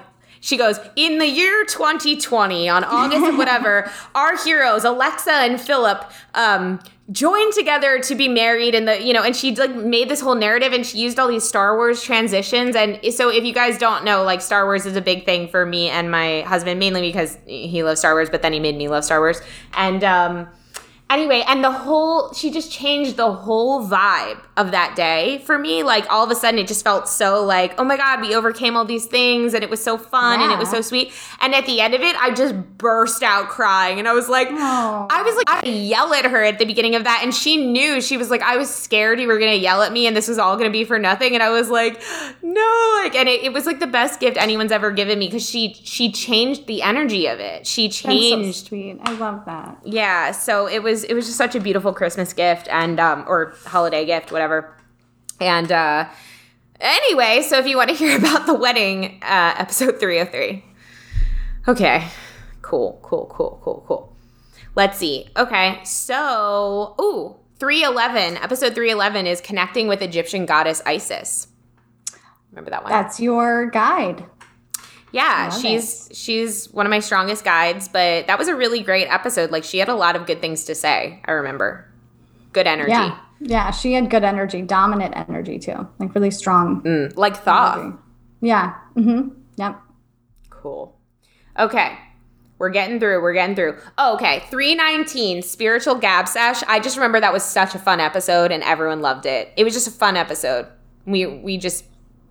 she 0.45 0.57
goes, 0.57 0.79
In 0.95 1.17
the 1.17 1.27
year 1.27 1.65
2020, 1.65 2.69
on 2.69 2.83
August 2.83 3.35
whatever, 3.37 3.89
our 4.13 4.37
heroes, 4.37 4.83
Alexa 4.83 5.31
and 5.31 5.59
Philip, 5.59 6.05
um, 6.35 6.79
joined 7.11 7.51
together 7.53 7.99
to 8.01 8.13
be 8.13 8.27
married 8.27 8.75
and 8.75 8.87
the 8.87 9.01
you 9.01 9.11
know 9.11 9.23
and 9.23 9.35
she 9.35 9.55
like 9.55 9.75
made 9.75 10.07
this 10.07 10.21
whole 10.21 10.35
narrative 10.35 10.73
and 10.73 10.85
she 10.85 10.99
used 10.99 11.19
all 11.19 11.27
these 11.27 11.47
star 11.47 11.75
wars 11.75 12.03
transitions. 12.03 12.75
And 12.75 12.99
so 13.11 13.29
if 13.29 13.43
you 13.43 13.53
guys 13.53 13.79
don't 13.79 14.05
know 14.05 14.23
like 14.23 14.39
star 14.39 14.65
wars 14.65 14.85
is 14.85 14.95
a 14.95 15.01
big 15.01 15.25
thing 15.25 15.47
for 15.47 15.65
me 15.65 15.89
and 15.89 16.11
my 16.11 16.41
husband 16.41 16.79
mainly 16.79 17.01
because 17.01 17.39
he 17.47 17.81
loves 17.81 17.99
star 17.99 18.13
wars 18.13 18.29
but 18.29 18.43
then 18.43 18.53
he 18.53 18.59
made 18.59 18.77
me 18.77 18.87
love 18.87 19.03
star 19.03 19.19
wars. 19.19 19.41
And 19.73 20.03
um 20.03 20.47
anyway 21.09 21.43
and 21.47 21.63
the 21.63 21.71
whole 21.71 22.33
she 22.33 22.49
just 22.49 22.71
changed 22.71 23.15
the 23.15 23.31
whole 23.31 23.87
vibe 23.87 24.39
of 24.57 24.71
that 24.71 24.95
day. 24.95 25.39
For 25.45 25.59
me 25.59 25.83
like 25.83 26.09
all 26.09 26.23
of 26.23 26.31
a 26.31 26.35
sudden 26.35 26.59
it 26.59 26.67
just 26.67 26.83
felt 26.83 27.07
so 27.07 27.43
like 27.43 27.79
oh 27.79 27.83
my 27.83 27.95
god 27.95 28.21
we 28.21 28.33
overcame 28.33 28.75
all 28.75 28.85
these 28.85 29.05
things 29.05 29.53
and 29.53 29.63
it 29.63 29.69
was 29.69 29.83
so 29.83 29.97
fun 29.97 30.39
yeah. 30.39 30.45
and 30.45 30.53
it 30.53 30.59
was 30.59 30.69
so 30.69 30.81
sweet. 30.81 31.13
And 31.39 31.53
at 31.53 31.65
the 31.65 31.79
end 31.79 31.93
of 31.93 32.01
it 32.01 32.15
i 32.15 32.33
just 32.33 32.55
burst 32.77 33.21
out 33.21 33.49
crying 33.49 33.99
and 33.99 34.07
i 34.07 34.13
was 34.13 34.27
like 34.29 34.49
Aww. 34.49 35.07
i 35.09 35.21
was 35.21 35.35
like 35.35 35.47
i 35.47 35.67
yell 35.67 36.13
at 36.13 36.25
her 36.25 36.43
at 36.43 36.57
the 36.57 36.65
beginning 36.65 36.95
of 36.95 37.03
that 37.03 37.21
and 37.23 37.33
she 37.33 37.57
knew 37.57 38.01
she 38.01 38.17
was 38.17 38.31
like 38.31 38.41
i 38.41 38.57
was 38.57 38.73
scared 38.73 39.19
you 39.19 39.27
were 39.27 39.37
gonna 39.37 39.53
yell 39.53 39.83
at 39.83 39.93
me 39.93 40.07
and 40.07 40.15
this 40.15 40.27
was 40.27 40.39
all 40.39 40.57
gonna 40.57 40.69
be 40.69 40.83
for 40.83 40.97
nothing. 40.97 41.33
And 41.35 41.43
i 41.43 41.49
was 41.49 41.69
like 41.69 42.01
no 42.41 42.99
like 43.03 43.15
and 43.15 43.29
it, 43.29 43.43
it 43.43 43.53
was 43.53 43.65
like 43.65 43.79
the 43.79 43.87
best 43.87 44.19
gift 44.19 44.37
anyone's 44.37 44.71
ever 44.71 44.89
given 44.89 45.19
me 45.19 45.27
because 45.27 45.47
she 45.47 45.75
she 45.83 46.11
changed 46.11 46.65
the 46.65 46.81
energy 46.81 47.27
of 47.27 47.39
it. 47.39 47.67
She 47.67 47.89
changed 47.89 48.59
so 48.59 48.67
sweet. 48.69 48.97
I 49.03 49.13
love 49.13 49.45
that. 49.45 49.79
Yeah 49.83 50.31
so 50.31 50.67
it 50.67 50.81
was 50.81 50.95
was 50.95 51.04
it 51.05 51.13
was 51.13 51.25
just 51.25 51.37
such 51.37 51.55
a 51.55 51.59
beautiful 51.59 51.93
Christmas 51.93 52.33
gift 52.33 52.67
and 52.69 52.99
um, 52.99 53.25
or 53.27 53.55
holiday 53.65 54.05
gift, 54.05 54.31
whatever. 54.31 54.75
And 55.39 55.71
uh, 55.71 56.07
Anyway, 56.79 57.41
so 57.41 57.57
if 57.57 57.67
you 57.67 57.77
want 57.77 57.89
to 57.89 57.95
hear 57.95 58.17
about 58.19 58.45
the 58.45 58.53
wedding, 58.53 59.19
uh, 59.21 59.55
episode 59.57 59.99
303. 59.99 60.63
Okay. 61.67 62.07
Cool, 62.61 62.99
cool, 63.03 63.27
cool, 63.31 63.59
cool, 63.63 63.83
cool. 63.87 64.15
Let's 64.75 64.97
see. 64.97 65.27
Okay, 65.37 65.79
so, 65.85 66.95
ooh, 66.99 67.35
311, 67.59 68.37
episode 68.37 68.75
311 68.75 69.27
is 69.27 69.39
connecting 69.39 69.87
with 69.87 70.01
Egyptian 70.01 70.45
goddess 70.45 70.81
Isis. 70.85 71.47
Remember 72.51 72.71
that 72.71 72.83
one? 72.83 72.91
That's 72.91 73.19
your 73.19 73.69
guide. 73.69 74.25
Yeah, 75.15 75.49
she's 75.49 76.07
it. 76.09 76.15
she's 76.15 76.71
one 76.73 76.85
of 76.85 76.89
my 76.89 76.99
strongest 76.99 77.45
guides, 77.45 77.87
but 77.87 78.27
that 78.27 78.37
was 78.37 78.49
a 78.49 78.55
really 78.55 78.81
great 78.83 79.07
episode. 79.07 79.49
Like 79.49 79.63
she 79.63 79.77
had 79.77 79.87
a 79.87 79.95
lot 79.95 80.15
of 80.17 80.25
good 80.25 80.41
things 80.41 80.65
to 80.65 80.75
say, 80.75 81.21
I 81.25 81.31
remember. 81.31 81.89
Good 82.51 82.67
energy. 82.67 82.91
Yeah. 82.91 83.17
Yeah, 83.39 83.71
she 83.71 83.93
had 83.93 84.09
good 84.09 84.23
energy, 84.23 84.61
dominant 84.61 85.15
energy 85.15 85.57
too. 85.59 85.87
Like 85.99 86.13
really 86.15 86.31
strong. 86.31 86.81
Mm, 86.83 87.15
like 87.17 87.37
thought. 87.37 87.97
Yeah. 88.41 88.73
Mhm. 88.95 89.35
Yep. 89.55 89.79
Cool. 90.49 90.97
Okay. 91.57 91.97
We're 92.57 92.69
getting 92.69 92.99
through. 92.99 93.21
We're 93.21 93.33
getting 93.33 93.55
through. 93.55 93.77
Oh, 93.97 94.15
okay. 94.15 94.43
319, 94.49 95.41
Spiritual 95.43 95.95
Gab 95.95 96.27
Sesh. 96.27 96.61
I 96.67 96.79
just 96.79 96.95
remember 96.97 97.19
that 97.19 97.33
was 97.33 97.43
such 97.43 97.75
a 97.75 97.79
fun 97.79 97.99
episode 97.99 98.51
and 98.51 98.63
everyone 98.63 99.01
loved 99.01 99.25
it. 99.25 99.51
It 99.57 99.63
was 99.65 99.73
just 99.73 99.87
a 99.87 99.91
fun 99.91 100.15
episode. 100.17 100.67
We 101.05 101.25
we 101.25 101.57
just 101.57 101.85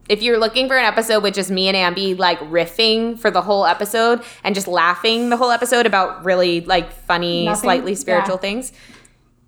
if 0.09 0.23
you're 0.23 0.39
looking 0.39 0.69
for 0.69 0.77
an 0.77 0.85
episode 0.85 1.23
with 1.23 1.35
just 1.35 1.51
me 1.51 1.69
and 1.69 1.77
Ambi 1.77 2.19
like 2.19 2.39
riffing 2.41 3.19
for 3.19 3.31
the 3.31 3.43
whole 3.43 3.67
episode 3.67 4.23
and 4.43 4.55
just 4.55 4.69
laughing 4.69 5.31
the 5.31 5.37
whole 5.37 5.51
episode 5.51 5.87
about 5.87 6.25
really 6.25 6.61
like 6.63 6.93
funny, 6.93 7.47
Nothing? 7.47 7.61
slightly 7.63 7.95
spiritual 7.95 8.35
yeah. 8.37 8.41
things, 8.41 8.73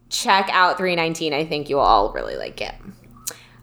check 0.09 0.49
out 0.53 0.79
319. 0.79 1.33
I 1.35 1.45
think 1.45 1.69
you 1.69 1.77
will 1.77 1.83
all 1.83 2.13
really 2.13 2.37
like 2.37 2.61
it. 2.61 2.75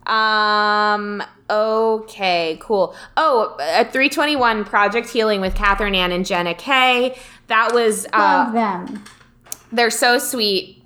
Um. 0.07 1.23
Okay. 1.49 2.57
Cool. 2.61 2.95
Oh, 3.15 3.55
a 3.59 3.85
321, 3.85 4.65
Project 4.65 5.09
Healing 5.09 5.39
with 5.39 5.55
Catherine 5.55 5.95
Ann 5.95 6.11
and 6.11 6.25
Jenna 6.25 6.53
Kay. 6.53 7.17
That 7.47 7.73
was 7.73 8.05
uh, 8.07 8.17
love 8.17 8.53
them. 8.53 9.03
They're 9.71 9.89
so 9.89 10.17
sweet. 10.17 10.83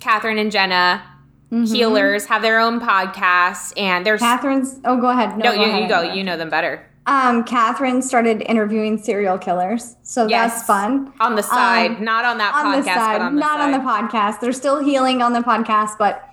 Catherine 0.00 0.38
and 0.38 0.52
Jenna, 0.52 1.02
mm-hmm. 1.50 1.64
healers, 1.64 2.26
have 2.26 2.42
their 2.42 2.60
own 2.60 2.80
podcast, 2.80 3.72
and 3.76 4.04
there's 4.04 4.20
Catherine's. 4.20 4.80
Oh, 4.84 5.00
go 5.00 5.10
ahead. 5.10 5.38
No, 5.38 5.44
no 5.44 5.54
go 5.54 5.60
you, 5.60 5.66
ahead. 5.68 5.82
you 5.82 5.88
go. 5.88 6.02
You 6.02 6.24
know 6.24 6.36
them 6.36 6.50
better. 6.50 6.86
Um, 7.06 7.44
Catherine 7.44 8.02
started 8.02 8.42
interviewing 8.42 8.98
serial 8.98 9.38
killers, 9.38 9.94
so 10.02 10.26
yes. 10.26 10.54
that's 10.54 10.66
fun. 10.66 11.12
On 11.20 11.36
the 11.36 11.42
side, 11.42 11.92
um, 11.92 12.04
not 12.04 12.24
on 12.24 12.38
that 12.38 12.52
on 12.52 12.66
podcast, 12.66 12.84
the 12.84 12.94
side, 12.94 13.20
on 13.20 13.34
the 13.36 13.40
not 13.40 13.60
side. 13.60 13.64
on 13.64 13.72
the 13.72 13.78
podcast. 13.78 14.40
They're 14.40 14.52
still 14.52 14.82
healing 14.82 15.22
on 15.22 15.32
the 15.32 15.40
podcast, 15.40 15.98
but 15.98 16.28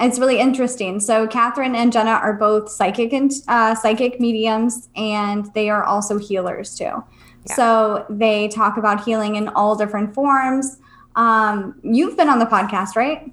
it's 0.00 0.18
really 0.18 0.40
interesting. 0.40 1.00
So 1.00 1.26
Catherine 1.26 1.74
and 1.74 1.92
Jenna 1.92 2.12
are 2.12 2.32
both 2.32 2.70
psychic 2.70 3.12
and 3.12 3.30
uh, 3.46 3.74
psychic 3.74 4.20
mediums, 4.20 4.88
and 4.96 5.52
they 5.54 5.68
are 5.68 5.84
also 5.84 6.16
healers 6.18 6.74
too. 6.74 6.84
Yeah. 6.84 7.54
So 7.54 8.06
they 8.08 8.48
talk 8.48 8.78
about 8.78 9.04
healing 9.04 9.36
in 9.36 9.48
all 9.48 9.76
different 9.76 10.14
forms. 10.14 10.78
Um, 11.14 11.78
you've 11.82 12.16
been 12.16 12.30
on 12.30 12.38
the 12.38 12.46
podcast, 12.46 12.96
right? 12.96 13.30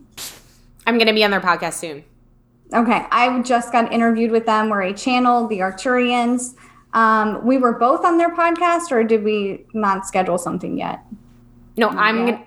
I'm 0.87 0.97
going 0.97 1.07
to 1.07 1.13
be 1.13 1.23
on 1.23 1.31
their 1.31 1.41
podcast 1.41 1.73
soon. 1.73 2.03
Okay, 2.73 3.05
I 3.11 3.41
just 3.41 3.71
got 3.73 3.91
interviewed 3.91 4.31
with 4.31 4.45
them. 4.45 4.69
We're 4.69 4.83
a 4.83 4.93
channel, 4.93 5.47
the 5.47 5.59
Arcturians. 5.59 6.55
Um, 6.93 7.45
we 7.45 7.57
were 7.57 7.73
both 7.73 8.05
on 8.05 8.17
their 8.17 8.33
podcast, 8.33 8.91
or 8.91 9.03
did 9.03 9.23
we 9.23 9.65
not 9.73 10.07
schedule 10.07 10.37
something 10.37 10.77
yet? 10.77 11.01
No, 11.75 11.89
not 11.89 11.97
I'm. 11.97 12.27
Yet. 12.27 12.35
Gonna, 12.35 12.45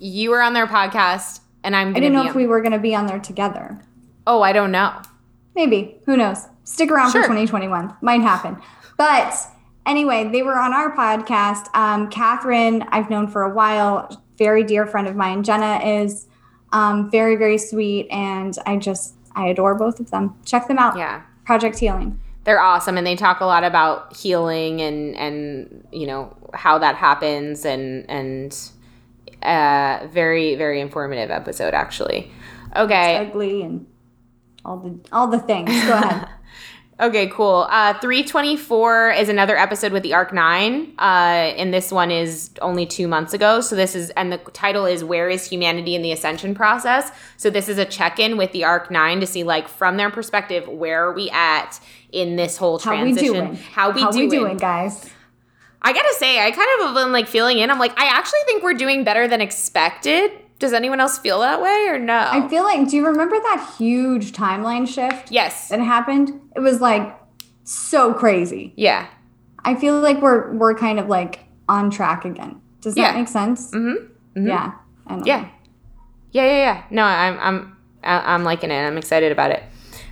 you 0.00 0.30
were 0.30 0.40
on 0.40 0.54
their 0.54 0.66
podcast, 0.66 1.40
and 1.64 1.76
I'm. 1.76 1.90
I 1.90 2.00
didn't 2.00 2.14
know 2.14 2.24
if 2.24 2.30
on. 2.30 2.36
we 2.36 2.46
were 2.46 2.60
going 2.60 2.72
to 2.72 2.78
be 2.78 2.94
on 2.94 3.06
there 3.06 3.20
together. 3.20 3.78
Oh, 4.26 4.40
I 4.42 4.52
don't 4.52 4.72
know. 4.72 5.00
Maybe. 5.54 6.00
Who 6.06 6.16
knows? 6.16 6.46
Stick 6.64 6.90
around 6.90 7.12
sure. 7.12 7.22
for 7.22 7.28
2021. 7.28 7.94
Might 8.00 8.22
happen. 8.22 8.60
But 8.96 9.34
anyway, 9.84 10.28
they 10.30 10.42
were 10.42 10.58
on 10.58 10.72
our 10.72 10.96
podcast. 10.96 11.74
Um, 11.74 12.08
Catherine, 12.10 12.84
I've 12.88 13.10
known 13.10 13.28
for 13.28 13.42
a 13.42 13.54
while, 13.54 14.22
very 14.38 14.64
dear 14.64 14.86
friend 14.86 15.06
of 15.06 15.14
mine. 15.14 15.42
Jenna 15.44 15.78
is 15.84 16.26
um, 16.72 17.10
very, 17.10 17.36
very 17.36 17.58
sweet, 17.58 18.08
and 18.10 18.56
I 18.66 18.76
just 18.76 19.14
I 19.36 19.48
adore 19.48 19.74
both 19.74 20.00
of 20.00 20.10
them. 20.10 20.34
Check 20.44 20.66
them 20.66 20.78
out. 20.78 20.96
Yeah. 20.96 21.22
Project 21.44 21.78
Healing. 21.78 22.20
They're 22.44 22.60
awesome 22.60 22.96
and 22.96 23.06
they 23.06 23.16
talk 23.16 23.40
a 23.40 23.44
lot 23.44 23.64
about 23.64 24.16
healing 24.16 24.80
and 24.80 25.16
and 25.16 25.86
you 25.90 26.06
know 26.06 26.36
how 26.54 26.78
that 26.78 26.94
happens 26.94 27.64
and 27.64 28.08
and 28.08 28.56
uh 29.42 30.06
very 30.12 30.54
very 30.54 30.80
informative 30.80 31.30
episode 31.30 31.74
actually. 31.74 32.30
Okay. 32.76 33.16
It's 33.16 33.30
ugly 33.30 33.62
and 33.62 33.86
all 34.64 34.76
the 34.78 34.98
all 35.10 35.26
the 35.26 35.40
things. 35.40 35.70
Go 35.70 35.92
ahead. 35.94 36.28
Okay, 36.98 37.26
cool. 37.28 37.66
Uh, 37.68 37.92
324 37.98 39.10
is 39.10 39.28
another 39.28 39.56
episode 39.58 39.92
with 39.92 40.02
the 40.02 40.14
Arc 40.14 40.32
9. 40.32 40.94
Uh, 40.98 41.02
and 41.02 41.72
this 41.72 41.92
one 41.92 42.10
is 42.10 42.50
only 42.62 42.86
two 42.86 43.06
months 43.06 43.34
ago. 43.34 43.60
So 43.60 43.76
this 43.76 43.94
is, 43.94 44.08
and 44.10 44.32
the 44.32 44.38
title 44.38 44.86
is 44.86 45.04
Where 45.04 45.28
is 45.28 45.46
Humanity 45.46 45.94
in 45.94 46.00
the 46.00 46.10
Ascension 46.12 46.54
Process? 46.54 47.10
So 47.36 47.50
this 47.50 47.68
is 47.68 47.76
a 47.76 47.84
check 47.84 48.18
in 48.18 48.38
with 48.38 48.52
the 48.52 48.64
Arc 48.64 48.90
9 48.90 49.20
to 49.20 49.26
see, 49.26 49.44
like, 49.44 49.68
from 49.68 49.98
their 49.98 50.10
perspective, 50.10 50.66
where 50.68 51.04
are 51.04 51.12
we 51.12 51.28
at 51.30 51.78
in 52.12 52.36
this 52.36 52.56
whole 52.56 52.78
transition? 52.78 53.34
How 53.34 53.40
we 53.40 53.50
doing? 53.50 53.56
How 53.56 53.90
we, 53.90 54.00
How 54.00 54.10
doing? 54.10 54.28
we 54.30 54.36
doing, 54.36 54.56
guys? 54.56 55.10
I 55.82 55.92
gotta 55.92 56.14
say, 56.14 56.40
I 56.40 56.50
kind 56.50 56.68
of 56.80 56.86
have 56.86 56.94
been 56.96 57.12
like 57.12 57.28
feeling 57.28 57.58
in. 57.58 57.70
I'm 57.70 57.78
like, 57.78 57.96
I 57.96 58.06
actually 58.06 58.40
think 58.46 58.62
we're 58.64 58.74
doing 58.74 59.04
better 59.04 59.28
than 59.28 59.40
expected 59.40 60.32
does 60.58 60.72
anyone 60.72 61.00
else 61.00 61.18
feel 61.18 61.40
that 61.40 61.60
way 61.60 61.86
or 61.88 61.98
no? 61.98 62.28
I 62.30 62.48
feel 62.48 62.64
like, 62.64 62.88
do 62.88 62.96
you 62.96 63.06
remember 63.06 63.36
that 63.36 63.74
huge 63.76 64.32
timeline 64.32 64.88
shift? 64.88 65.30
Yes. 65.30 65.68
That 65.68 65.80
happened? 65.80 66.40
It 66.54 66.60
was 66.60 66.80
like 66.80 67.18
so 67.64 68.14
crazy. 68.14 68.72
Yeah. 68.76 69.08
I 69.64 69.74
feel 69.74 70.00
like 70.00 70.22
we're 70.22 70.52
we're 70.54 70.74
kind 70.74 70.98
of 70.98 71.08
like 71.08 71.40
on 71.68 71.90
track 71.90 72.24
again. 72.24 72.60
Does 72.80 72.94
that 72.94 73.00
yeah. 73.00 73.18
make 73.18 73.28
sense? 73.28 73.72
Mm-hmm. 73.72 74.38
mm-hmm. 74.38 74.46
Yeah. 74.46 74.72
Yeah. 75.24 75.48
Yeah, 76.32 76.42
yeah, 76.44 76.56
yeah. 76.56 76.84
No, 76.90 77.02
I'm 77.02 77.38
I'm 77.40 77.76
I'm 78.02 78.44
liking 78.44 78.70
it. 78.70 78.78
I'm 78.78 78.96
excited 78.96 79.32
about 79.32 79.50
it. 79.50 79.62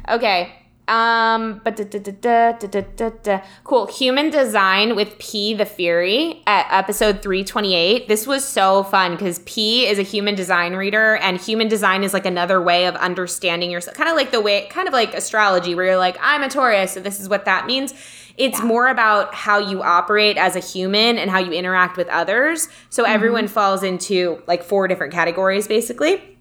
Okay. 0.08 0.52
Um, 0.86 1.62
but 1.64 1.76
da, 1.76 1.84
da, 1.84 3.10
da, 3.22 3.40
cool. 3.64 3.86
Human 3.86 4.28
design 4.28 4.94
with 4.94 5.18
P 5.18 5.54
the 5.54 5.64
Fury 5.64 6.42
at 6.46 6.66
episode 6.70 7.22
328. 7.22 8.06
This 8.06 8.26
was 8.26 8.44
so 8.44 8.82
fun 8.84 9.12
because 9.12 9.38
P 9.40 9.86
is 9.86 9.98
a 9.98 10.02
human 10.02 10.34
design 10.34 10.74
reader, 10.74 11.16
and 11.16 11.40
human 11.40 11.68
design 11.68 12.04
is 12.04 12.12
like 12.12 12.26
another 12.26 12.60
way 12.60 12.86
of 12.86 12.96
understanding 12.96 13.70
yourself. 13.70 13.96
Kind 13.96 14.10
of 14.10 14.16
like 14.16 14.30
the 14.30 14.42
way, 14.42 14.66
kind 14.68 14.86
of 14.86 14.92
like 14.92 15.14
astrology, 15.14 15.74
where 15.74 15.86
you're 15.86 15.96
like, 15.96 16.18
I'm 16.20 16.42
a 16.42 16.50
Taurus, 16.50 16.92
so 16.92 17.00
this 17.00 17.18
is 17.18 17.30
what 17.30 17.46
that 17.46 17.66
means. 17.66 17.94
It's 18.36 18.58
yeah. 18.58 18.66
more 18.66 18.88
about 18.88 19.32
how 19.32 19.58
you 19.58 19.82
operate 19.82 20.36
as 20.36 20.54
a 20.54 20.60
human 20.60 21.16
and 21.16 21.30
how 21.30 21.38
you 21.38 21.52
interact 21.52 21.96
with 21.96 22.08
others. 22.08 22.68
So 22.90 23.04
mm-hmm. 23.04 23.12
everyone 23.12 23.48
falls 23.48 23.82
into 23.82 24.42
like 24.46 24.62
four 24.62 24.86
different 24.86 25.14
categories, 25.14 25.66
basically 25.66 26.33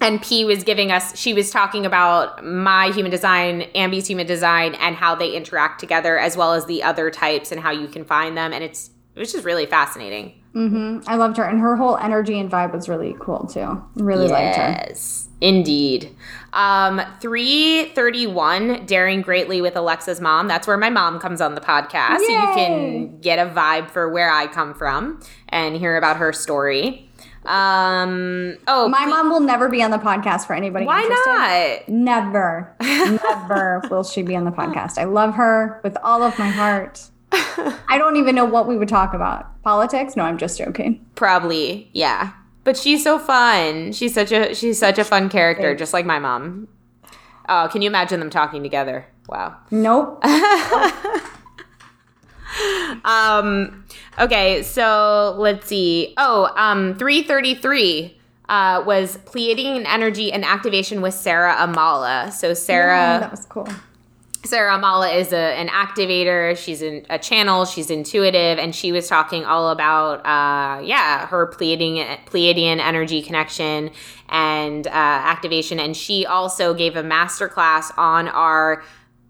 and 0.00 0.20
P 0.22 0.44
was 0.44 0.62
giving 0.62 0.92
us, 0.92 1.18
she 1.18 1.32
was 1.32 1.50
talking 1.50 1.86
about 1.86 2.44
my 2.44 2.90
human 2.90 3.10
design, 3.10 3.62
Ambi's 3.74 4.06
human 4.06 4.26
design, 4.26 4.74
and 4.74 4.96
how 4.96 5.14
they 5.14 5.34
interact 5.34 5.80
together, 5.80 6.18
as 6.18 6.36
well 6.36 6.52
as 6.52 6.66
the 6.66 6.82
other 6.82 7.10
types 7.10 7.50
and 7.50 7.60
how 7.60 7.70
you 7.70 7.88
can 7.88 8.04
find 8.04 8.36
them. 8.36 8.52
And 8.52 8.62
it's, 8.62 8.90
it 9.14 9.18
was 9.18 9.32
just 9.32 9.44
really 9.44 9.66
fascinating. 9.66 10.34
Mm-hmm. 10.54 11.08
I 11.08 11.16
loved 11.16 11.36
her. 11.36 11.44
And 11.44 11.60
her 11.60 11.76
whole 11.76 11.96
energy 11.98 12.38
and 12.38 12.50
vibe 12.50 12.72
was 12.72 12.88
really 12.88 13.14
cool 13.20 13.46
too. 13.46 13.82
Really 13.94 14.26
yes, 14.26 14.32
liked 14.32 14.56
her. 14.56 14.88
Yes, 14.88 15.28
indeed. 15.40 16.14
Um, 16.54 17.02
331, 17.20 18.86
Daring 18.86 19.20
Greatly 19.20 19.60
with 19.60 19.76
Alexa's 19.76 20.20
mom. 20.20 20.48
That's 20.48 20.66
where 20.66 20.78
my 20.78 20.88
mom 20.88 21.18
comes 21.20 21.42
on 21.42 21.54
the 21.54 21.60
podcast. 21.60 22.20
Yay! 22.20 22.26
So 22.26 22.32
you 22.32 22.54
can 22.54 23.20
get 23.20 23.38
a 23.38 23.50
vibe 23.50 23.90
for 23.90 24.08
where 24.08 24.30
I 24.30 24.46
come 24.46 24.72
from 24.72 25.20
and 25.50 25.76
hear 25.76 25.96
about 25.98 26.16
her 26.16 26.32
story. 26.32 27.05
Um. 27.46 28.56
Oh, 28.66 28.88
my 28.88 29.06
mom 29.06 29.30
will 29.30 29.40
never 29.40 29.68
be 29.68 29.82
on 29.82 29.90
the 29.90 29.98
podcast 29.98 30.46
for 30.46 30.54
anybody. 30.54 30.84
Why 30.84 31.02
interested. 31.02 31.84
not? 31.86 31.88
Never, 31.88 32.76
never 32.82 33.82
will 33.90 34.04
she 34.04 34.22
be 34.22 34.36
on 34.36 34.44
the 34.44 34.50
podcast. 34.50 34.98
I 34.98 35.04
love 35.04 35.34
her 35.34 35.80
with 35.84 35.96
all 36.02 36.22
of 36.22 36.38
my 36.38 36.48
heart. 36.48 37.08
I 37.32 37.96
don't 37.98 38.16
even 38.16 38.34
know 38.34 38.44
what 38.44 38.66
we 38.68 38.76
would 38.76 38.88
talk 38.88 39.14
about. 39.14 39.62
Politics? 39.62 40.16
No, 40.16 40.24
I'm 40.24 40.38
just 40.38 40.58
joking. 40.58 41.04
Probably, 41.14 41.90
yeah. 41.92 42.32
But 42.64 42.76
she's 42.76 43.04
so 43.04 43.18
fun. 43.18 43.92
She's 43.92 44.14
such 44.14 44.32
a 44.32 44.54
she's 44.54 44.78
such 44.78 44.98
a 44.98 45.04
fun 45.04 45.28
character, 45.28 45.74
just 45.74 45.92
like 45.92 46.06
my 46.06 46.18
mom. 46.18 46.68
Oh, 47.48 47.68
can 47.70 47.80
you 47.82 47.88
imagine 47.88 48.18
them 48.20 48.30
talking 48.30 48.62
together? 48.62 49.06
Wow. 49.28 49.56
Nope. 49.70 50.22
um, 53.04 53.84
okay, 54.18 54.62
so 54.62 55.34
let's 55.38 55.66
see. 55.66 56.14
Oh, 56.16 56.50
um, 56.56 56.94
333 56.96 58.16
uh, 58.48 58.82
was 58.86 59.18
Pleiadian 59.18 59.84
energy 59.86 60.32
and 60.32 60.44
activation 60.44 61.00
with 61.00 61.14
Sarah 61.14 61.54
Amala. 61.54 62.32
So 62.32 62.54
Sarah, 62.54 62.96
yeah, 62.96 63.18
that 63.20 63.30
was 63.30 63.44
cool. 63.46 63.68
Sarah 64.44 64.78
Amala 64.78 65.14
is 65.14 65.32
a, 65.32 65.36
an 65.36 65.68
activator. 65.68 66.56
She's 66.56 66.80
in 66.80 67.04
a 67.10 67.18
channel. 67.18 67.64
She's 67.64 67.90
intuitive, 67.90 68.58
and 68.58 68.74
she 68.74 68.92
was 68.92 69.08
talking 69.08 69.44
all 69.44 69.70
about, 69.70 70.24
uh, 70.24 70.80
yeah, 70.82 71.26
her 71.26 71.48
Pleiadian, 71.48 72.24
Pleiadian 72.26 72.78
energy 72.78 73.22
connection 73.22 73.90
and 74.28 74.86
uh, 74.86 74.90
activation. 74.90 75.80
And 75.80 75.96
she 75.96 76.24
also 76.24 76.74
gave 76.74 76.96
a 76.96 77.02
masterclass 77.02 77.90
on 77.98 78.28
our 78.28 78.84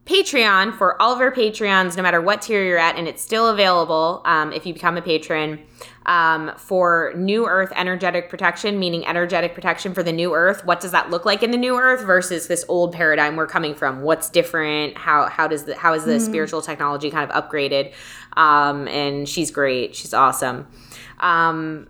Patreon 0.06 0.72
for 0.78 1.00
all 1.02 1.12
of 1.12 1.20
our 1.20 1.32
Patreons, 1.32 1.96
no 1.96 2.02
matter 2.02 2.20
what 2.20 2.40
tier 2.40 2.64
you're 2.64 2.78
at, 2.78 2.96
and 2.96 3.08
it's 3.08 3.20
still 3.20 3.48
available 3.48 4.22
um, 4.24 4.52
if 4.52 4.64
you 4.64 4.72
become 4.72 4.96
a 4.96 5.02
patron 5.02 5.60
um, 6.06 6.52
for 6.56 7.12
New 7.16 7.46
Earth 7.46 7.72
energetic 7.74 8.30
protection, 8.30 8.78
meaning 8.78 9.04
energetic 9.04 9.52
protection 9.52 9.94
for 9.94 10.04
the 10.04 10.12
new 10.12 10.32
Earth. 10.32 10.64
What 10.64 10.78
does 10.78 10.92
that 10.92 11.10
look 11.10 11.24
like 11.24 11.42
in 11.42 11.50
the 11.50 11.56
new 11.56 11.76
Earth 11.76 12.06
versus 12.06 12.46
this 12.46 12.64
old 12.68 12.92
paradigm 12.92 13.34
we're 13.34 13.48
coming 13.48 13.74
from? 13.74 14.02
What's 14.02 14.30
different? 14.30 14.96
How 14.96 15.28
how 15.28 15.48
does 15.48 15.64
the 15.64 15.76
how 15.76 15.92
is 15.92 16.04
the 16.04 16.12
mm. 16.12 16.20
spiritual 16.20 16.62
technology 16.62 17.10
kind 17.10 17.28
of 17.28 17.44
upgraded? 17.44 17.92
Um, 18.36 18.86
and 18.86 19.28
she's 19.28 19.50
great. 19.50 19.96
She's 19.96 20.14
awesome. 20.14 20.68
Um, 21.18 21.88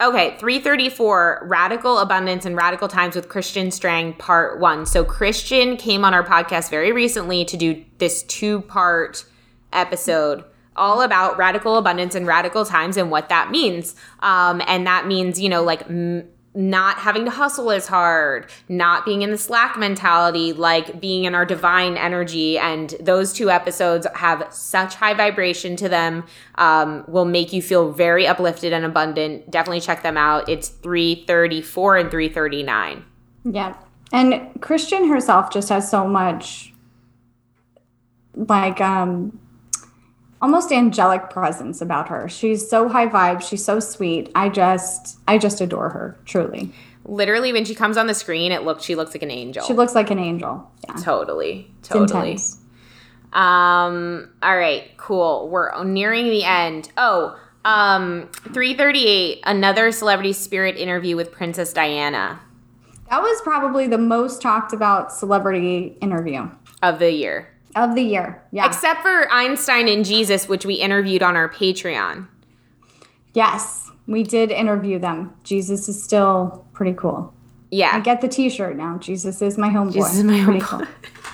Okay, 0.00 0.36
334 0.38 1.42
Radical 1.44 1.98
Abundance 1.98 2.44
and 2.44 2.56
Radical 2.56 2.88
Times 2.88 3.14
with 3.14 3.28
Christian 3.28 3.70
Strang, 3.70 4.12
part 4.14 4.58
one. 4.58 4.86
So, 4.86 5.04
Christian 5.04 5.76
came 5.76 6.04
on 6.04 6.12
our 6.12 6.24
podcast 6.24 6.68
very 6.68 6.90
recently 6.90 7.44
to 7.44 7.56
do 7.56 7.84
this 7.98 8.24
two 8.24 8.62
part 8.62 9.24
episode 9.72 10.44
all 10.76 11.02
about 11.02 11.38
radical 11.38 11.76
abundance 11.76 12.14
and 12.14 12.26
radical 12.26 12.64
times 12.64 12.96
and 12.96 13.10
what 13.10 13.28
that 13.28 13.50
means. 13.50 13.94
Um, 14.20 14.60
and 14.66 14.86
that 14.86 15.06
means, 15.06 15.40
you 15.40 15.48
know, 15.48 15.62
like 15.62 15.82
m- 15.82 16.28
not 16.54 16.98
having 16.98 17.24
to 17.24 17.30
hustle 17.30 17.70
as 17.70 17.86
hard, 17.86 18.48
not 18.68 19.04
being 19.04 19.22
in 19.22 19.30
the 19.30 19.38
slack 19.38 19.76
mentality, 19.76 20.52
like 20.52 21.00
being 21.00 21.24
in 21.24 21.34
our 21.34 21.44
divine 21.44 21.96
energy. 21.96 22.58
And 22.58 22.94
those 23.00 23.32
two 23.32 23.50
episodes 23.50 24.06
have 24.14 24.46
such 24.50 24.94
high 24.94 25.14
vibration 25.14 25.74
to 25.76 25.88
them, 25.88 26.24
um, 26.54 27.04
will 27.08 27.24
make 27.24 27.52
you 27.52 27.60
feel 27.60 27.90
very 27.90 28.26
uplifted 28.26 28.72
and 28.72 28.84
abundant. 28.84 29.50
Definitely 29.50 29.80
check 29.80 30.02
them 30.02 30.16
out. 30.16 30.48
It's 30.48 30.68
334 30.68 31.96
and 31.96 32.10
339. 32.10 33.04
Yeah. 33.44 33.76
And 34.12 34.60
Christian 34.60 35.08
herself 35.08 35.50
just 35.50 35.70
has 35.70 35.90
so 35.90 36.06
much 36.06 36.72
like 38.36 38.80
um 38.80 39.38
almost 40.44 40.70
angelic 40.72 41.30
presence 41.30 41.80
about 41.80 42.10
her. 42.10 42.28
She's 42.28 42.68
so 42.68 42.86
high 42.86 43.06
vibe, 43.06 43.40
she's 43.40 43.64
so 43.64 43.80
sweet. 43.80 44.30
I 44.34 44.50
just 44.50 45.18
I 45.26 45.38
just 45.38 45.62
adore 45.62 45.88
her, 45.88 46.18
truly. 46.26 46.70
Literally 47.06 47.50
when 47.50 47.64
she 47.64 47.74
comes 47.74 47.96
on 47.96 48.08
the 48.08 48.14
screen, 48.14 48.52
it 48.52 48.62
looks 48.62 48.84
she 48.84 48.94
looks 48.94 49.14
like 49.14 49.22
an 49.22 49.30
angel. 49.30 49.64
She 49.64 49.72
looks 49.72 49.94
like 49.94 50.10
an 50.10 50.18
angel. 50.18 50.70
Yeah. 50.86 50.96
Totally. 50.96 51.72
Totally. 51.82 52.36
Um 53.32 54.28
all 54.42 54.56
right, 54.56 54.94
cool. 54.98 55.48
We're 55.48 55.82
nearing 55.82 56.26
the 56.26 56.44
end. 56.44 56.90
Oh, 56.98 57.38
um 57.64 58.28
338 58.52 59.40
another 59.44 59.92
celebrity 59.92 60.34
spirit 60.34 60.76
interview 60.76 61.16
with 61.16 61.32
Princess 61.32 61.72
Diana. 61.72 62.38
That 63.08 63.22
was 63.22 63.40
probably 63.40 63.86
the 63.86 63.96
most 63.96 64.42
talked 64.42 64.74
about 64.74 65.10
celebrity 65.10 65.96
interview 66.02 66.50
of 66.82 66.98
the 66.98 67.12
year 67.12 67.53
of 67.74 67.94
the 67.94 68.02
year. 68.02 68.42
Yeah. 68.52 68.66
Except 68.66 69.02
for 69.02 69.30
Einstein 69.30 69.88
and 69.88 70.04
Jesus, 70.04 70.48
which 70.48 70.64
we 70.64 70.74
interviewed 70.74 71.22
on 71.22 71.36
our 71.36 71.48
Patreon. 71.48 72.28
Yes, 73.32 73.90
we 74.06 74.22
did 74.22 74.50
interview 74.50 74.98
them. 74.98 75.34
Jesus 75.42 75.88
is 75.88 76.02
still 76.02 76.66
pretty 76.72 76.94
cool. 76.94 77.34
Yeah. 77.70 77.90
I 77.92 78.00
get 78.00 78.20
the 78.20 78.28
t 78.28 78.48
shirt 78.48 78.76
now. 78.76 78.98
Jesus 78.98 79.42
is 79.42 79.58
my 79.58 79.68
homeboy. 79.68 79.94
Jesus 79.94 80.16
is 80.16 80.24
my 80.24 80.38
homeboy. 80.38 80.60
Cool. 80.60 80.86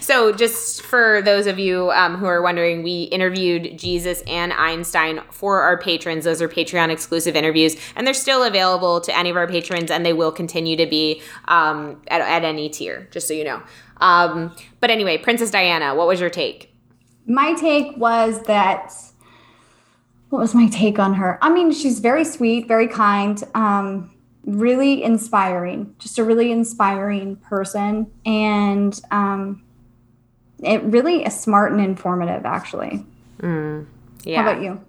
So, 0.00 0.32
just 0.32 0.82
for 0.82 1.20
those 1.22 1.46
of 1.46 1.58
you 1.58 1.90
um, 1.90 2.16
who 2.16 2.26
are 2.26 2.40
wondering, 2.42 2.82
we 2.82 3.04
interviewed 3.04 3.76
Jesus 3.76 4.22
and 4.26 4.52
Einstein 4.52 5.20
for 5.30 5.62
our 5.62 5.78
patrons. 5.78 6.24
Those 6.24 6.40
are 6.40 6.48
Patreon 6.48 6.90
exclusive 6.90 7.34
interviews, 7.34 7.76
and 7.96 8.06
they're 8.06 8.14
still 8.14 8.44
available 8.44 9.00
to 9.00 9.16
any 9.16 9.30
of 9.30 9.36
our 9.36 9.48
patrons, 9.48 9.90
and 9.90 10.06
they 10.06 10.12
will 10.12 10.30
continue 10.30 10.76
to 10.76 10.86
be 10.86 11.22
um, 11.46 12.00
at, 12.06 12.20
at 12.20 12.44
any 12.44 12.68
tier, 12.68 13.08
just 13.10 13.26
so 13.26 13.34
you 13.34 13.42
know. 13.42 13.62
Um, 13.98 14.54
but 14.80 14.90
anyway, 14.90 15.18
Princess 15.18 15.50
Diana, 15.50 15.94
what 15.94 16.06
was 16.06 16.20
your 16.20 16.30
take? 16.30 16.74
My 17.26 17.54
take 17.54 17.96
was 17.96 18.42
that. 18.44 18.92
What 20.30 20.40
was 20.40 20.54
my 20.54 20.68
take 20.68 20.98
on 20.98 21.14
her? 21.14 21.38
I 21.42 21.50
mean, 21.50 21.70
she's 21.70 22.00
very 22.00 22.24
sweet, 22.24 22.66
very 22.66 22.88
kind, 22.88 23.42
um, 23.54 24.12
really 24.44 25.02
inspiring. 25.02 25.94
Just 26.00 26.18
a 26.18 26.24
really 26.24 26.50
inspiring 26.50 27.36
person, 27.36 28.10
and 28.26 29.00
um, 29.12 29.62
it 30.62 30.82
really 30.82 31.24
is 31.24 31.38
smart 31.38 31.72
and 31.72 31.80
informative. 31.80 32.44
Actually, 32.44 33.06
mm, 33.38 33.86
yeah. 34.24 34.42
How 34.42 34.50
about 34.50 34.62
you? 34.62 34.80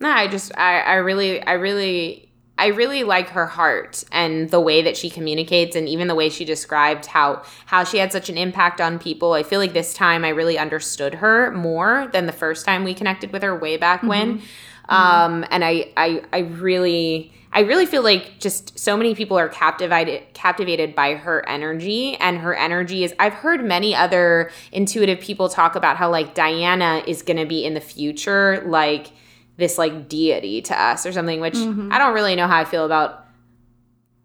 No, 0.00 0.10
I 0.10 0.26
just, 0.26 0.50
I, 0.58 0.80
I 0.80 0.94
really, 0.94 1.40
I 1.42 1.52
really 1.52 2.31
I 2.58 2.66
really 2.66 3.02
like 3.02 3.30
her 3.30 3.46
heart 3.46 4.04
and 4.12 4.50
the 4.50 4.60
way 4.60 4.82
that 4.82 4.96
she 4.96 5.10
communicates 5.10 5.74
and 5.74 5.88
even 5.88 6.06
the 6.06 6.14
way 6.14 6.28
she 6.28 6.44
described 6.44 7.06
how 7.06 7.42
how 7.66 7.84
she 7.84 7.98
had 7.98 8.12
such 8.12 8.28
an 8.28 8.36
impact 8.36 8.80
on 8.80 8.98
people. 8.98 9.32
I 9.32 9.42
feel 9.42 9.58
like 9.58 9.72
this 9.72 9.94
time 9.94 10.24
I 10.24 10.28
really 10.28 10.58
understood 10.58 11.14
her 11.14 11.50
more 11.50 12.08
than 12.12 12.26
the 12.26 12.32
first 12.32 12.64
time 12.64 12.84
we 12.84 12.94
connected 12.94 13.32
with 13.32 13.42
her 13.42 13.56
way 13.56 13.76
back 13.76 14.00
mm-hmm. 14.00 14.08
when. 14.08 14.38
Mm-hmm. 14.38 14.94
Um, 14.94 15.46
and 15.50 15.64
I, 15.64 15.92
I 15.96 16.22
I 16.32 16.38
really 16.40 17.32
I 17.54 17.60
really 17.60 17.86
feel 17.86 18.02
like 18.02 18.38
just 18.38 18.78
so 18.78 18.96
many 18.96 19.14
people 19.14 19.38
are 19.38 19.48
captivated 19.48 20.22
captivated 20.32 20.94
by 20.94 21.14
her 21.14 21.46
energy 21.48 22.16
and 22.16 22.38
her 22.38 22.54
energy 22.54 23.04
is 23.04 23.14
I've 23.18 23.34
heard 23.34 23.64
many 23.64 23.94
other 23.94 24.50
intuitive 24.72 25.20
people 25.20 25.48
talk 25.48 25.74
about 25.74 25.96
how 25.96 26.10
like 26.10 26.34
Diana 26.34 27.02
is 27.06 27.22
going 27.22 27.36
to 27.36 27.46
be 27.46 27.64
in 27.64 27.74
the 27.74 27.80
future 27.80 28.62
like 28.66 29.12
this 29.56 29.78
like 29.78 30.08
deity 30.08 30.62
to 30.62 30.80
us 30.80 31.06
or 31.06 31.12
something, 31.12 31.40
which 31.40 31.54
mm-hmm. 31.54 31.92
I 31.92 31.98
don't 31.98 32.14
really 32.14 32.34
know 32.34 32.46
how 32.46 32.58
I 32.58 32.64
feel 32.64 32.84
about 32.84 33.26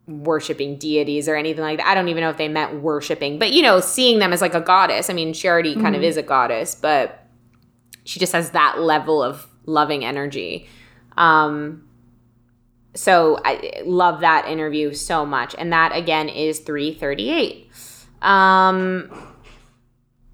worshiping 0.07 0.77
deities 0.77 1.27
or 1.27 1.35
anything 1.35 1.61
like 1.61 1.79
that. 1.79 1.87
I 1.87 1.93
don't 1.93 2.07
even 2.07 2.21
know 2.21 2.29
if 2.29 2.37
they 2.37 2.47
meant 2.47 2.81
worshiping, 2.81 3.39
but 3.39 3.51
you 3.51 3.61
know, 3.61 3.79
seeing 3.79 4.19
them 4.19 4.31
as 4.31 4.41
like 4.41 4.53
a 4.53 4.61
goddess. 4.61 5.09
I 5.09 5.13
mean, 5.13 5.33
she 5.33 5.47
already 5.47 5.73
mm-hmm. 5.73 5.81
kind 5.81 5.95
of 5.95 6.01
mm-hmm. 6.01 6.09
is 6.09 6.17
a 6.17 6.23
goddess, 6.23 6.75
but 6.75 7.25
she 8.05 8.19
just 8.19 8.31
has 8.33 8.51
that 8.51 8.79
level 8.79 9.21
of 9.21 9.47
loving 9.65 10.05
energy. 10.05 10.67
Um, 11.17 11.87
so 12.95 13.39
I 13.43 13.81
love 13.85 14.21
that 14.21 14.47
interview 14.47 14.93
so 14.93 15.25
much. 15.25 15.55
And 15.57 15.71
that 15.73 15.95
again 15.95 16.29
is 16.29 16.59
338. 16.59 17.69
Um, 18.21 19.26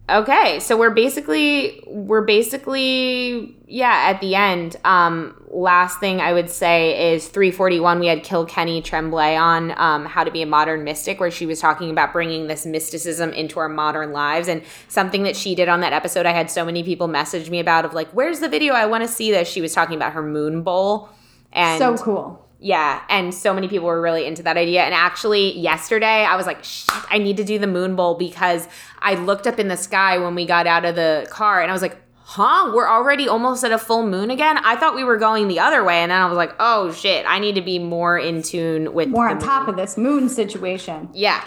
Okay, 0.10 0.60
so 0.60 0.76
we're 0.76 0.90
basically 0.90 1.82
we're 1.88 2.26
basically 2.26 3.56
yeah 3.68 4.10
at 4.10 4.20
the 4.20 4.36
end. 4.36 4.76
Um, 4.84 5.42
last 5.50 6.02
thing 6.02 6.20
I 6.20 6.34
would 6.34 6.50
say 6.50 7.14
is 7.14 7.30
341. 7.30 8.02
We 8.02 8.08
had 8.08 8.22
Kilkenny 8.22 8.82
Tremblay 8.82 9.38
on 9.38 9.72
um, 9.78 10.06
how 10.06 10.26
to 10.26 10.32
be 10.32 10.42
a 10.42 10.46
modern 10.46 10.84
mystic, 10.84 11.22
where 11.22 11.32
she 11.32 11.46
was 11.46 11.62
talking 11.62 11.90
about 11.90 12.12
bringing 12.12 12.48
this 12.48 12.66
mysticism 12.66 13.32
into 13.32 13.60
our 13.60 13.70
modern 13.70 14.12
lives, 14.12 14.50
and 14.50 14.62
something 14.90 15.24
that 15.24 15.38
she 15.38 15.56
did 15.56 15.70
on 15.70 15.80
that 15.80 15.94
episode. 15.94 16.26
I 16.26 16.34
had 16.34 16.52
so 16.52 16.66
many 16.66 16.84
people 16.84 17.08
message 17.08 17.50
me 17.50 17.62
about 17.62 17.86
of 17.86 17.94
like, 17.94 18.10
"Where's 18.10 18.42
the 18.42 18.50
video? 18.50 18.74
I 18.74 18.88
want 18.88 19.06
to 19.06 19.08
see 19.08 19.32
this." 19.32 19.48
She 19.48 19.62
was 19.62 19.72
talking 19.74 19.96
about 19.96 20.12
her 20.12 20.24
moon 20.24 20.64
bowl, 20.64 21.08
and 21.54 21.80
so 21.80 21.96
cool. 21.96 22.43
Yeah, 22.64 23.02
and 23.10 23.34
so 23.34 23.54
many 23.54 23.68
people 23.68 23.88
were 23.88 24.02
really 24.02 24.26
into 24.26 24.42
that 24.44 24.56
idea. 24.56 24.84
And 24.84 24.94
actually, 24.94 25.60
yesterday 25.60 26.24
I 26.24 26.38
was 26.38 26.46
like, 26.46 26.64
shit, 26.64 26.96
I 27.10 27.18
need 27.18 27.36
to 27.36 27.44
do 27.44 27.60
the 27.60 27.68
moon 27.68 27.98
bowl 27.98 28.16
because 28.16 28.70
I 29.00 29.16
looked 29.16 29.48
up 29.48 29.60
in 29.60 29.68
the 29.68 29.76
sky 29.76 30.18
when 30.18 30.34
we 30.34 30.46
got 30.46 30.66
out 30.66 30.86
of 30.86 30.96
the 30.96 31.28
car 31.30 31.62
and 31.62 31.70
I 31.70 31.74
was 31.74 31.82
like, 31.82 31.98
huh, 32.20 32.72
we're 32.74 32.88
already 32.88 33.28
almost 33.28 33.66
at 33.66 33.74
a 33.74 33.78
full 33.78 34.08
moon 34.08 34.32
again? 34.32 34.58
I 34.60 34.78
thought 34.78 34.96
we 34.96 35.04
were 35.04 35.18
going 35.18 35.50
the 35.50 35.60
other 35.60 35.84
way. 35.84 35.98
And 35.98 36.10
then 36.10 36.22
I 36.22 36.26
was 36.26 36.38
like, 36.38 36.56
oh 36.58 36.94
shit, 36.94 37.26
I 37.28 37.38
need 37.38 37.56
to 37.56 37.62
be 37.62 37.80
more 37.80 38.18
in 38.18 38.42
tune 38.42 38.94
with 38.94 39.10
more 39.10 39.28
on 39.28 39.40
top 39.40 39.68
of 39.68 39.76
this 39.76 39.98
moon 39.98 40.30
situation. 40.30 41.10
Yeah, 41.14 41.44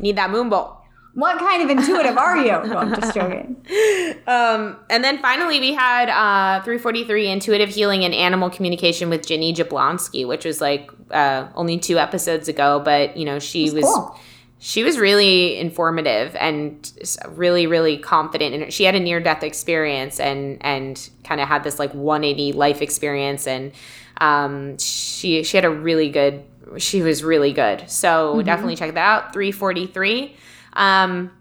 need 0.00 0.16
that 0.16 0.30
moon 0.30 0.48
bowl. 0.48 0.77
What 1.14 1.38
kind 1.38 1.62
of 1.62 1.70
intuitive 1.70 2.16
are 2.16 2.36
you? 2.36 2.52
No, 2.68 2.76
I'm 2.78 2.94
just 2.94 3.14
joking. 3.14 3.56
Um, 4.26 4.76
and 4.88 5.02
then 5.02 5.18
finally, 5.18 5.58
we 5.58 5.74
had 5.74 6.08
uh, 6.08 6.62
343 6.62 7.28
Intuitive 7.28 7.70
Healing 7.70 8.04
and 8.04 8.14
Animal 8.14 8.50
Communication 8.50 9.10
with 9.10 9.26
Jenny 9.26 9.52
Jablonski, 9.52 10.26
which 10.26 10.44
was 10.44 10.60
like 10.60 10.90
uh, 11.10 11.48
only 11.54 11.78
two 11.78 11.98
episodes 11.98 12.48
ago, 12.48 12.80
but 12.84 13.16
you 13.16 13.24
know 13.24 13.38
she 13.38 13.70
was. 13.70 13.84
Cool. 13.84 14.18
She 14.60 14.82
was 14.82 14.98
really 14.98 15.56
informative 15.56 16.34
and 16.34 16.92
really, 17.28 17.68
really 17.68 17.96
confident, 17.96 18.56
and 18.56 18.72
she 18.72 18.82
had 18.82 18.96
a 18.96 19.00
near-death 19.00 19.44
experience 19.44 20.18
and 20.18 20.58
and 20.62 21.10
kind 21.22 21.40
of 21.40 21.46
had 21.46 21.62
this 21.62 21.78
like 21.78 21.94
180 21.94 22.54
life 22.54 22.82
experience, 22.82 23.46
and 23.46 23.70
um, 24.20 24.76
she 24.78 25.44
she 25.44 25.56
had 25.56 25.64
a 25.64 25.70
really 25.70 26.10
good. 26.10 26.42
She 26.76 27.02
was 27.02 27.22
really 27.22 27.52
good, 27.52 27.88
so 27.88 28.34
mm-hmm. 28.34 28.46
definitely 28.46 28.74
check 28.76 28.94
that 28.94 28.98
out. 28.98 29.32
343. 29.32 30.36
Um, 30.78 31.32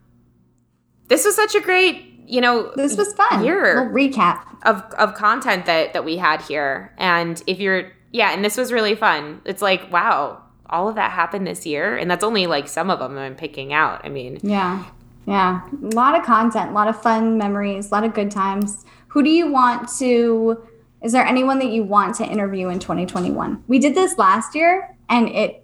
this 1.07 1.23
was 1.23 1.35
such 1.35 1.55
a 1.55 1.61
great, 1.61 2.03
you 2.25 2.41
know, 2.41 2.73
this 2.75 2.97
was 2.97 3.13
fun. 3.13 3.45
Year 3.45 3.89
recap 3.93 4.43
of 4.63 4.81
of 4.97 5.13
content 5.13 5.65
that 5.67 5.93
that 5.93 6.03
we 6.03 6.17
had 6.17 6.41
here, 6.41 6.93
and 6.97 7.41
if 7.47 7.59
you're, 7.59 7.91
yeah, 8.11 8.33
and 8.33 8.43
this 8.43 8.57
was 8.57 8.73
really 8.73 8.95
fun. 8.95 9.41
It's 9.45 9.61
like, 9.61 9.89
wow, 9.91 10.41
all 10.69 10.89
of 10.89 10.95
that 10.95 11.11
happened 11.11 11.47
this 11.47 11.65
year, 11.65 11.95
and 11.95 12.11
that's 12.11 12.23
only 12.23 12.47
like 12.47 12.67
some 12.67 12.89
of 12.89 12.99
them 12.99 13.17
I'm 13.17 13.35
picking 13.35 13.71
out. 13.71 14.01
I 14.03 14.09
mean, 14.09 14.39
yeah, 14.41 14.83
yeah, 15.25 15.61
a 15.71 15.95
lot 15.95 16.19
of 16.19 16.25
content, 16.25 16.71
a 16.71 16.73
lot 16.73 16.87
of 16.87 17.01
fun 17.01 17.37
memories, 17.37 17.89
a 17.91 17.93
lot 17.93 18.03
of 18.03 18.13
good 18.13 18.31
times. 18.31 18.85
Who 19.09 19.23
do 19.23 19.29
you 19.29 19.51
want 19.51 19.87
to? 19.99 20.67
Is 21.03 21.11
there 21.11 21.25
anyone 21.25 21.59
that 21.59 21.69
you 21.69 21.83
want 21.83 22.15
to 22.15 22.25
interview 22.25 22.69
in 22.69 22.79
2021? 22.79 23.63
We 23.67 23.77
did 23.77 23.93
this 23.93 24.17
last 24.17 24.55
year, 24.55 24.97
and 25.09 25.29
it 25.29 25.63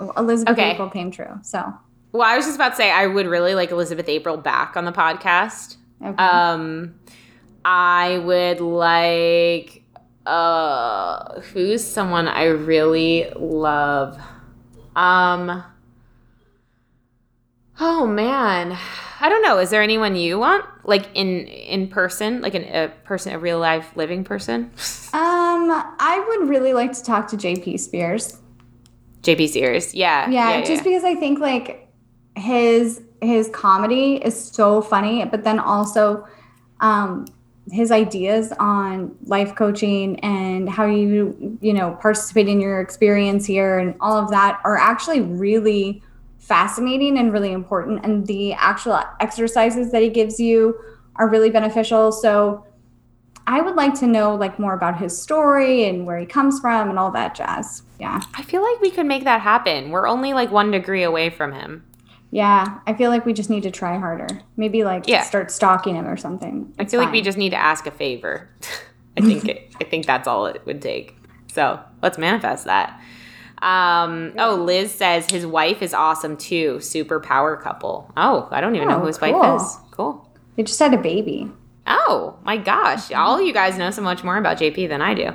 Elizabeth 0.00 0.58
okay. 0.58 0.72
April 0.72 0.90
came 0.90 1.10
true. 1.10 1.38
So 1.42 1.72
well, 2.14 2.22
I 2.22 2.36
was 2.36 2.46
just 2.46 2.54
about 2.54 2.70
to 2.70 2.76
say 2.76 2.92
I 2.92 3.08
would 3.08 3.26
really 3.26 3.56
like 3.56 3.72
Elizabeth 3.72 4.08
April 4.08 4.36
back 4.36 4.76
on 4.76 4.84
the 4.84 4.92
podcast. 4.92 5.76
Okay. 6.00 6.14
Um, 6.16 6.94
I 7.64 8.18
would 8.18 8.60
like. 8.60 9.82
Uh, 10.24 11.40
who's 11.40 11.84
someone 11.84 12.28
I 12.28 12.44
really 12.44 13.28
love? 13.34 14.16
Um. 14.94 15.64
Oh 17.80 18.06
man, 18.06 18.78
I 19.20 19.28
don't 19.28 19.42
know. 19.42 19.58
Is 19.58 19.70
there 19.70 19.82
anyone 19.82 20.14
you 20.14 20.38
want, 20.38 20.64
like 20.84 21.08
in 21.14 21.48
in 21.48 21.88
person, 21.88 22.40
like 22.42 22.54
an, 22.54 22.62
a 22.62 22.92
person, 23.02 23.32
a 23.32 23.40
real 23.40 23.58
life 23.58 23.90
living 23.96 24.22
person? 24.22 24.70
Um, 25.12 25.68
I 25.98 26.24
would 26.28 26.48
really 26.48 26.74
like 26.74 26.92
to 26.92 27.02
talk 27.02 27.26
to 27.28 27.36
JP 27.36 27.80
Sears. 27.80 28.38
JP 29.22 29.48
Sears. 29.48 29.94
Yeah. 29.94 30.30
Yeah, 30.30 30.50
yeah 30.50 30.60
just 30.60 30.70
yeah. 30.70 30.82
because 30.84 31.02
I 31.02 31.16
think 31.16 31.40
like 31.40 31.83
his 32.36 33.02
his 33.20 33.48
comedy 33.50 34.16
is 34.16 34.38
so 34.38 34.82
funny, 34.82 35.24
but 35.24 35.44
then 35.44 35.58
also 35.58 36.26
um 36.80 37.26
his 37.70 37.90
ideas 37.90 38.52
on 38.58 39.16
life 39.24 39.54
coaching 39.54 40.20
and 40.20 40.68
how 40.68 40.84
you 40.84 41.58
you 41.62 41.72
know 41.72 41.96
participate 42.00 42.48
in 42.48 42.60
your 42.60 42.80
experience 42.80 43.46
here 43.46 43.78
and 43.78 43.94
all 44.00 44.18
of 44.18 44.30
that 44.30 44.60
are 44.64 44.76
actually 44.76 45.20
really 45.20 46.02
fascinating 46.38 47.16
and 47.16 47.32
really 47.32 47.52
important 47.52 48.04
and 48.04 48.26
the 48.26 48.52
actual 48.52 49.00
exercises 49.20 49.90
that 49.92 50.02
he 50.02 50.10
gives 50.10 50.38
you 50.38 50.78
are 51.16 51.28
really 51.30 51.48
beneficial 51.48 52.12
so 52.12 52.66
I 53.46 53.60
would 53.60 53.76
like 53.76 53.94
to 54.00 54.06
know 54.06 54.34
like 54.34 54.58
more 54.58 54.74
about 54.74 54.98
his 54.98 55.20
story 55.20 55.84
and 55.84 56.06
where 56.06 56.18
he 56.18 56.26
comes 56.26 56.60
from 56.60 56.88
and 56.88 56.98
all 56.98 57.10
that 57.10 57.34
jazz. 57.34 57.82
Yeah. 58.00 58.22
I 58.34 58.42
feel 58.42 58.62
like 58.62 58.80
we 58.80 58.90
could 58.90 59.04
make 59.04 59.24
that 59.24 59.42
happen. 59.42 59.90
We're 59.90 60.06
only 60.08 60.32
like 60.32 60.50
one 60.50 60.70
degree 60.70 61.02
away 61.02 61.28
from 61.28 61.52
him. 61.52 61.84
Yeah, 62.34 62.80
I 62.84 62.94
feel 62.94 63.10
like 63.10 63.24
we 63.24 63.32
just 63.32 63.48
need 63.48 63.62
to 63.62 63.70
try 63.70 63.96
harder. 63.96 64.26
Maybe 64.56 64.82
like 64.82 65.06
yeah. 65.06 65.22
start 65.22 65.52
stalking 65.52 65.94
him 65.94 66.08
or 66.08 66.16
something. 66.16 66.74
It's 66.80 66.88
I 66.88 66.90
feel 66.90 66.98
fine. 66.98 67.06
like 67.06 67.12
we 67.12 67.22
just 67.22 67.38
need 67.38 67.50
to 67.50 67.56
ask 67.56 67.86
a 67.86 67.92
favor. 67.92 68.50
I 69.16 69.20
think 69.20 69.44
it, 69.44 69.72
I 69.80 69.84
think 69.84 70.04
that's 70.04 70.26
all 70.26 70.46
it 70.46 70.60
would 70.66 70.82
take. 70.82 71.16
So 71.52 71.78
let's 72.02 72.18
manifest 72.18 72.64
that. 72.64 73.00
Um. 73.62 74.32
Oh, 74.36 74.56
Liz 74.56 74.92
says 74.92 75.30
his 75.30 75.46
wife 75.46 75.80
is 75.80 75.94
awesome 75.94 76.36
too. 76.36 76.80
Super 76.80 77.20
power 77.20 77.56
couple. 77.56 78.10
Oh, 78.16 78.48
I 78.50 78.60
don't 78.60 78.74
even 78.74 78.88
oh, 78.88 78.94
know 78.94 78.98
who 78.98 79.06
his 79.06 79.18
cool. 79.18 79.30
wife 79.30 79.60
is. 79.60 79.76
Cool. 79.92 80.28
They 80.56 80.64
just 80.64 80.80
had 80.80 80.92
a 80.92 80.98
baby. 80.98 81.48
Oh 81.86 82.36
my 82.42 82.56
gosh! 82.56 83.12
All 83.12 83.40
you 83.40 83.52
guys 83.52 83.78
know 83.78 83.92
so 83.92 84.02
much 84.02 84.24
more 84.24 84.38
about 84.38 84.58
JP 84.58 84.88
than 84.88 85.00
I 85.00 85.14
do. 85.14 85.28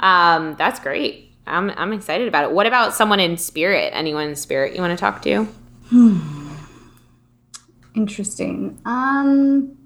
Um, 0.00 0.54
that's 0.56 0.80
great. 0.80 1.32
I'm 1.46 1.70
I'm 1.70 1.94
excited 1.94 2.28
about 2.28 2.44
it. 2.44 2.52
What 2.52 2.66
about 2.66 2.92
someone 2.92 3.20
in 3.20 3.38
spirit? 3.38 3.92
Anyone 3.94 4.28
in 4.28 4.36
spirit 4.36 4.74
you 4.74 4.82
want 4.82 4.90
to 4.90 5.00
talk 5.00 5.22
to? 5.22 5.48
Interesting. 7.94 8.80
Um, 8.84 9.76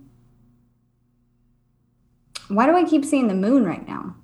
why 2.49 2.67
do 2.67 2.77
I 2.77 2.85
keep 2.85 3.05
seeing 3.05 3.29
the 3.29 3.35
moon 3.35 3.65
right 3.65 3.87
now? 3.87 4.15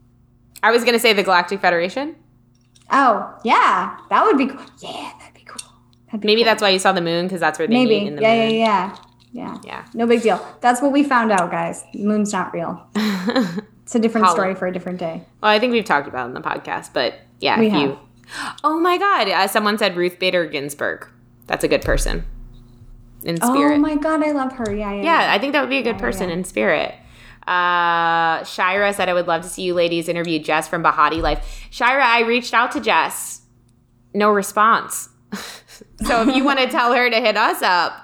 I 0.62 0.70
was 0.70 0.84
gonna 0.84 0.98
say 0.98 1.12
the 1.12 1.22
Galactic 1.22 1.60
Federation. 1.60 2.16
Oh 2.90 3.36
yeah, 3.44 3.98
that 4.10 4.24
would 4.24 4.38
be 4.38 4.46
cool. 4.46 4.64
Yeah, 4.80 5.12
that'd 5.18 5.34
be 5.34 5.42
cool. 5.44 5.68
That'd 6.06 6.20
be 6.20 6.26
Maybe 6.26 6.42
cool. 6.42 6.46
that's 6.46 6.62
why 6.62 6.68
you 6.70 6.78
saw 6.78 6.92
the 6.92 7.00
moon 7.00 7.26
because 7.26 7.40
that's 7.40 7.58
where 7.58 7.66
they 7.66 7.74
Maybe. 7.74 8.00
meet 8.00 8.08
in 8.08 8.16
the 8.16 8.22
yeah, 8.22 8.34
moon. 8.46 8.54
Yeah, 8.54 8.56
yeah, 8.56 8.96
yeah. 8.96 8.96
Yeah. 9.32 9.58
Yeah. 9.64 9.84
No 9.94 10.06
big 10.06 10.20
deal. 10.22 10.46
That's 10.60 10.82
what 10.82 10.92
we 10.92 11.02
found 11.02 11.32
out, 11.32 11.50
guys. 11.50 11.84
The 11.94 12.04
moon's 12.04 12.32
not 12.32 12.52
real. 12.52 12.86
it's 12.94 13.94
a 13.94 13.98
different 13.98 14.26
Hollow. 14.26 14.36
story 14.36 14.54
for 14.54 14.66
a 14.66 14.72
different 14.72 14.98
day. 14.98 15.24
Well, 15.42 15.50
I 15.50 15.58
think 15.58 15.72
we've 15.72 15.86
talked 15.86 16.06
about 16.06 16.26
it 16.26 16.28
in 16.28 16.34
the 16.34 16.42
podcast, 16.42 16.92
but 16.92 17.14
yeah, 17.40 17.58
we 17.58 17.68
if 17.68 17.72
have. 17.72 17.80
you. 17.82 17.98
Oh 18.62 18.78
my 18.78 18.98
God. 18.98 19.28
Uh, 19.28 19.48
someone 19.48 19.78
said 19.78 19.96
Ruth 19.96 20.18
Bader 20.18 20.44
Ginsburg. 20.46 21.08
That's 21.46 21.64
a 21.64 21.68
good 21.68 21.80
person 21.80 22.26
in 23.24 23.38
oh 23.42 23.54
spirit. 23.54 23.76
Oh 23.76 23.78
my 23.78 23.96
God. 23.96 24.22
I 24.22 24.32
love 24.32 24.52
her. 24.52 24.74
Yeah. 24.74 24.92
Yeah. 24.92 25.02
yeah 25.02 25.32
I 25.32 25.38
think 25.38 25.52
that 25.52 25.60
would 25.60 25.70
be 25.70 25.78
a 25.78 25.82
good 25.82 25.96
yeah, 25.96 26.00
person 26.00 26.28
yeah. 26.28 26.36
in 26.36 26.44
spirit. 26.44 26.94
Uh, 27.46 28.44
Shira 28.44 28.92
said, 28.92 29.08
I 29.08 29.14
would 29.14 29.26
love 29.26 29.42
to 29.42 29.48
see 29.48 29.62
you 29.62 29.74
ladies 29.74 30.08
interview 30.08 30.38
Jess 30.38 30.68
from 30.68 30.82
Bahati 30.82 31.20
Life. 31.20 31.66
Shira, 31.70 32.04
I 32.04 32.20
reached 32.20 32.54
out 32.54 32.72
to 32.72 32.80
Jess. 32.80 33.42
No 34.14 34.30
response. 34.30 35.08
so 36.04 36.28
if 36.28 36.36
you 36.36 36.44
want 36.44 36.60
to 36.60 36.66
tell 36.70 36.92
her 36.94 37.10
to 37.10 37.16
hit 37.16 37.36
us 37.36 37.62
up, 37.62 37.94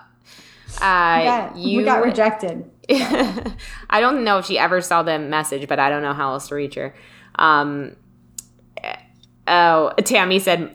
uh, 0.77 1.23
got, 1.23 1.57
you 1.57 1.79
we 1.79 1.85
got 1.85 2.03
rejected. 2.03 2.69
I 2.91 4.01
don't 4.01 4.25
know 4.25 4.39
if 4.39 4.47
she 4.47 4.59
ever 4.59 4.81
saw 4.81 5.03
the 5.03 5.19
message, 5.19 5.69
but 5.69 5.79
I 5.79 5.91
don't 5.91 6.03
know 6.03 6.15
how 6.15 6.33
else 6.33 6.49
to 6.49 6.55
reach 6.55 6.75
her. 6.75 6.95
Um, 7.37 7.97
oh, 9.47 9.93
Tammy 10.05 10.39
said, 10.39 10.75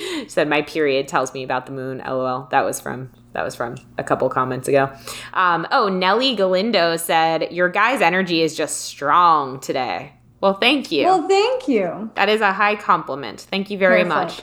okay. 0.00 0.28
said 0.28 0.48
my 0.48 0.62
period 0.62 1.08
tells 1.08 1.34
me 1.34 1.42
about 1.42 1.66
the 1.66 1.72
moon. 1.72 1.98
LOL. 1.98 2.48
That 2.50 2.64
was 2.64 2.80
from 2.80 3.10
that 3.32 3.44
was 3.44 3.54
from 3.54 3.76
a 3.98 4.04
couple 4.04 4.28
comments 4.28 4.68
ago. 4.68 4.92
Um, 5.34 5.66
oh, 5.70 5.88
Nelly 5.88 6.34
Galindo 6.34 6.96
said 6.96 7.52
your 7.52 7.68
guy's 7.68 8.00
energy 8.00 8.42
is 8.42 8.56
just 8.56 8.80
strong 8.80 9.60
today. 9.60 10.14
Well, 10.40 10.54
thank 10.54 10.90
you. 10.90 11.04
Well, 11.04 11.28
thank 11.28 11.68
you. 11.68 12.10
That 12.14 12.28
is 12.28 12.40
a 12.40 12.52
high 12.52 12.76
compliment. 12.76 13.40
Thank 13.40 13.70
you 13.70 13.78
very 13.78 14.04
Perfect. 14.04 14.42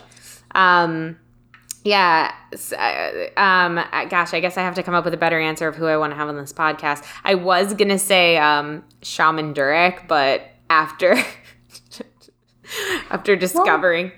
Um, 0.54 1.18
yeah. 1.84 2.32
Uh, 2.52 3.40
um, 3.40 3.80
gosh, 4.08 4.32
I 4.32 4.40
guess 4.40 4.56
I 4.56 4.62
have 4.62 4.74
to 4.76 4.82
come 4.82 4.94
up 4.94 5.04
with 5.04 5.14
a 5.14 5.18
better 5.18 5.40
answer 5.40 5.66
of 5.66 5.74
who 5.74 5.86
I 5.86 5.96
want 5.96 6.12
to 6.12 6.16
have 6.16 6.28
on 6.28 6.36
this 6.36 6.52
podcast. 6.52 7.04
I 7.24 7.34
was 7.34 7.74
going 7.74 7.88
to 7.88 7.98
say 7.98 8.36
um, 8.38 8.84
Shaman 9.02 9.54
Durek, 9.54 10.06
but 10.06 10.48
after 10.70 11.16
after 13.10 13.36
discovering. 13.36 14.06
Well, 14.06 14.16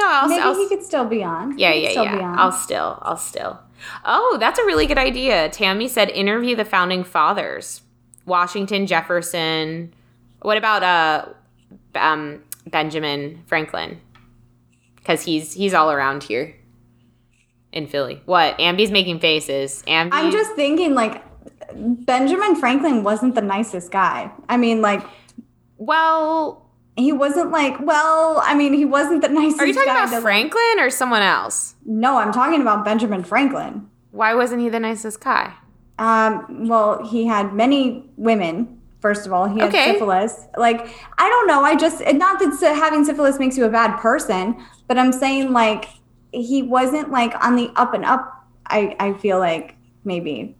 no, 0.00 0.06
I'll, 0.08 0.28
maybe 0.28 0.42
I'll, 0.42 0.56
he 0.56 0.68
could 0.68 0.82
still 0.82 1.04
be 1.04 1.22
on. 1.22 1.58
Yeah, 1.58 1.72
yeah, 1.74 1.90
yeah. 1.90 2.34
I'll 2.38 2.52
still, 2.52 2.98
I'll 3.02 3.16
still. 3.16 3.60
Oh, 4.04 4.36
that's 4.40 4.58
a 4.58 4.64
really 4.64 4.86
good 4.86 4.98
idea. 4.98 5.48
Tammy 5.50 5.88
said 5.88 6.10
interview 6.10 6.56
the 6.56 6.64
founding 6.64 7.04
fathers, 7.04 7.82
Washington, 8.24 8.86
Jefferson. 8.86 9.92
What 10.42 10.56
about 10.56 10.82
uh, 10.82 11.98
um, 11.98 12.42
Benjamin 12.66 13.42
Franklin? 13.46 14.00
Because 14.96 15.22
he's 15.22 15.52
he's 15.54 15.74
all 15.74 15.90
around 15.90 16.24
here 16.24 16.56
in 17.72 17.86
Philly. 17.86 18.22
What? 18.24 18.58
Ambi's 18.58 18.90
making 18.90 19.20
faces. 19.20 19.82
Ambi. 19.86 20.10
I'm 20.12 20.30
just 20.30 20.54
thinking 20.54 20.94
like 20.94 21.22
Benjamin 21.74 22.56
Franklin 22.56 23.02
wasn't 23.02 23.34
the 23.34 23.42
nicest 23.42 23.90
guy. 23.90 24.30
I 24.48 24.56
mean, 24.56 24.80
like, 24.80 25.02
well, 25.78 26.69
he 27.00 27.12
wasn't 27.12 27.50
like, 27.50 27.78
well, 27.80 28.42
I 28.44 28.54
mean, 28.54 28.72
he 28.72 28.84
wasn't 28.84 29.22
the 29.22 29.28
nicest. 29.30 29.58
Guy. 29.58 29.64
Are 29.64 29.66
you 29.66 29.74
talking 29.74 29.90
about 29.90 30.22
Franklin 30.22 30.78
or 30.78 30.90
someone 30.90 31.22
else? 31.22 31.74
No, 31.84 32.18
I'm 32.18 32.32
talking 32.32 32.60
about 32.60 32.84
Benjamin 32.84 33.24
Franklin. 33.24 33.88
Why 34.10 34.34
wasn't 34.34 34.60
he 34.60 34.68
the 34.68 34.80
nicest 34.80 35.20
guy? 35.20 35.54
Um, 35.98 36.66
well, 36.66 37.06
he 37.06 37.26
had 37.26 37.52
many 37.52 38.10
women. 38.16 38.80
First 39.00 39.26
of 39.26 39.32
all, 39.32 39.46
he 39.46 39.60
had 39.60 39.68
okay. 39.68 39.92
syphilis. 39.92 40.46
Like, 40.56 40.94
I 41.18 41.28
don't 41.28 41.46
know. 41.46 41.62
I 41.62 41.76
just 41.76 42.00
not 42.00 42.38
that 42.38 42.74
having 42.74 43.04
syphilis 43.04 43.38
makes 43.38 43.56
you 43.56 43.64
a 43.64 43.70
bad 43.70 43.98
person, 43.98 44.56
but 44.88 44.98
I'm 44.98 45.12
saying 45.12 45.52
like 45.52 45.86
he 46.32 46.62
wasn't 46.62 47.10
like 47.10 47.32
on 47.42 47.56
the 47.56 47.70
up 47.76 47.94
and 47.94 48.04
up. 48.04 48.46
I 48.66 48.96
I 48.98 49.12
feel 49.14 49.38
like 49.38 49.76
maybe. 50.04 50.56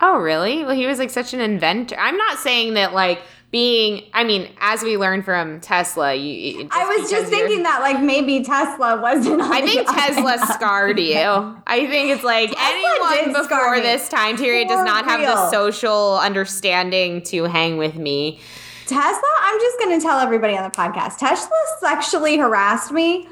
Oh 0.00 0.18
really? 0.18 0.64
Well, 0.64 0.74
he 0.74 0.86
was 0.86 0.98
like 0.98 1.10
such 1.10 1.34
an 1.34 1.40
inventor. 1.40 1.96
I'm 1.98 2.16
not 2.16 2.38
saying 2.38 2.74
that 2.74 2.94
like 2.94 3.20
being. 3.54 4.02
I 4.12 4.24
mean, 4.24 4.50
as 4.58 4.82
we 4.82 4.96
learned 4.96 5.24
from 5.24 5.60
Tesla, 5.60 6.12
you. 6.12 6.66
I 6.72 6.96
was 6.96 7.08
just 7.08 7.30
thinking 7.30 7.62
that 7.62 7.82
like 7.82 8.02
maybe 8.02 8.42
Tesla 8.42 9.00
wasn't. 9.00 9.42
I 9.42 9.64
think 9.64 9.88
Tesla 9.88 10.38
scarred 10.52 10.98
you. 10.98 11.14
I 11.14 11.86
think 11.86 12.10
it's 12.10 12.24
like 12.24 12.50
Tesla 12.50 13.14
anyone 13.14 13.32
before 13.32 13.80
this 13.80 14.08
time 14.08 14.36
period 14.36 14.66
does 14.66 14.84
not 14.84 15.06
real. 15.06 15.18
have 15.18 15.20
the 15.20 15.50
social 15.52 16.18
understanding 16.18 17.22
to 17.26 17.44
hang 17.44 17.76
with 17.76 17.94
me. 17.94 18.40
Tesla, 18.88 19.30
I'm 19.42 19.60
just 19.60 19.78
going 19.78 20.00
to 20.00 20.04
tell 20.04 20.18
everybody 20.18 20.56
on 20.56 20.64
the 20.64 20.76
podcast. 20.76 21.18
Tesla 21.18 21.56
sexually 21.78 22.36
harassed 22.36 22.90
me 22.90 23.28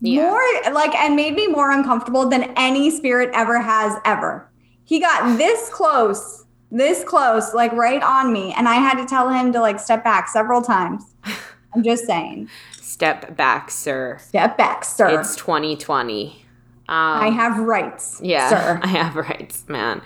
yeah. 0.00 0.28
more 0.28 0.74
like 0.74 0.92
and 0.96 1.14
made 1.14 1.34
me 1.34 1.46
more 1.46 1.70
uncomfortable 1.70 2.28
than 2.28 2.52
any 2.56 2.90
spirit 2.90 3.30
ever 3.32 3.60
has 3.60 3.96
ever. 4.04 4.50
He 4.82 4.98
got 4.98 5.38
this 5.38 5.68
close, 5.68 6.45
this 6.70 7.04
close, 7.04 7.54
like 7.54 7.72
right 7.72 8.02
on 8.02 8.32
me, 8.32 8.52
and 8.56 8.68
I 8.68 8.74
had 8.74 8.94
to 9.00 9.06
tell 9.06 9.30
him 9.30 9.52
to 9.52 9.60
like 9.60 9.78
step 9.80 10.02
back 10.04 10.28
several 10.28 10.62
times. 10.62 11.14
I'm 11.74 11.82
just 11.82 12.06
saying. 12.06 12.48
Step 12.72 13.36
back, 13.36 13.70
sir. 13.70 14.18
Step 14.20 14.56
back, 14.56 14.84
sir. 14.84 15.20
It's 15.20 15.36
2020. 15.36 16.44
Um, 16.88 16.96
I 16.96 17.28
have 17.28 17.58
rights. 17.58 18.20
Yeah, 18.22 18.48
sir. 18.48 18.80
I 18.82 18.88
have 18.88 19.16
rights, 19.16 19.68
man. 19.68 20.00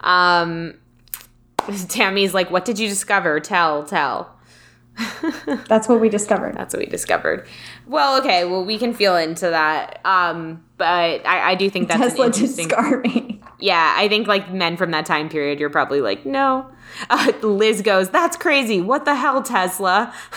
Um, 0.00 0.74
Tammy's 1.88 2.32
like, 2.32 2.50
"What 2.50 2.64
did 2.64 2.78
you 2.78 2.88
discover? 2.88 3.40
Tell, 3.40 3.84
tell." 3.84 4.36
That's 5.68 5.88
what 5.88 6.00
we 6.00 6.08
discovered. 6.08 6.56
That's 6.56 6.74
what 6.74 6.80
we 6.80 6.86
discovered. 6.86 7.46
Well, 7.86 8.18
okay. 8.20 8.44
Well, 8.44 8.64
we 8.64 8.78
can 8.78 8.94
feel 8.94 9.16
into 9.16 9.50
that. 9.50 10.00
Um, 10.04 10.64
but 10.80 11.26
I, 11.26 11.50
I 11.50 11.54
do 11.56 11.68
think 11.68 11.88
that's 11.88 12.00
Tesla. 12.00 12.30
Did 12.30 12.48
scar 12.48 13.00
me. 13.00 13.38
Yeah, 13.58 13.94
I 13.98 14.08
think 14.08 14.26
like 14.26 14.50
men 14.50 14.78
from 14.78 14.92
that 14.92 15.04
time 15.04 15.28
period, 15.28 15.60
you're 15.60 15.68
probably 15.68 16.00
like, 16.00 16.24
no. 16.24 16.66
Uh, 17.10 17.32
Liz 17.42 17.82
goes, 17.82 18.08
"That's 18.08 18.34
crazy. 18.38 18.80
What 18.80 19.04
the 19.04 19.14
hell, 19.14 19.42
Tesla?" 19.42 20.14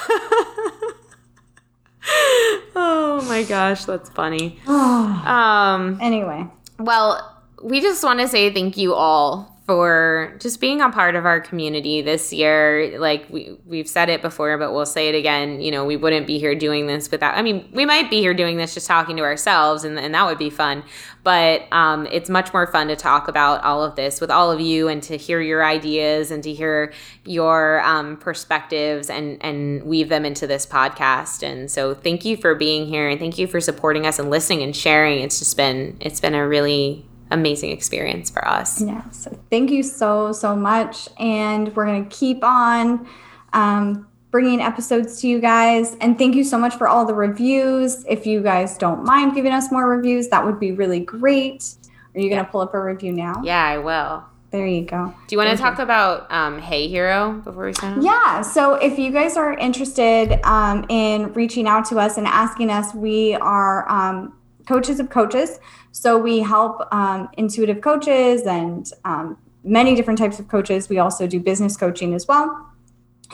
oh 2.76 3.24
my 3.30 3.44
gosh, 3.48 3.86
that's 3.86 4.10
funny. 4.10 4.60
um. 4.68 5.98
Anyway. 6.02 6.46
Well, 6.78 7.42
we 7.62 7.80
just 7.80 8.04
want 8.04 8.20
to 8.20 8.28
say 8.28 8.54
thank 8.54 8.76
you 8.76 8.94
all 8.94 9.53
for 9.74 10.36
just 10.38 10.62
being 10.62 10.82
a 10.82 10.90
part 10.92 11.16
of 11.16 11.26
our 11.26 11.42
community 11.42 12.00
this 12.04 12.32
year. 12.32 12.96
Like 13.00 13.26
we 13.32 13.58
we've 13.66 13.88
said 13.88 14.08
it 14.08 14.22
before, 14.22 14.56
but 14.60 14.72
we'll 14.72 14.86
say 14.86 15.10
it 15.10 15.16
again. 15.16 15.62
You 15.62 15.72
know, 15.72 15.84
we 15.84 15.98
wouldn't 15.98 16.28
be 16.28 16.38
here 16.38 16.54
doing 16.54 16.86
this 16.86 17.10
without. 17.10 17.36
I 17.36 17.42
mean, 17.42 17.68
we 17.74 17.84
might 17.84 18.08
be 18.12 18.20
here 18.20 18.36
doing 18.36 18.58
this 18.58 18.76
just 18.76 18.86
talking 18.86 19.18
to 19.18 19.24
ourselves, 19.24 19.84
and 19.84 19.98
and 19.98 20.14
that 20.14 20.28
would 20.28 20.38
be 20.38 20.52
fun. 20.52 20.84
But 21.24 21.64
um, 21.72 22.06
it's 22.12 22.30
much 22.30 22.54
more 22.54 22.68
fun 22.68 22.88
to 22.90 22.96
talk 22.96 23.28
about 23.28 23.64
all 23.64 23.84
of 23.84 23.96
this 23.96 24.22
with 24.22 24.30
all 24.30 24.52
of 24.52 24.62
you, 24.62 24.90
and 24.90 25.02
to 25.04 25.18
hear 25.18 25.42
your 25.42 25.66
ideas 25.66 26.30
and 26.30 26.44
to 26.44 26.54
hear 26.54 26.94
your 27.26 27.82
um, 27.82 28.18
perspectives 28.18 29.10
and 29.10 29.44
and 29.44 29.82
weave 29.86 30.10
them 30.10 30.24
into 30.24 30.46
this 30.46 30.68
podcast. 30.68 31.42
And 31.42 31.72
so, 31.72 31.96
thank 31.96 32.26
you 32.26 32.38
for 32.38 32.54
being 32.54 32.86
here, 32.86 33.10
and 33.10 33.20
thank 33.20 33.40
you 33.40 33.48
for 33.48 33.60
supporting 33.60 34.06
us 34.06 34.20
and 34.20 34.30
listening 34.30 34.62
and 34.62 34.76
sharing. 34.76 35.22
It's 35.22 35.40
just 35.40 35.58
been 35.58 35.98
it's 36.00 36.20
been 36.20 36.36
a 36.36 36.48
really 36.48 37.08
amazing 37.34 37.72
experience 37.72 38.30
for 38.30 38.48
us. 38.48 38.82
Yeah. 38.82 39.10
So 39.10 39.38
thank 39.50 39.72
you 39.72 39.84
so, 39.84 40.32
so 40.32 40.56
much. 40.56 41.10
And 41.20 41.76
we're 41.76 41.86
going 41.86 42.08
to 42.08 42.16
keep 42.16 42.44
on 42.44 43.08
um, 43.52 44.08
bringing 44.32 44.62
episodes 44.62 45.20
to 45.22 45.28
you 45.28 45.40
guys. 45.40 45.96
And 46.02 46.18
thank 46.18 46.36
you 46.36 46.44
so 46.44 46.58
much 46.58 46.76
for 46.76 46.88
all 46.88 47.06
the 47.06 47.14
reviews. 47.14 48.06
If 48.08 48.26
you 48.26 48.42
guys 48.42 48.78
don't 48.78 49.04
mind 49.04 49.36
giving 49.36 49.52
us 49.52 49.72
more 49.72 49.88
reviews, 49.88 50.30
that 50.30 50.46
would 50.46 50.60
be 50.60 50.72
really 50.72 51.00
great. 51.00 51.76
Are 52.16 52.20
you 52.20 52.30
going 52.30 52.44
to 52.44 52.50
pull 52.50 52.62
up 52.62 52.74
a 52.74 52.82
review 52.82 53.12
now? 53.12 53.42
Yeah, 53.44 53.64
I 53.64 53.78
will. 53.80 54.24
There 54.52 54.68
you 54.68 54.86
go. 54.86 55.12
Do 55.28 55.34
you 55.34 55.40
want 55.40 55.50
to 55.50 55.58
talk 55.58 55.80
you. 55.80 55.84
about 55.84 56.32
um, 56.32 56.60
Hey 56.60 56.88
Hero 56.88 57.42
before 57.44 57.66
we 57.66 57.74
sign 57.74 57.98
off? 57.98 58.04
Yeah. 58.04 58.42
So 58.44 58.76
if 58.76 59.00
you 59.00 59.12
guys 59.12 59.36
are 59.36 59.58
interested 59.58 60.40
um, 60.44 60.86
in 60.90 61.34
reaching 61.34 61.68
out 61.68 61.86
to 61.86 61.98
us 61.98 62.20
and 62.20 62.28
asking 62.28 62.70
us, 62.70 62.94
we 62.94 63.34
are 63.34 63.90
um, 63.92 64.38
coaches 64.68 65.00
of 65.00 65.10
coaches. 65.10 65.60
So 65.94 66.18
we 66.18 66.40
help 66.40 66.88
um, 66.92 67.30
intuitive 67.38 67.80
coaches 67.82 68.42
and 68.48 68.92
um, 69.06 69.38
many 69.64 69.94
different 69.94 70.18
types 70.18 70.40
of 70.40 70.48
coaches. 70.48 70.90
We 70.90 70.98
also 70.98 71.28
do 71.28 71.40
business 71.40 71.78
coaching 71.78 72.16
as 72.16 72.28
well. 72.28 72.68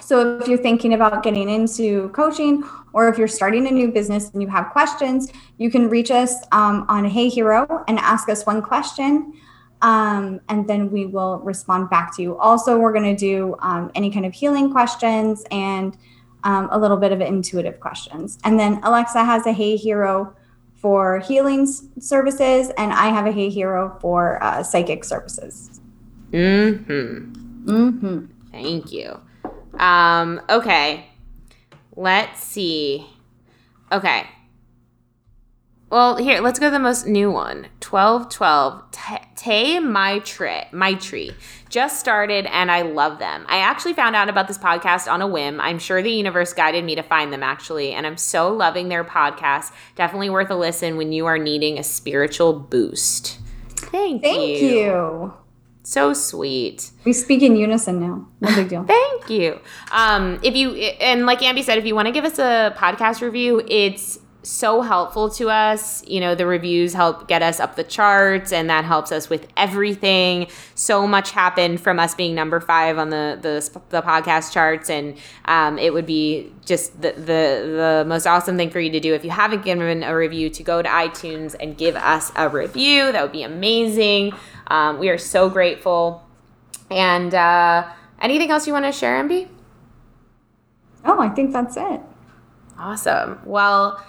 So 0.01 0.37
if 0.37 0.47
you're 0.47 0.57
thinking 0.57 0.93
about 0.93 1.23
getting 1.23 1.49
into 1.49 2.09
coaching 2.09 2.63
or 2.91 3.07
if 3.07 3.17
you're 3.17 3.29
starting 3.29 3.65
a 3.67 3.71
new 3.71 3.91
business 3.91 4.29
and 4.31 4.41
you 4.41 4.49
have 4.49 4.71
questions, 4.71 5.31
you 5.57 5.71
can 5.71 5.89
reach 5.89 6.11
us 6.11 6.35
um, 6.51 6.85
on 6.89 7.05
Hey 7.05 7.29
Hero 7.29 7.85
and 7.87 7.97
ask 7.97 8.27
us 8.27 8.45
one 8.45 8.61
question. 8.61 9.33
Um, 9.81 10.41
and 10.49 10.67
then 10.67 10.91
we 10.91 11.05
will 11.05 11.39
respond 11.39 11.89
back 11.89 12.13
to 12.17 12.21
you. 12.21 12.37
Also, 12.37 12.77
we're 12.77 12.91
going 12.91 13.15
to 13.15 13.19
do 13.19 13.55
um, 13.59 13.89
any 13.95 14.11
kind 14.11 14.25
of 14.25 14.33
healing 14.33 14.69
questions 14.69 15.45
and 15.49 15.97
um, 16.43 16.67
a 16.71 16.77
little 16.77 16.97
bit 16.97 17.13
of 17.13 17.21
intuitive 17.21 17.79
questions. 17.79 18.37
And 18.43 18.59
then 18.59 18.81
Alexa 18.83 19.23
has 19.23 19.45
a 19.45 19.53
Hey 19.53 19.77
Hero 19.77 20.35
for 20.81 21.19
healing 21.19 21.67
services, 21.99 22.71
and 22.77 22.93
I 22.93 23.07
have 23.07 23.25
a 23.25 23.31
Hey 23.31 23.49
Hero 23.49 23.97
for 24.01 24.41
uh, 24.43 24.63
psychic 24.63 25.03
services. 25.03 25.81
Mm-hmm. 26.31 27.69
Mm-hmm. 27.69 28.25
Thank 28.51 28.91
you. 28.91 29.19
Um, 29.77 30.41
okay. 30.49 31.07
Let's 31.95 32.43
see. 32.43 33.05
Okay. 33.91 34.25
Well, 35.89 36.17
here, 36.17 36.39
let's 36.39 36.59
go 36.59 36.67
to 36.67 36.71
the 36.71 36.79
most 36.79 37.07
new 37.07 37.31
one. 37.31 37.67
1212. 37.81 38.91
Tay 39.35 39.79
Maitri. 39.79 40.69
Maitri 40.71 41.33
just 41.69 41.99
started 41.99 42.45
and 42.45 42.69
I 42.69 42.83
love 42.83 43.17
them. 43.17 43.45
I 43.47 43.59
actually 43.59 43.93
found 43.93 44.15
out 44.15 44.29
about 44.29 44.47
this 44.47 44.57
podcast 44.57 45.11
on 45.11 45.21
a 45.21 45.27
whim. 45.27 45.59
I'm 45.59 45.79
sure 45.79 46.01
the 46.03 46.11
universe 46.11 46.53
guided 46.53 46.85
me 46.85 46.93
to 46.95 47.01
find 47.01 47.33
them 47.33 47.41
actually, 47.41 47.93
and 47.93 48.05
I'm 48.05 48.17
so 48.17 48.53
loving 48.53 48.89
their 48.89 49.03
podcast. 49.03 49.71
Definitely 49.95 50.29
worth 50.29 50.51
a 50.51 50.55
listen 50.55 50.97
when 50.97 51.11
you 51.11 51.25
are 51.25 51.37
needing 51.37 51.79
a 51.79 51.83
spiritual 51.83 52.53
boost. 52.53 53.39
Thank, 53.77 54.23
you. 54.23 54.29
Thank 54.29 54.61
you. 54.61 54.69
you. 54.69 55.33
So 55.83 56.13
sweet. 56.13 56.91
We 57.03 57.13
speak 57.13 57.41
in 57.41 57.55
unison 57.55 57.99
now. 57.99 58.27
No 58.41 58.55
big 58.55 58.69
deal. 58.69 58.83
Thank 58.87 59.29
you. 59.31 59.59
Um, 59.91 60.39
if 60.43 60.55
you 60.55 60.73
and 60.73 61.25
like 61.25 61.39
Ambi 61.39 61.63
said, 61.63 61.79
if 61.79 61.85
you 61.85 61.95
want 61.95 62.07
to 62.07 62.11
give 62.11 62.25
us 62.25 62.37
a 62.37 62.75
podcast 62.77 63.21
review, 63.21 63.63
it's 63.67 64.19
so 64.41 64.81
helpful 64.81 65.29
to 65.31 65.49
us. 65.49 66.05
You 66.07 66.21
know, 66.21 66.33
the 66.33 66.45
reviews 66.45 66.93
help 66.93 67.27
get 67.27 67.41
us 67.41 67.59
up 67.59 67.75
the 67.75 67.83
charts, 67.83 68.53
and 68.53 68.69
that 68.69 68.85
helps 68.85 69.11
us 69.11 69.29
with 69.29 69.47
everything. 69.57 70.47
So 70.75 71.05
much 71.05 71.31
happened 71.31 71.81
from 71.81 71.99
us 71.99 72.15
being 72.15 72.35
number 72.35 72.59
five 72.59 72.97
on 72.97 73.09
the 73.09 73.37
the, 73.41 73.81
the 73.89 74.01
podcast 74.01 74.53
charts, 74.53 74.89
and 74.89 75.17
um, 75.45 75.77
it 75.77 75.93
would 75.93 76.05
be 76.05 76.51
just 76.65 77.01
the, 77.01 77.11
the 77.11 77.23
the 77.23 78.05
most 78.07 78.25
awesome 78.25 78.55
thing 78.55 78.69
for 78.69 78.79
you 78.79 78.89
to 78.91 78.99
do 78.99 79.13
if 79.13 79.23
you 79.23 79.29
haven't 79.29 79.65
given 79.65 80.03
a 80.03 80.15
review 80.15 80.49
to 80.51 80.63
go 80.63 80.81
to 80.81 80.87
iTunes 80.89 81.55
and 81.59 81.77
give 81.77 81.95
us 81.95 82.31
a 82.35 82.47
review. 82.47 83.11
That 83.11 83.21
would 83.21 83.33
be 83.33 83.43
amazing. 83.43 84.33
Um, 84.67 84.99
we 84.99 85.09
are 85.09 85.17
so 85.17 85.49
grateful. 85.49 86.25
And 86.89 87.35
uh, 87.35 87.87
anything 88.21 88.49
else 88.49 88.65
you 88.67 88.73
want 88.73 88.85
to 88.85 88.91
share, 88.91 89.21
Ambi? 89.21 89.47
Oh, 91.05 91.19
I 91.19 91.29
think 91.29 91.51
that's 91.51 91.75
it. 91.75 92.01
Awesome. 92.77 93.39
Well. 93.45 94.03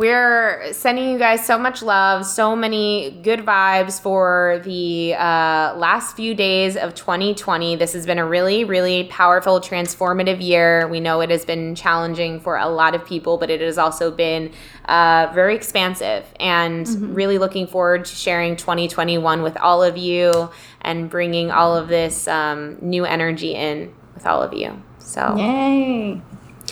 We're 0.00 0.72
sending 0.72 1.10
you 1.10 1.18
guys 1.18 1.44
so 1.44 1.58
much 1.58 1.82
love, 1.82 2.24
so 2.24 2.56
many 2.56 3.20
good 3.22 3.40
vibes 3.40 4.00
for 4.00 4.62
the 4.64 5.12
uh, 5.12 5.74
last 5.76 6.16
few 6.16 6.34
days 6.34 6.78
of 6.78 6.94
2020. 6.94 7.76
This 7.76 7.92
has 7.92 8.06
been 8.06 8.16
a 8.16 8.24
really, 8.24 8.64
really 8.64 9.04
powerful, 9.04 9.60
transformative 9.60 10.40
year. 10.40 10.88
We 10.88 11.00
know 11.00 11.20
it 11.20 11.28
has 11.28 11.44
been 11.44 11.74
challenging 11.74 12.40
for 12.40 12.56
a 12.56 12.66
lot 12.66 12.94
of 12.94 13.04
people, 13.04 13.36
but 13.36 13.50
it 13.50 13.60
has 13.60 13.76
also 13.76 14.10
been 14.10 14.52
uh, 14.86 15.30
very 15.34 15.54
expansive 15.54 16.24
and 16.40 16.86
mm-hmm. 16.86 17.12
really 17.12 17.36
looking 17.36 17.66
forward 17.66 18.06
to 18.06 18.14
sharing 18.14 18.56
2021 18.56 19.42
with 19.42 19.58
all 19.58 19.82
of 19.82 19.98
you 19.98 20.50
and 20.80 21.10
bringing 21.10 21.50
all 21.50 21.76
of 21.76 21.88
this 21.88 22.26
um, 22.26 22.78
new 22.80 23.04
energy 23.04 23.54
in 23.54 23.94
with 24.14 24.24
all 24.24 24.40
of 24.40 24.54
you. 24.54 24.82
So, 24.96 25.36
yay! 25.36 26.22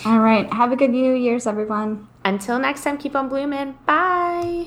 All 0.06 0.20
right. 0.20 0.50
Have 0.50 0.72
a 0.72 0.76
good 0.76 0.88
New 0.88 1.12
Year's, 1.12 1.46
everyone. 1.46 2.07
Until 2.24 2.58
next 2.58 2.84
time, 2.84 2.98
keep 2.98 3.16
on 3.16 3.28
blooming. 3.28 3.78
Bye. 3.86 4.66